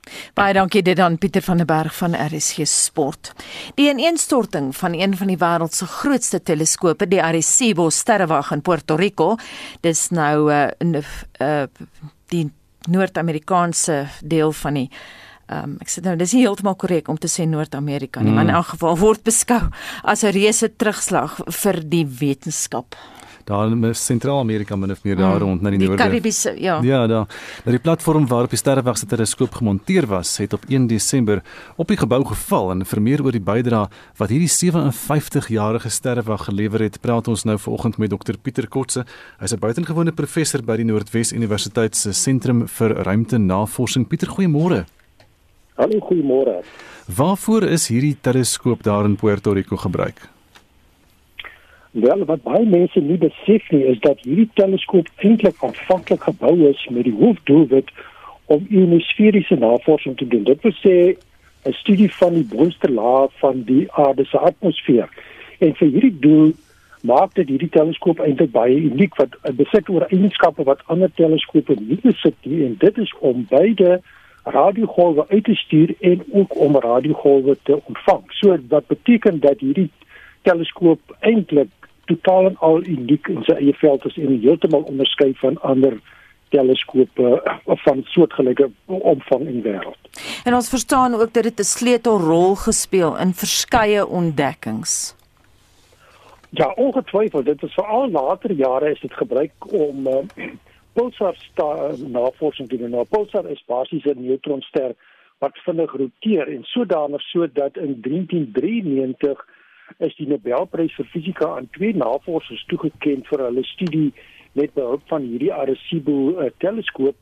Baie 0.45 0.53
dankie 0.53 0.83
dit 0.85 0.99
aan 1.01 1.15
Pieter 1.17 1.41
van 1.41 1.57
der 1.57 1.65
Berg 1.65 1.95
van 1.97 2.13
RSG 2.13 2.67
Sport. 2.69 3.31
Die 3.79 3.87
ineenstorting 3.89 4.67
van 4.77 4.93
een 4.93 5.15
van 5.17 5.31
die 5.31 5.39
wêreld 5.41 5.73
se 5.73 5.87
grootste 5.89 6.37
teleskope, 6.37 7.07
die 7.09 7.17
Arecibo 7.17 7.87
sterrewag 7.89 8.51
in 8.53 8.61
Puerto 8.61 8.93
Rico, 8.95 9.39
dis 9.81 10.03
nou 10.13 10.51
uh, 10.53 10.67
in 10.77 10.93
uh, 11.01 11.63
die 12.29 12.43
Noord-Amerikaanse 12.85 14.03
deel 14.21 14.53
van 14.53 14.77
die 14.77 14.85
Um, 15.45 15.77
ek 15.81 15.91
sê 15.93 16.01
nou 16.01 16.15
dis 16.17 16.33
nie 16.33 16.41
heeltemal 16.41 16.75
korrek 16.75 17.09
om 17.11 17.17
te 17.17 17.29
sê 17.29 17.45
Noord-Amerika 17.45 18.21
nie, 18.21 18.31
mm. 18.31 18.35
maar 18.35 18.47
in 18.47 18.55
elk 18.57 18.71
geval 18.73 18.97
word 18.97 19.23
beskou 19.23 19.61
as 20.03 20.23
'n 20.23 20.33
reuse 20.33 20.69
terugslag 20.77 21.37
vir 21.63 21.83
die 21.85 22.05
wetenskap 22.05 22.95
daar 23.45 23.69
in 23.69 23.95
Sentraal-Amerika 23.95 24.75
min 24.75 24.91
of 24.91 25.03
meer 25.03 25.15
daar 25.15 25.35
mm, 25.35 25.41
rond 25.41 25.61
na 25.61 25.69
die, 25.69 25.77
die 25.77 25.87
noorde. 25.87 26.03
Die 26.03 26.09
Karibiese, 26.09 26.55
ja. 26.61 26.79
Ja, 26.81 27.07
daar. 27.07 27.27
Nou 27.63 27.75
die 27.75 27.79
platform 27.79 28.27
waarop 28.27 28.49
die 28.49 28.57
sterrewag 28.57 28.97
se 28.97 29.05
teleskoop 29.05 29.53
gemonteer 29.53 30.07
was, 30.09 30.37
het 30.37 30.53
op 30.53 30.65
1 30.67 30.87
Desember 30.87 31.43
op 31.75 31.87
die 31.87 31.97
gebou 31.97 32.23
geval 32.25 32.71
en 32.71 32.85
vir 32.85 33.01
meer 33.01 33.23
oor 33.23 33.35
die 33.35 33.43
bydrae 33.43 33.85
wat 34.17 34.33
hierdie 34.33 34.49
57-jarige 34.49 35.89
sterrewag 35.89 36.47
gelewer 36.49 36.87
het, 36.87 36.99
praat 37.01 37.27
ons 37.27 37.45
nou 37.45 37.57
vanoggend 37.59 38.01
met 38.01 38.09
Dr 38.09 38.41
Pieter 38.41 38.67
Kotse. 38.67 39.05
Hy's 39.39 39.53
'n 39.53 39.59
buitengewone 39.59 40.11
professor 40.11 40.63
by 40.63 40.77
die 40.77 40.85
Noordwes 40.85 41.33
Universiteit 41.33 41.95
se 41.95 42.13
Sentrum 42.13 42.67
vir 42.67 42.89
Ruimtenavorsing. 43.05 44.07
Pieter, 44.07 44.27
goeiemôre. 44.27 44.85
Hallo, 45.75 45.99
goeiemôre. 45.99 46.61
Waarvoor 47.17 47.63
is 47.67 47.89
hierdie 47.91 48.15
teleskoop 48.21 48.83
daar 48.83 49.03
in 49.03 49.17
Puerto 49.19 49.51
Rico 49.51 49.75
gebruik? 49.75 50.21
Wel, 51.91 52.23
wat 52.25 52.45
baie 52.47 52.63
mense 52.65 52.99
nie 53.03 53.17
besef 53.19 53.67
nie, 53.75 53.81
is 53.91 53.99
dat 53.99 54.23
hierdie 54.23 54.47
teleskoop 54.55 55.11
eintlik 55.17 55.59
aanvanklik 55.67 56.23
gebou 56.29 56.53
is 56.69 56.85
met 56.95 57.03
die 57.09 57.15
hoofdoelwit 57.19 57.91
om 58.45 58.63
ionosferiese 58.69 59.59
navorsing 59.59 60.15
te 60.17 60.27
doen. 60.31 60.47
Dit 60.47 60.63
wil 60.63 60.75
sê 60.79 60.95
'n 61.67 61.75
studie 61.81 62.11
van 62.21 62.33
die 62.39 62.47
boonste 62.55 62.91
laag 62.91 63.35
van 63.43 63.63
die 63.67 63.91
aarde 63.91 64.25
se 64.25 64.37
atmosfeer. 64.37 65.09
En 65.59 65.75
vir 65.75 65.87
hierdie 65.87 66.19
doel 66.19 66.53
maak 67.01 67.33
dit 67.35 67.47
hierdie 67.49 67.69
teleskoop 67.69 68.19
eintlik 68.19 68.51
baie 68.51 68.75
uniek 68.75 69.15
wat 69.15 69.35
besit 69.55 69.89
oor 69.89 70.07
eienskappe 70.07 70.63
wat 70.63 70.87
ander 70.87 71.11
teleskope 71.15 71.75
nie 71.79 71.99
besit 72.03 72.35
nie 72.43 72.63
en 72.65 72.75
dit 72.79 72.97
is 72.97 73.13
om 73.19 73.45
beide 73.49 74.01
radiogolwe 74.45 75.25
uit 75.27 75.43
te 75.43 75.55
stuur 75.55 75.95
en 75.99 76.23
ook 76.31 76.59
om 76.59 76.79
radiogolwe 76.79 77.57
te 77.63 77.79
ontvang. 77.83 78.23
So 78.27 78.57
wat 78.69 78.87
beteken 78.87 79.39
dat 79.39 79.59
hierdie 79.59 79.91
teleskoop 80.41 81.15
eintlik 81.19 81.69
totaal 82.05 82.45
en 82.45 82.57
al 82.57 82.83
uniek 82.85 83.27
in 83.27 83.41
sy 83.43 83.57
eie 83.57 83.73
veld 83.73 84.05
is 84.05 84.17
en 84.21 84.37
heeltemal 84.41 84.85
onderskei 84.91 85.33
van 85.41 85.57
ander 85.61 85.97
teleskope 86.53 87.41
of 87.63 87.81
van 87.83 88.03
soortgelyke 88.13 88.69
omvang 88.85 89.47
in 89.47 89.61
die 89.61 89.65
wêreld. 89.65 90.21
En 90.45 90.53
ons 90.53 90.69
verstaan 90.69 91.13
ook 91.13 91.33
dat 91.33 91.43
dit 91.43 91.59
'n 91.59 91.63
sleutelrol 91.63 92.55
gespeel 92.55 93.17
in 93.17 93.33
verskeie 93.33 94.07
ontdekkings. 94.07 95.15
Ja, 96.49 96.71
ongetwyfeld, 96.75 97.45
dit 97.45 97.63
is 97.63 97.73
veral 97.73 98.11
later 98.11 98.51
jare 98.51 98.91
is 98.91 98.99
dit 98.99 99.13
gebruik 99.13 99.51
om 99.73 100.07
uh, 100.07 100.13
pulsar 100.95 101.35
navorsing 102.07 102.69
doen. 102.71 102.89
Nou, 102.89 103.05
pulsar 103.09 103.49
is 103.51 103.63
basies 103.67 104.05
'n 104.05 104.21
neutronster 104.23 104.95
wat 105.43 105.57
vinnig 105.65 105.91
roteer 105.91 106.47
en 106.47 106.63
sodanig 106.63 107.21
sodat 107.21 107.77
in 107.77 107.99
1993 108.01 109.45
is 109.97 110.15
die 110.15 110.27
Nobelprys 110.27 110.95
vir 110.97 111.05
fisika 111.11 111.49
aan 111.55 111.67
twee 111.77 111.93
navorsers 111.93 112.63
toegekend 112.71 113.27
vir 113.27 113.43
hulle 113.47 113.63
studie 113.63 114.13
met 114.53 114.73
behulp 114.73 115.03
van 115.11 115.27
hierdie 115.27 115.53
Arecibo 115.53 116.15
uh, 116.39 116.49
teleskoop 116.63 117.15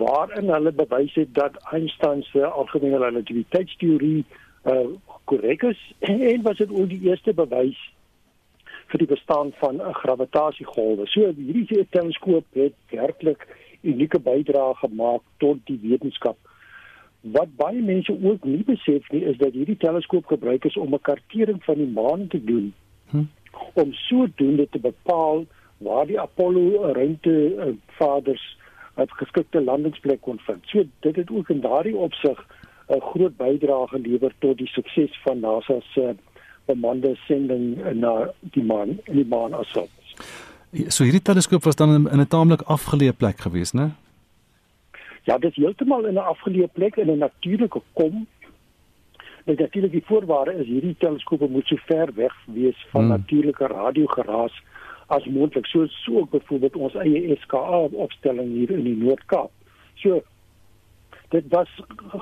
waarin 0.00 0.50
hulle 0.52 0.72
bewys 0.72 1.14
het 1.14 1.30
dat 1.34 1.56
Einstein 1.72 2.22
se 2.32 2.44
algemene 2.46 2.98
relativiteitsteorie 3.04 4.24
uh 4.64 4.88
korrek 5.24 5.62
is 5.62 5.80
en 6.32 6.42
was 6.42 6.56
dit 6.56 6.70
ook 6.70 6.88
die 6.88 7.02
eerste 7.08 7.34
bewys 7.34 7.78
vir 8.88 8.98
die 8.98 9.10
bestaan 9.14 9.52
van 9.60 9.80
'n 9.82 9.94
gravitasiegolwe. 9.94 11.06
So 11.06 11.32
hierdie 11.36 11.86
teleskoop 11.90 12.44
het 12.52 12.74
werklik 12.90 13.46
unieke 13.82 14.18
bydrae 14.18 14.74
gemaak 14.74 15.22
tot 15.36 15.58
die 15.64 15.78
wetenskap. 15.82 16.36
Wat 17.20 17.56
baie 17.56 17.82
mense 17.82 18.12
ook 18.22 18.44
nie 18.44 18.64
besef 18.64 19.10
nie, 19.10 19.24
is 19.24 19.36
dat 19.36 19.52
hierdie 19.52 19.76
teleskoop 19.76 20.26
gebruik 20.26 20.64
is 20.64 20.76
om 20.76 20.94
'n 20.94 21.00
kartering 21.00 21.64
van 21.64 21.74
die 21.74 21.92
maan 22.00 22.26
te 22.28 22.44
doen. 22.44 22.74
Hm. 23.10 23.24
Om 23.74 23.92
sodoende 23.92 24.68
te 24.68 24.78
bepaal 24.78 25.44
waar 25.78 26.06
die 26.06 26.20
Apollo 26.20 26.92
ruimtevaders 26.92 28.56
'n 28.96 29.06
geskikte 29.06 29.60
landingsplek 29.60 30.20
kon 30.20 30.38
vind. 30.38 30.62
So 30.66 30.82
dit 31.00 31.16
het 31.16 31.30
ook 31.30 31.48
in 31.48 31.60
daardie 31.60 31.96
opsig 31.96 32.46
'n 32.88 33.00
groot 33.00 33.36
bydrae 33.36 33.86
gelewer 33.86 34.32
tot 34.38 34.58
die 34.58 34.66
sukses 34.66 35.20
van 35.22 35.40
NASA 35.40 35.80
se 35.80 36.14
bemande 36.68 37.14
sending 37.26 37.78
na 37.96 38.28
die 38.54 38.64
maan, 38.64 38.98
die 39.08 39.26
maan 39.26 39.56
asof. 39.56 39.88
So 40.92 41.06
hierdie 41.06 41.24
teleskoop 41.24 41.64
was 41.64 41.76
dan 41.80 41.94
in 41.96 42.20
'n 42.20 42.28
taamlik 42.28 42.62
afgeleë 42.62 43.16
plek 43.16 43.40
geweest, 43.40 43.74
né? 43.74 43.90
Ja, 45.24 45.38
dit 45.38 45.50
is 45.50 45.64
heeltemal 45.64 46.04
in 46.06 46.14
'n 46.14 46.30
afgeleë 46.32 46.68
plek 46.72 46.96
in 46.96 47.10
'n 47.10 47.18
natuurlike 47.18 47.80
kom. 47.92 48.26
Dit 49.44 49.58
natuurlik 49.58 49.92
die 49.92 50.04
voorwaarde 50.04 50.52
is 50.52 50.66
hierdie 50.66 50.96
teleskope 50.98 51.48
moet 51.48 51.66
so 51.66 51.76
ver 51.76 52.08
weg 52.14 52.34
wees 52.44 52.86
van 52.90 53.00
hmm. 53.00 53.10
natuurlike 53.10 53.66
radiogeraas 53.66 54.62
as 55.06 55.24
moontlik. 55.24 55.66
So 55.66 55.86
so 55.86 56.18
ook 56.18 56.30
byvoorbeeld 56.30 56.76
ons 56.76 56.94
eie 56.94 57.36
SKA 57.40 57.78
opstelling 57.78 58.52
hier 58.52 58.70
in 58.70 58.84
die 58.84 58.96
Noord-Kaap. 58.96 59.50
So 59.94 60.22
dit 61.28 61.44
was 61.48 61.68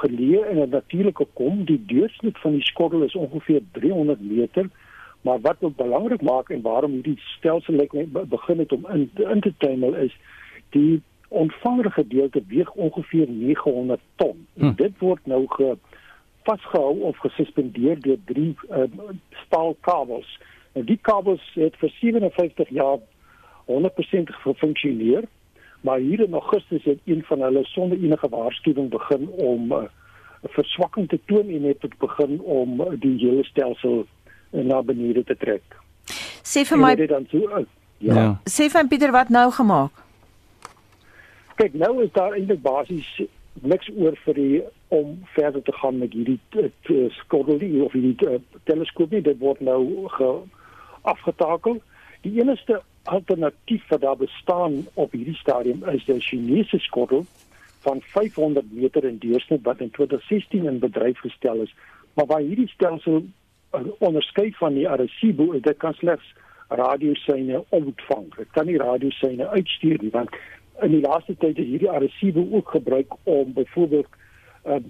geleë 0.02 0.50
in 0.50 0.58
'n 0.62 0.68
natuurlike 0.68 1.26
kom. 1.32 1.64
Die 1.64 1.84
deursnit 1.86 2.38
van 2.38 2.52
die 2.52 2.64
skottel 2.64 3.02
is 3.02 3.14
ongeveer 3.14 3.62
300 3.72 4.20
meter. 4.20 4.68
Maar 5.20 5.40
wat 5.40 5.56
ook 5.60 5.76
belangrik 5.76 6.22
maak 6.22 6.48
en 6.48 6.60
waarom 6.62 6.92
hierdie 6.92 7.20
stelsel 7.20 7.74
lyk 7.74 7.92
begin 8.28 8.58
het 8.58 8.72
om 8.72 8.86
in 8.92 9.10
in 9.14 9.40
te 9.40 9.54
tuimel 9.58 9.94
is 9.94 10.16
die 10.70 11.02
ontvanger 11.28 11.92
gedeelte 11.92 12.42
weeg 12.46 12.72
ongeveer 12.72 13.28
900 13.28 14.00
ton. 14.14 14.46
Hm. 14.54 14.74
Dit 14.74 14.92
word 14.98 15.26
nou 15.26 15.44
ge 15.48 15.76
vasgehou 16.42 17.00
of 17.00 17.16
gesuspendeer 17.18 18.00
deur 18.00 18.18
drie 18.24 18.54
uh, 18.70 18.82
staalkabels. 19.30 20.40
En 20.72 20.84
die 20.84 20.98
kabels 21.02 21.50
het 21.54 21.76
vir 21.76 21.90
57 22.00 22.68
jaar 22.68 22.98
100% 23.66 24.30
gefunksioneer, 24.42 25.24
maar 25.80 25.98
hier 25.98 26.20
in 26.20 26.32
Augustus 26.32 26.84
het 26.84 26.98
een 27.04 27.22
van 27.24 27.40
hulle 27.40 27.64
sonder 27.64 27.98
enige 27.98 28.28
waarskuwing 28.28 28.90
begin 28.90 29.28
om 29.28 29.72
'n 29.72 29.72
uh, 29.72 29.88
verswakking 30.42 31.08
te 31.08 31.20
toon 31.24 31.48
en 31.48 31.62
het 31.62 31.98
begin 31.98 32.40
om 32.40 32.82
die 32.98 33.18
hele 33.18 33.44
stelsel 33.44 34.06
na 34.50 34.82
benede 34.82 35.24
te 35.24 35.36
trek. 35.36 35.62
Sê 36.42 36.64
vir 36.64 36.78
my 36.78 36.94
dan 37.06 37.26
so 37.30 37.38
uh, 37.38 37.64
ja. 37.98 38.14
ja. 38.14 38.40
Sê 38.44 38.70
vir 38.70 38.88
Pieter 38.88 39.12
wat 39.12 39.28
nou 39.28 39.50
gemaak? 39.50 40.04
Kyk, 41.56 41.74
nou 41.74 42.02
is 42.04 42.12
daar 42.12 42.36
eintlik 42.36 42.62
basies 42.62 43.08
niks 43.64 43.88
oor 43.96 44.16
vir 44.24 44.34
die 44.34 44.62
om 44.88 45.16
verder 45.34 45.62
te 45.62 45.72
gaan 45.72 45.98
met 45.98 46.12
hierdie 46.12 46.38
skottelie 47.22 47.82
of 47.84 47.92
hierdie 47.96 48.28
uh, 48.28 48.38
teleskoop 48.68 49.10
nie. 49.10 49.22
Dit 49.24 49.40
word 49.40 49.60
nou 49.64 50.08
ge, 50.14 50.30
afgetakel. 51.02 51.80
Die 52.26 52.36
enigste 52.40 52.82
alternatief 53.06 53.88
wat 53.88 54.00
daar 54.00 54.16
bestaan 54.16 54.86
op 54.94 55.12
hierdie 55.12 55.36
stadium 55.36 55.84
is 55.92 56.04
die 56.04 56.20
Chinese 56.20 56.78
skottel 56.78 57.26
van 57.86 58.00
500 58.02 58.72
meter 58.72 59.04
in 59.04 59.18
deursnit 59.18 59.62
wat 59.62 59.80
in 59.80 59.90
2016 59.90 60.66
in 60.66 60.78
bedryf 60.78 61.18
gestel 61.18 61.62
is. 61.62 61.74
Maar 62.14 62.26
waar 62.26 62.40
hierdie 62.40 62.68
stelsel 62.68 63.24
onderskei 63.98 64.52
van 64.58 64.74
die 64.74 64.88
Arecibo 64.88 65.52
is 65.52 65.62
dit 65.62 65.76
kan 65.76 65.94
slegs 65.94 66.34
radioseine 66.68 67.64
ontvang. 67.68 68.34
Dit 68.36 68.50
kan 68.50 68.66
nie 68.66 68.78
radioseine 68.78 69.48
uitstuur 69.48 70.02
nie 70.02 70.10
want 70.10 70.30
in 70.82 70.90
die 70.90 71.00
laaste 71.00 71.36
tyd 71.38 71.58
is 71.58 71.70
hierdie 71.70 71.90
Arecibo 71.90 72.46
ook 72.50 72.70
gebruik 72.74 73.12
om 73.22 73.52
byvoorbeeld 73.52 74.08
uh, 74.66 74.80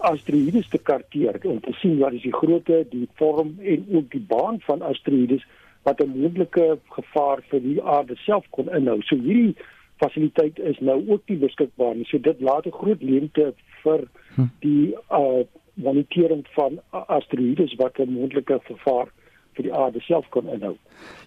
asteroïdes 0.00 0.68
te 0.68 0.78
karteer 0.78 1.38
om 1.42 1.60
te 1.60 1.72
sien 1.80 1.98
wat 1.98 2.12
is 2.12 2.22
die 2.22 2.34
grootte, 2.34 2.84
die 2.90 3.08
vorm 3.20 3.56
en 3.60 3.86
ook 3.92 4.10
die 4.10 4.24
baan 4.28 4.60
van 4.66 4.82
asteroïdes 4.82 5.44
wat 5.82 6.00
'n 6.00 6.18
moontlike 6.18 6.78
gevaar 6.88 7.42
vir 7.50 7.60
die 7.60 7.82
aarde 7.82 8.16
self 8.16 8.46
kon 8.50 8.68
inhou. 8.70 9.02
So 9.02 9.16
hierdie 9.16 9.56
fasiliteit 9.96 10.58
is 10.58 10.78
nou 10.80 10.98
ook 11.08 11.22
nie 11.26 11.38
beskikbaar 11.38 11.94
nie. 11.94 12.04
So 12.04 12.18
dit 12.18 12.40
laat 12.40 12.66
'n 12.66 12.78
groot 12.80 13.02
leemte 13.02 13.54
vir 13.82 14.00
hm. 14.34 14.48
die 14.60 14.94
uh 15.10 15.44
monitering 15.74 16.46
van 16.52 16.80
asteroïdes 16.90 17.74
wat 17.74 17.98
'n 17.98 18.12
moontlike 18.12 18.60
gevaar 18.64 19.08
vir 19.56 19.62
die 19.62 19.72
aarde 19.76 20.00
self 20.00 20.28
kon 20.32 20.48
inhou. 20.48 20.76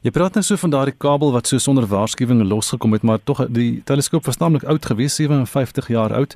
Jy 0.06 0.12
praat 0.12 0.38
nou 0.38 0.44
so 0.44 0.58
van 0.58 0.74
daardie 0.74 0.96
kabel 0.98 1.32
wat 1.36 1.48
so 1.48 1.62
sonder 1.62 1.86
waarskuwing 1.86 2.42
losgekom 2.48 2.94
het, 2.94 3.04
maar 3.04 3.22
tog 3.24 3.44
die 3.54 3.82
teleskoop 3.84 4.26
was 4.26 4.38
naamlik 4.42 4.64
oud 4.64 4.86
gewees, 4.86 5.16
57 5.16 5.88
jaar 5.94 6.14
oud. 6.14 6.36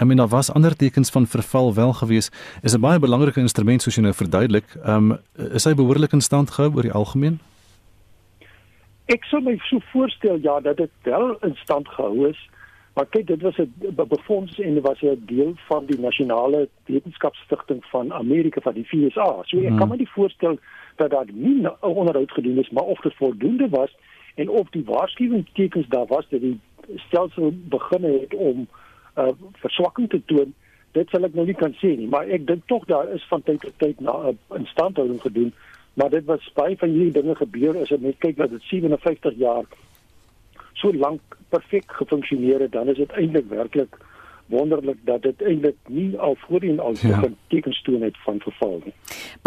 I 0.00 0.04
mean 0.04 0.16
daar 0.16 0.28
was 0.28 0.52
ander 0.52 0.76
tekens 0.76 1.10
van 1.10 1.26
verval 1.26 1.74
wel 1.74 1.92
gewees. 1.92 2.30
Is 2.62 2.74
'n 2.74 2.80
baie 2.80 2.98
belangrike 2.98 3.40
instrument 3.40 3.82
soos 3.82 3.96
jy 3.96 4.02
nou 4.02 4.14
verduidelik. 4.14 4.64
Ehm 4.84 5.12
um, 5.12 5.18
is 5.52 5.64
hy 5.64 5.74
behoorlik 5.74 6.12
in 6.12 6.20
stand 6.20 6.50
gehou 6.50 6.74
oor 6.74 6.82
die 6.82 6.92
algemeen? 6.92 7.40
Ek 9.10 9.24
sou 9.26 9.40
my 9.42 9.56
so 9.66 9.82
voorstel 9.90 10.38
ja 10.42 10.60
dat 10.60 10.76
dit 10.76 10.90
wel 11.02 11.36
in 11.46 11.56
stand 11.62 11.88
gehou 11.88 12.28
is. 12.28 12.48
Maar 12.94 13.06
kyk, 13.06 13.26
dit 13.26 13.42
was 13.42 13.58
'n 13.58 13.72
befonds 13.94 14.58
en 14.60 14.80
was 14.80 15.02
'n 15.02 15.22
deel 15.26 15.52
van 15.56 15.86
die 15.86 16.00
nasionale 16.00 16.68
wetenskapsstigting 16.84 17.84
van 17.84 18.12
Amerika 18.12 18.60
van 18.60 18.74
die 18.74 18.84
FSA. 18.84 19.42
So 19.42 19.58
ek 19.58 19.66
kan 19.66 19.78
hmm. 19.78 19.88
my 19.88 19.96
nie 19.96 20.08
voorstel 20.08 20.58
dat 20.96 21.10
daar 21.10 21.26
nie 21.32 21.62
'n 21.62 21.76
onderhoud 21.80 22.30
gedoen 22.30 22.58
is, 22.58 22.70
maar 22.70 22.84
of 22.84 23.00
dit 23.00 23.14
voldoende 23.14 23.68
was 23.68 23.96
en 24.34 24.48
of 24.48 24.70
die 24.70 24.84
waarskuwingstekens 24.84 25.88
daar 25.88 26.06
was 26.06 26.28
dat 26.28 26.40
die 26.40 26.60
stelsel 26.96 27.52
begin 27.54 28.04
het 28.04 28.34
om 28.34 28.68
uh, 29.16 29.28
verswakking 29.52 30.08
te 30.08 30.24
toon, 30.24 30.54
dit 30.92 31.08
sal 31.08 31.24
ek 31.24 31.34
nou 31.34 31.46
nie 31.46 31.54
kan 31.54 31.74
sê 31.78 31.96
nie, 31.96 32.08
maar 32.08 32.28
ek 32.28 32.46
dink 32.46 32.62
tog 32.66 32.84
daar 32.90 33.08
is 33.14 33.26
van 33.28 33.42
tyd 33.42 33.60
tot 33.60 33.76
tyd 33.76 34.00
na 34.00 34.12
'n 34.12 34.38
uh, 34.50 34.58
instandhouding 34.58 35.20
gedoen, 35.20 35.52
maar 35.94 36.10
dit 36.10 36.24
was 36.24 36.52
baie 36.54 36.76
van 36.78 36.88
hierdie 36.88 37.22
dinge 37.22 37.34
gebeur 37.34 37.80
as 37.80 37.90
jy 37.92 37.98
net 38.00 38.18
kyk 38.18 38.36
dat 38.36 38.50
dit 38.50 38.62
57 38.70 39.38
jaar 39.40 39.64
so 40.74 40.92
lank 40.92 41.38
perfek 41.50 41.92
gefunksioneer 41.98 42.60
het, 42.60 42.72
dan 42.72 42.88
is 42.88 42.96
dit 42.96 43.12
eintlik 43.18 43.48
werklik 43.50 43.98
wonderlik 44.50 44.98
dat 45.08 45.22
dit 45.22 45.42
eintlik 45.42 45.76
nie 45.88 46.18
al 46.18 46.36
voorheen 46.46 46.80
al 46.80 46.96
ja. 47.00 47.22
tekens 47.52 47.82
toon 47.82 48.02
het 48.02 48.16
van 48.24 48.40
verval 48.42 48.80
nie. 48.84 48.94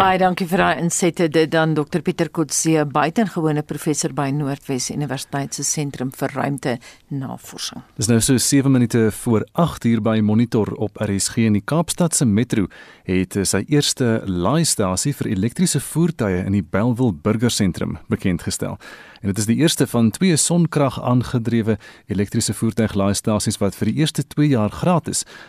Baie 0.00 0.18
dankie 0.18 0.46
vir 0.48 0.62
daai 0.64 0.82
insette 0.82 1.28
dit 1.28 1.50
dan 1.50 1.74
Dr 1.76 2.02
Pieter 2.02 2.30
Kotse, 2.34 2.86
buitengewone 2.90 3.62
professor 3.62 4.14
by 4.16 4.30
Noordwes 4.34 4.90
Universiteit 4.94 5.54
se 5.54 5.64
sentrum 5.66 6.12
vir 6.16 6.34
ruimte 6.34 6.76
navorsing. 7.12 7.84
Dis 8.00 8.10
nou 8.10 8.20
so 8.24 8.40
7 8.40 8.72
minute 8.72 9.10
voor 9.22 9.46
8 9.52 9.84
uur 9.90 10.02
by 10.02 10.18
Monitor 10.24 10.72
op 10.74 11.00
RSG 11.04 11.48
in 11.50 11.58
die 11.58 11.64
Kaapstad 11.64 12.16
se 12.16 12.26
metro 12.26 12.66
het 13.04 13.36
sy 13.44 13.64
eerste 13.68 14.22
laaistasie 14.26 15.14
vir 15.14 15.32
elektriese 15.34 15.80
voertuie 15.84 16.44
in 16.44 16.56
die 16.56 16.64
Bellville 16.64 17.14
burgersentrum 17.22 17.98
bekend 18.08 18.42
gestel. 18.42 18.78
En 19.20 19.30
dit 19.32 19.38
is 19.38 19.48
die 19.48 19.56
eerste 19.56 19.86
van 19.88 20.10
twee 20.12 20.36
sonkrag 20.36 20.98
aangedrewe 21.00 21.78
elektriese 22.12 22.52
voertuiglaaistasies 22.54 23.56
wat 23.62 23.76
vir 23.78 23.88
die 23.88 24.02
eerste 24.02 24.26
2 24.34 24.50
jaar 24.52 24.72
gratis 24.72 24.93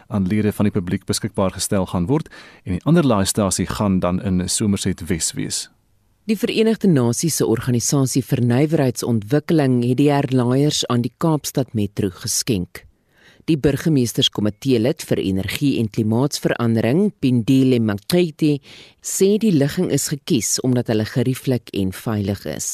aan 0.08 0.28
lede 0.28 0.52
van 0.52 0.66
die 0.66 0.74
publiek 0.74 1.06
beskikbaar 1.06 1.52
gestel 1.52 1.86
gaan 1.86 2.08
word 2.08 2.30
en 2.64 2.78
die 2.78 2.86
ander 2.86 3.06
laaistasie 3.06 3.68
gaan 3.68 4.00
dan 4.00 4.22
in 4.22 4.50
Somerset 4.50 5.08
Wes 5.08 5.34
wees. 5.34 5.70
Die 6.26 6.38
Verenigde 6.38 6.88
Nasies 6.88 7.36
se 7.38 7.46
organisasie 7.46 8.24
vir 8.26 8.42
nywerheidsontwikkeling 8.42 9.84
het 9.86 10.00
die 10.00 10.10
herlaaiers 10.10 10.80
aan 10.90 11.04
die 11.04 11.14
Kaapstad 11.22 11.76
Metro 11.78 12.10
geskenk. 12.10 12.82
Die 13.46 13.60
burgemeesterskomitee 13.62 14.80
lid 14.82 15.04
vir 15.06 15.22
energie 15.22 15.76
en 15.78 15.92
klimaatsverandering, 15.94 17.12
Pindile 17.22 17.78
Makete, 17.78 18.56
sê 19.06 19.36
die 19.38 19.54
ligging 19.54 19.92
is 19.94 20.08
gekies 20.10 20.56
omdat 20.66 20.90
hulle 20.90 21.06
gerieflik 21.06 21.70
en 21.78 21.94
veilig 21.94 22.42
is. 22.50 22.70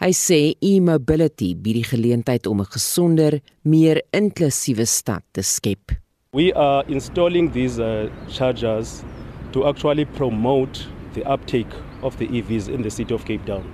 Hy 0.00 0.14
sê 0.16 0.54
e-mobility 0.64 1.50
bied 1.52 1.76
die 1.76 1.84
geleentheid 1.84 2.46
om 2.48 2.62
'n 2.62 2.72
gesonder, 2.72 3.34
meer 3.62 4.00
inklusiewe 4.16 4.86
stad 4.86 5.20
te 5.32 5.42
skep. 5.42 5.92
We 6.32 6.54
are 6.54 6.84
installing 6.88 7.52
these 7.52 7.78
uh, 7.78 8.08
chargers 8.26 9.04
to 9.52 9.66
actually 9.68 10.06
promote 10.06 10.86
the 11.12 11.22
uptake 11.28 11.68
of 12.00 12.16
the 12.16 12.26
EVs 12.28 12.68
in 12.68 12.80
the 12.80 12.88
city 12.88 13.12
of 13.12 13.26
Cape 13.26 13.44
Town 13.44 13.64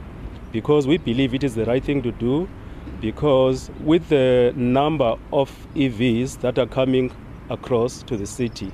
because 0.50 0.88
we 0.88 0.98
believe 0.98 1.32
it 1.32 1.44
is 1.44 1.54
the 1.54 1.64
right 1.64 1.84
thing 1.84 2.02
to 2.02 2.10
do 2.10 2.48
because 3.00 3.70
with 3.84 4.08
the 4.08 4.52
number 4.56 5.14
of 5.32 5.48
EVs 5.76 6.40
that 6.40 6.58
are 6.58 6.66
coming 6.66 7.12
across 7.50 8.02
to 8.02 8.16
the 8.16 8.26
city 8.26 8.72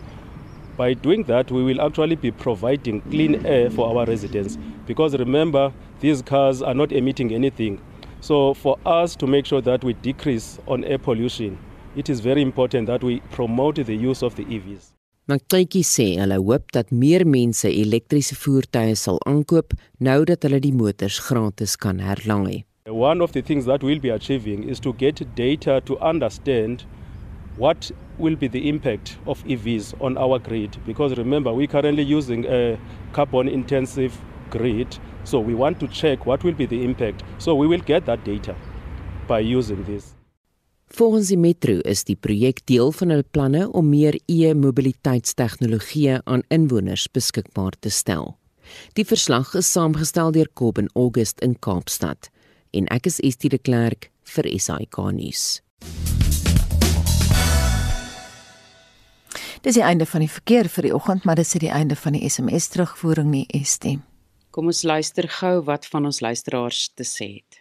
by 0.78 0.94
doing 0.94 1.24
that 1.24 1.50
we 1.50 1.62
will 1.62 1.82
actually 1.82 2.16
be 2.16 2.30
providing 2.30 3.02
clean 3.10 3.44
air 3.44 3.68
for 3.68 3.88
our 3.90 4.06
residents 4.06 4.56
because 4.86 5.18
remember 5.18 5.70
these 6.02 6.20
cars 6.20 6.60
are 6.60 6.74
not 6.74 6.92
emitting 6.92 7.32
anything. 7.32 7.80
So 8.20 8.54
for 8.54 8.76
us 8.84 9.16
to 9.16 9.26
make 9.26 9.46
sure 9.46 9.62
that 9.62 9.84
we 9.84 9.94
decrease 9.94 10.58
on 10.66 10.84
air 10.84 10.98
pollution, 10.98 11.58
it 11.96 12.10
is 12.10 12.20
very 12.20 12.42
important 12.42 12.86
that 12.88 13.02
we 13.02 13.20
promote 13.30 13.76
the 13.76 13.94
use 13.94 14.22
of 14.22 14.34
the 14.36 14.44
EVs. 14.44 14.90
Matrikie 15.30 15.84
sê 15.86 16.06
hulle 16.18 16.36
hoop 16.42 16.72
dat 16.74 16.88
meer 16.90 17.22
mense 17.24 17.70
elektriese 17.70 18.34
voertuie 18.34 18.96
sal 18.98 19.20
aankoop 19.30 19.76
nou 20.08 20.24
dat 20.30 20.42
hulle 20.42 20.58
die 20.64 20.72
motors 20.74 21.20
gratis 21.26 21.76
kan 21.84 22.00
herlaai. 22.02 22.64
One 22.90 23.22
of 23.22 23.30
the 23.36 23.42
things 23.50 23.68
that 23.70 23.86
we'll 23.86 24.02
be 24.02 24.10
achieving 24.10 24.64
is 24.68 24.80
to 24.80 24.92
get 25.04 25.22
data 25.36 25.80
to 25.90 25.98
understand 26.00 26.82
what 27.56 27.92
will 28.18 28.34
be 28.34 28.48
the 28.48 28.68
impact 28.68 29.16
of 29.26 29.44
EVs 29.44 29.94
on 30.00 30.18
our 30.18 30.40
grid 30.40 30.76
because 30.86 31.16
remember 31.16 31.54
we're 31.54 31.72
currently 31.76 32.02
using 32.02 32.44
a 32.46 32.76
carbon 33.12 33.48
intensive 33.48 34.18
grid 34.50 34.98
so 35.24 35.40
we 35.40 35.54
want 35.54 35.78
to 35.80 35.86
check 35.88 36.26
what 36.26 36.42
will 36.42 36.54
be 36.54 36.66
the 36.66 36.82
impact 36.84 37.22
so 37.38 37.54
we 37.54 37.66
will 37.66 37.82
get 37.86 38.04
that 38.04 38.24
data 38.24 38.54
by 39.28 39.40
using 39.40 39.84
this 39.84 40.14
Volgens 40.92 41.28
die 41.28 41.38
Metro 41.40 41.78
is 41.88 42.04
die 42.04 42.18
projek 42.20 42.58
deel 42.68 42.90
van 42.92 43.14
hul 43.14 43.22
planne 43.32 43.62
om 43.72 43.86
meer 43.88 44.18
e-mobiliteitstegnologie 44.28 46.18
aan 46.28 46.44
inwoners 46.52 47.06
beskikbaar 47.08 47.78
te 47.80 47.88
stel. 47.88 48.34
Die 48.92 49.06
verslag 49.08 49.54
is 49.56 49.72
saamgestel 49.72 50.34
deur 50.36 50.50
Kobben 50.52 50.90
August 50.92 51.40
in 51.40 51.56
Kaapstad 51.64 52.28
en 52.76 52.92
ek 52.92 53.08
is 53.08 53.22
Estie 53.24 53.48
de 53.48 53.56
Klerk 53.56 54.10
vir 54.34 54.50
SAK 54.52 55.00
nuus. 55.16 55.62
Dis 59.62 59.80
die 59.80 59.84
einde 59.86 60.04
van 60.04 60.26
die 60.26 60.30
verkeer 60.30 60.68
vir 60.68 60.90
die 60.90 60.94
oggend, 60.94 61.24
maar 61.24 61.40
dis 61.40 61.56
die 61.56 61.72
einde 61.72 61.96
van 61.96 62.18
die 62.18 62.28
SMS 62.28 62.68
terugvoering 62.68 63.30
nie 63.30 63.46
Estie. 63.48 64.00
Kom 64.52 64.66
ons 64.68 64.82
luister 64.84 65.24
gou 65.32 65.62
wat 65.64 65.86
van 65.88 66.04
ons 66.08 66.18
luisteraars 66.20 66.80
te 66.92 67.04
sê 67.08 67.28
het. 67.38 67.60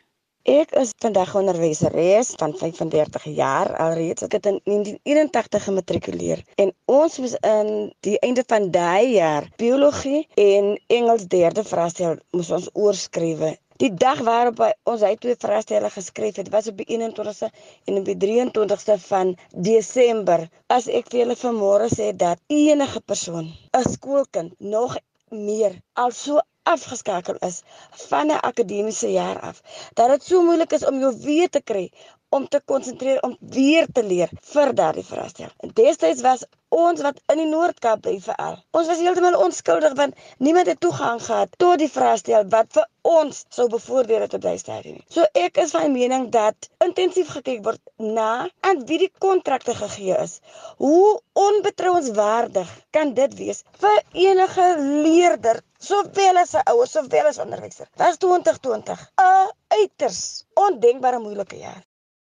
Ek 0.52 0.74
is 0.82 0.90
vandag 1.04 1.30
onderwyseres 1.40 2.34
van 2.42 2.52
35 2.60 3.28
jaar 3.38 3.70
alreeds. 3.86 4.26
Ek 4.26 4.36
het 4.36 4.50
in 4.50 4.58
1981 4.66 5.64
gematrikuleer 5.70 6.42
en 6.60 6.74
ons 6.92 7.16
moes 7.24 7.38
in 7.48 7.70
die 8.08 8.18
einde 8.28 8.44
van 8.52 8.68
daai 8.76 9.14
jaar 9.14 9.48
biologie 9.62 10.26
en 10.36 10.74
Engels 10.98 11.30
derde 11.32 11.64
vraestel 11.64 12.20
moes 12.36 12.52
ons 12.58 12.68
oorskrywe. 12.74 13.54
Die 13.86 13.94
dag 14.04 14.20
waarop 14.28 14.60
ons 14.84 15.06
hy 15.08 15.14
twee 15.22 15.40
vraestelle 15.46 15.94
geskryf 15.96 16.42
het, 16.42 16.52
was 16.54 16.68
op 16.74 16.84
die 16.84 16.90
21ste 16.92 17.48
en 17.88 18.02
op 18.02 18.10
die 18.12 18.18
23ste 18.26 19.00
van 19.08 19.32
Desember. 19.70 20.44
As 20.68 20.92
ek 20.92 21.08
vir 21.14 21.24
julle 21.24 21.40
vanmôre 21.40 21.88
sê 21.96 22.12
dat 22.12 22.44
enige 22.52 23.00
persoon, 23.00 23.48
'n 23.80 23.90
skoolkind 23.96 24.60
nog 24.60 25.00
meer 25.32 25.80
al 25.96 26.12
so 26.12 26.42
afgeskakel 26.64 27.36
is 27.40 27.62
van 28.10 28.28
'n 28.28 28.40
akademiese 28.50 29.12
jaar 29.12 29.40
af. 29.40 29.62
Dat 29.94 30.10
dit 30.10 30.24
so 30.24 30.44
moeilik 30.44 30.72
is 30.72 30.86
om 30.86 31.00
jou 31.00 31.16
weer 31.22 31.50
te 31.50 31.62
kry 31.62 31.92
om 32.38 32.48
te 32.48 32.62
konsentreer 32.66 33.22
om 33.28 33.38
weer 33.40 33.88
te 33.94 34.04
leer 34.04 34.30
vir 34.54 34.74
daardie 34.74 35.04
vraestel. 35.04 35.52
Destyds 35.80 36.24
was 36.24 36.46
ons 36.72 37.02
wat 37.04 37.18
in 37.34 37.42
die 37.42 37.48
Noord-Kaap 37.50 38.02
bly 38.06 38.14
veral. 38.24 38.56
Ons 38.80 38.88
was 38.88 39.02
heeltemal 39.04 39.36
onskuldig 39.46 39.96
want 40.00 40.16
niemand 40.40 40.70
het 40.72 40.80
toegang 40.80 41.20
gehad 41.26 41.52
tot 41.60 41.82
die 41.82 41.90
vraestel 41.92 42.48
wat 42.54 42.72
vir 42.78 42.88
ons 43.12 43.42
sou 43.52 43.66
bevoordeel 43.74 44.24
het 44.24 44.38
op 44.38 44.46
daai 44.46 44.62
stadium. 44.62 45.02
So 45.12 45.28
ek 45.36 45.60
is 45.66 45.76
van 45.76 45.92
mening 45.92 46.30
dat 46.32 46.70
intensief 46.86 47.34
gekyk 47.36 47.60
word 47.68 47.82
na 48.00 48.48
aan 48.64 48.86
wie 48.88 49.02
die 49.04 49.12
kontrakte 49.26 49.76
gegee 49.76 50.16
is. 50.24 50.40
Hoe 50.80 51.20
onbetrouenswaardig 51.36 52.72
kan 52.96 53.14
dit 53.20 53.36
wees 53.44 53.64
vir 53.84 54.00
enige 54.30 54.72
leerder 54.80 55.60
sowel 55.82 56.44
as 56.46 56.56
'n 56.56 56.68
ouer 56.72 56.88
sowel 56.88 57.28
as 57.28 57.44
onderwyser. 57.44 57.88
Was 57.98 58.18
2020 58.18 59.08
'n 59.20 59.52
uiters 59.68 60.46
ondenkbare 60.54 61.20
moeilike 61.20 61.58
jaar. 61.58 61.84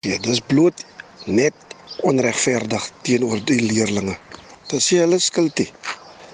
Ja, 0.08 0.16
dis 0.24 0.40
bloot 0.40 0.86
net 1.26 1.54
onregverdig 2.08 2.84
teenoor 3.04 3.42
die 3.50 3.60
leerdlinge. 3.60 4.14
Dit 4.72 4.84
sê 4.86 5.02
hulle 5.02 5.18
skuld. 5.20 5.60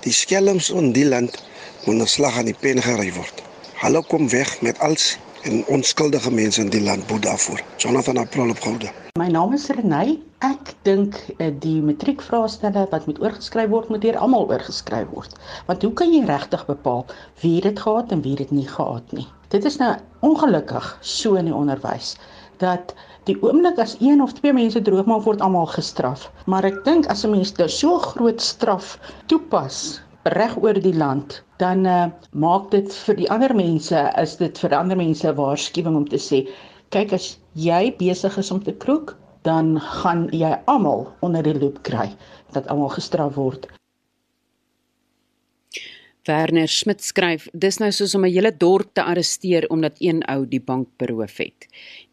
Die 0.03 0.13
skelms 0.13 0.67
in 0.69 0.91
die 0.93 1.07
land 1.07 1.39
moet 1.88 2.03
'n 2.03 2.11
slag 2.15 2.38
aan 2.38 2.51
die 2.51 2.59
pen 2.65 2.82
gery 2.86 3.09
word. 3.15 3.41
Hulle 3.82 4.03
kom 4.11 4.30
weg 4.30 4.51
met 4.61 4.78
als 4.80 5.17
en 5.49 5.65
onskuldige 5.65 6.32
mense 6.32 6.61
in 6.61 6.69
die 6.69 6.84
land 6.84 7.07
boet 7.07 7.24
daarvoor. 7.24 7.63
Jonathan 7.78 8.17
April 8.17 8.49
opgehoude. 8.49 8.91
My 9.17 9.28
naam 9.28 9.53
is 9.53 9.65
Renay. 9.67 10.19
Ek 10.38 10.76
dink 10.82 11.17
eh, 11.38 11.49
die 11.59 11.82
matriekvraestelle 11.82 12.86
wat 12.91 13.05
moet 13.05 13.21
oorgeskryf 13.21 13.69
word 13.69 13.89
moet 13.89 14.01
deur 14.01 14.17
almal 14.17 14.45
oorgeskryf 14.49 15.09
word. 15.09 15.34
Want 15.65 15.82
hoe 15.82 15.93
kan 15.93 16.13
jy 16.13 16.21
regtig 16.26 16.65
bepaal 16.65 17.05
wie 17.41 17.61
dit 17.61 17.80
gehad 17.80 18.11
en 18.11 18.21
wie 18.21 18.36
dit 18.36 18.51
nie 18.51 18.67
gehad 18.67 19.11
nie? 19.11 19.28
Dit 19.47 19.65
is 19.65 19.78
nou 19.78 19.95
ongelukkig 20.19 20.97
so 21.01 21.34
in 21.34 21.45
die 21.45 21.55
onderwys 21.55 22.15
dat 22.57 22.93
die 23.29 23.37
oomblik 23.41 23.79
as 23.79 23.95
een 23.99 24.21
of 24.21 24.33
twee 24.33 24.53
mense 24.53 24.81
droogmaak 24.81 25.23
word 25.23 25.41
almal 25.41 25.65
gestraf. 25.71 26.31
Maar 26.45 26.65
ek 26.65 26.83
dink 26.85 27.07
as 27.07 27.23
'n 27.25 27.31
mens 27.31 27.53
nou 27.57 27.69
so 27.69 27.97
groot 27.97 28.41
straf 28.41 28.99
toepas 29.27 30.01
reg 30.23 30.55
oor 30.63 30.79
die 30.79 30.95
land, 30.95 31.43
dan 31.57 31.85
uh, 31.85 32.07
maak 32.31 32.71
dit 32.71 32.93
vir 33.05 33.15
die 33.15 33.29
ander 33.31 33.55
mense 33.55 34.11
is 34.21 34.35
dit 34.39 34.59
vir 34.59 34.75
ander 34.75 34.97
mense 34.97 35.27
'n 35.27 35.35
waarskuwing 35.35 35.95
om 35.95 36.07
te 36.07 36.17
sê, 36.17 36.47
kyk 36.89 37.13
as 37.13 37.37
jy 37.55 37.95
besig 37.97 38.37
is 38.37 38.51
om 38.51 38.63
te 38.63 38.71
kroek, 38.71 39.17
dan 39.43 39.79
gaan 39.79 40.29
jy 40.31 40.55
almal 40.65 41.07
onder 41.21 41.43
die 41.43 41.59
loop 41.59 41.83
kry 41.83 42.09
dat 42.53 42.67
almal 42.67 42.89
gestraf 42.89 43.35
word. 43.35 43.67
Werner 46.23 46.67
Smit 46.67 47.03
skryf: 47.03 47.49
"Dis 47.53 47.79
nou 47.79 47.91
soos 47.91 48.15
om 48.15 48.25
'n 48.25 48.31
hele 48.31 48.51
dorp 48.57 48.93
te 48.93 49.03
arresteer 49.03 49.67
omdat 49.69 49.95
een 49.99 50.23
ou 50.23 50.47
die 50.47 50.61
bank 50.61 50.87
beroof 50.97 51.37
het." 51.37 51.67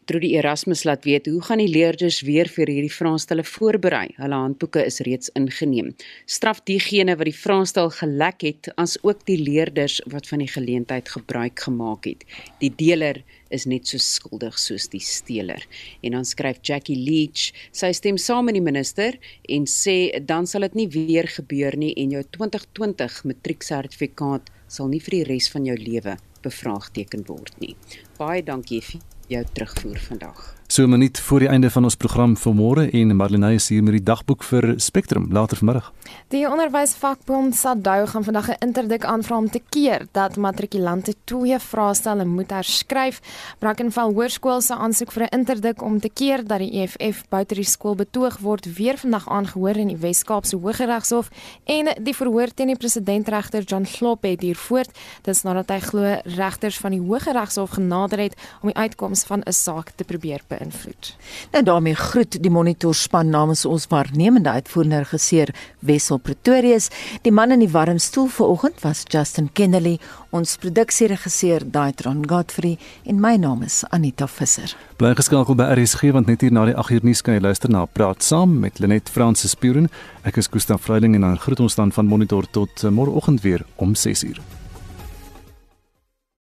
Trudy 0.09 0.31
Erasmus 0.33 0.81
laat 0.83 1.03
weet 1.05 1.27
hoe 1.29 1.41
gaan 1.45 1.59
die 1.61 1.69
leerders 1.69 2.23
weer 2.25 2.49
vir 2.49 2.69
hierdie 2.73 2.93
vraestelle 2.93 3.43
voorberei. 3.45 4.07
Hulle 4.17 4.39
handboeke 4.41 4.81
is 4.81 4.97
reeds 5.05 5.29
ingeneem. 5.37 5.91
Straf 6.25 6.63
diegene 6.65 7.13
wat 7.19 7.29
die 7.29 7.35
vraestel 7.37 7.91
gelek 7.93 8.41
het, 8.41 8.71
as 8.81 8.95
ook 9.05 9.21
die 9.29 9.37
leerders 9.37 9.99
wat 10.09 10.25
van 10.31 10.41
die 10.41 10.49
geleentheid 10.49 11.11
gebruik 11.13 11.61
gemaak 11.67 12.09
het. 12.09 12.25
Die 12.63 12.71
deler 12.81 13.21
is 13.53 13.67
net 13.69 13.85
so 13.91 14.01
skuldig 14.01 14.57
soos 14.57 14.89
die 14.89 15.03
steler. 15.05 15.61
En 16.01 16.17
dan 16.17 16.25
skryf 16.25 16.63
Jackie 16.65 16.97
Leach, 16.97 17.51
sy 17.69 17.93
stem 17.93 18.17
saam 18.17 18.49
met 18.49 18.57
die 18.57 18.65
minister 18.65 19.19
en 19.53 19.69
sê 19.69 20.09
dan 20.25 20.49
sal 20.49 20.65
dit 20.65 20.81
nie 20.81 20.89
weer 20.97 21.29
gebeur 21.29 21.77
nie 21.77 21.93
en 22.01 22.17
jou 22.17 22.25
2020 22.39 23.21
matrieksertifikaat 23.29 24.49
sal 24.65 24.89
nie 24.89 25.03
vir 25.03 25.19
die 25.19 25.25
res 25.29 25.53
van 25.53 25.69
jou 25.69 25.77
lewe 25.77 26.17
bevraagteken 26.41 27.27
word 27.29 27.53
nie. 27.61 27.75
Baie 28.17 28.41
dankie 28.41 28.81
vir 28.81 29.05
jou 29.31 29.45
terugvoer 29.53 29.99
vandag. 29.99 30.60
So 30.71 30.83
'n 30.83 30.89
minuut 30.89 31.19
voor 31.19 31.39
die 31.39 31.47
einde 31.47 31.69
van 31.69 31.83
ons 31.83 31.95
program 31.95 32.37
vir 32.37 32.53
môre 32.53 32.91
en 32.91 33.15
Marlenae 33.15 33.53
is 33.53 33.67
hier 33.67 33.83
met 33.83 33.91
die 33.91 34.03
dagboek 34.03 34.43
vir 34.43 34.73
Spectrum 34.77 35.27
later 35.31 35.57
vanmiddag. 35.57 35.91
Die 36.27 36.49
onderwysvakbond 36.49 37.55
SADU 37.55 38.05
gaan 38.05 38.23
vandag 38.23 38.49
'n 38.49 38.55
interdik 38.59 39.05
aanvra 39.05 39.37
om 39.37 39.49
te 39.49 39.61
keer 39.69 40.07
dat 40.11 40.35
matrikulante 40.35 41.13
twee 41.23 41.59
vraestelle 41.59 42.25
moet 42.25 42.49
herskryf. 42.49 43.19
Brackenfell 43.59 44.13
Hoërskool 44.13 44.61
se 44.61 44.75
aansoek 44.75 45.11
vir 45.11 45.23
'n 45.23 45.37
interdik 45.37 45.81
om 45.81 45.99
te 45.99 46.09
keer 46.09 46.47
dat 46.47 46.59
die 46.59 46.73
EFF 46.81 47.23
buite 47.29 47.55
die 47.55 47.63
skool 47.63 47.95
betoog 47.95 48.37
word 48.37 48.75
weer 48.75 48.97
vandag 48.97 49.29
aangehoor 49.29 49.75
in 49.75 49.87
die 49.87 49.97
Wes-Kaapse 49.97 50.55
Hooggeregshof 50.55 51.29
en 51.63 51.87
die 52.03 52.15
verhoor 52.15 52.53
teen 52.53 52.67
die 52.67 52.77
presidentregter 52.77 53.63
John 53.63 53.85
Slop 53.85 54.23
het 54.23 54.41
hier 54.41 54.55
voort. 54.55 54.97
Dis 55.21 55.41
nadat 55.41 55.69
hy 55.69 55.79
glo 55.79 56.21
regters 56.23 56.77
van 56.77 56.91
die 56.91 57.01
Hooggeregshof 57.01 57.69
genader 57.69 58.19
het 58.19 58.35
om 58.61 58.69
die 58.69 58.77
uitkoms 58.77 59.23
van 59.23 59.41
'n 59.45 59.51
saak 59.51 59.89
te 59.95 60.03
probeer 60.03 60.41
beïnvloed 60.47 60.60
beïnvloed. 60.61 61.15
Nou 61.51 61.63
daarmee 61.63 61.95
groet 61.95 62.37
die 62.43 62.51
monitorspan 62.51 63.29
namens 63.29 63.65
ons 63.65 63.87
waarnemende 63.89 64.49
uitvoerende 64.49 65.01
regisseur 65.03 65.49
Wessel 65.79 66.17
Pretorius. 66.17 66.89
Die 67.25 67.31
man 67.31 67.51
in 67.51 67.63
die 67.63 67.71
warm 67.71 67.99
stoel 67.99 68.27
vanoggend 68.27 68.81
was 68.85 69.03
Justin 69.07 69.49
Kennedy, 69.53 69.97
ons 70.29 70.55
produksieregisseur 70.61 71.65
Daitron 71.71 72.23
Godfrey 72.29 72.77
en 73.05 73.19
my 73.19 73.35
naam 73.35 73.63
is 73.63 73.81
Anita 73.89 74.27
Visser. 74.27 74.75
Bly 74.97 75.15
geskakel 75.17 75.57
by 75.57 75.71
RSG 75.75 76.13
want 76.15 76.31
net 76.31 76.45
hier 76.45 76.53
na 76.53 76.65
die 76.69 76.77
8 76.77 76.97
uur 76.99 77.09
nuus 77.09 77.25
kan 77.25 77.37
jy 77.37 77.43
luister 77.43 77.71
na 77.71 77.85
Praat 77.85 78.23
Saam 78.23 78.59
met 78.61 78.79
Lenet 78.79 79.09
Fransis 79.09 79.55
Puren. 79.55 79.89
Ek 80.23 80.37
is 80.37 80.51
Gustav 80.51 80.83
Vreiling 80.85 81.17
en 81.17 81.27
dan 81.27 81.39
groet 81.41 81.59
ons 81.59 81.75
dan 81.75 81.91
van 81.91 82.09
monitor 82.09 82.47
tot 82.51 82.83
uh, 82.83 82.93
môreoggend 82.93 83.41
weer 83.41 83.65
om 83.81 83.95
6 83.95 84.27
uur. 84.29 84.60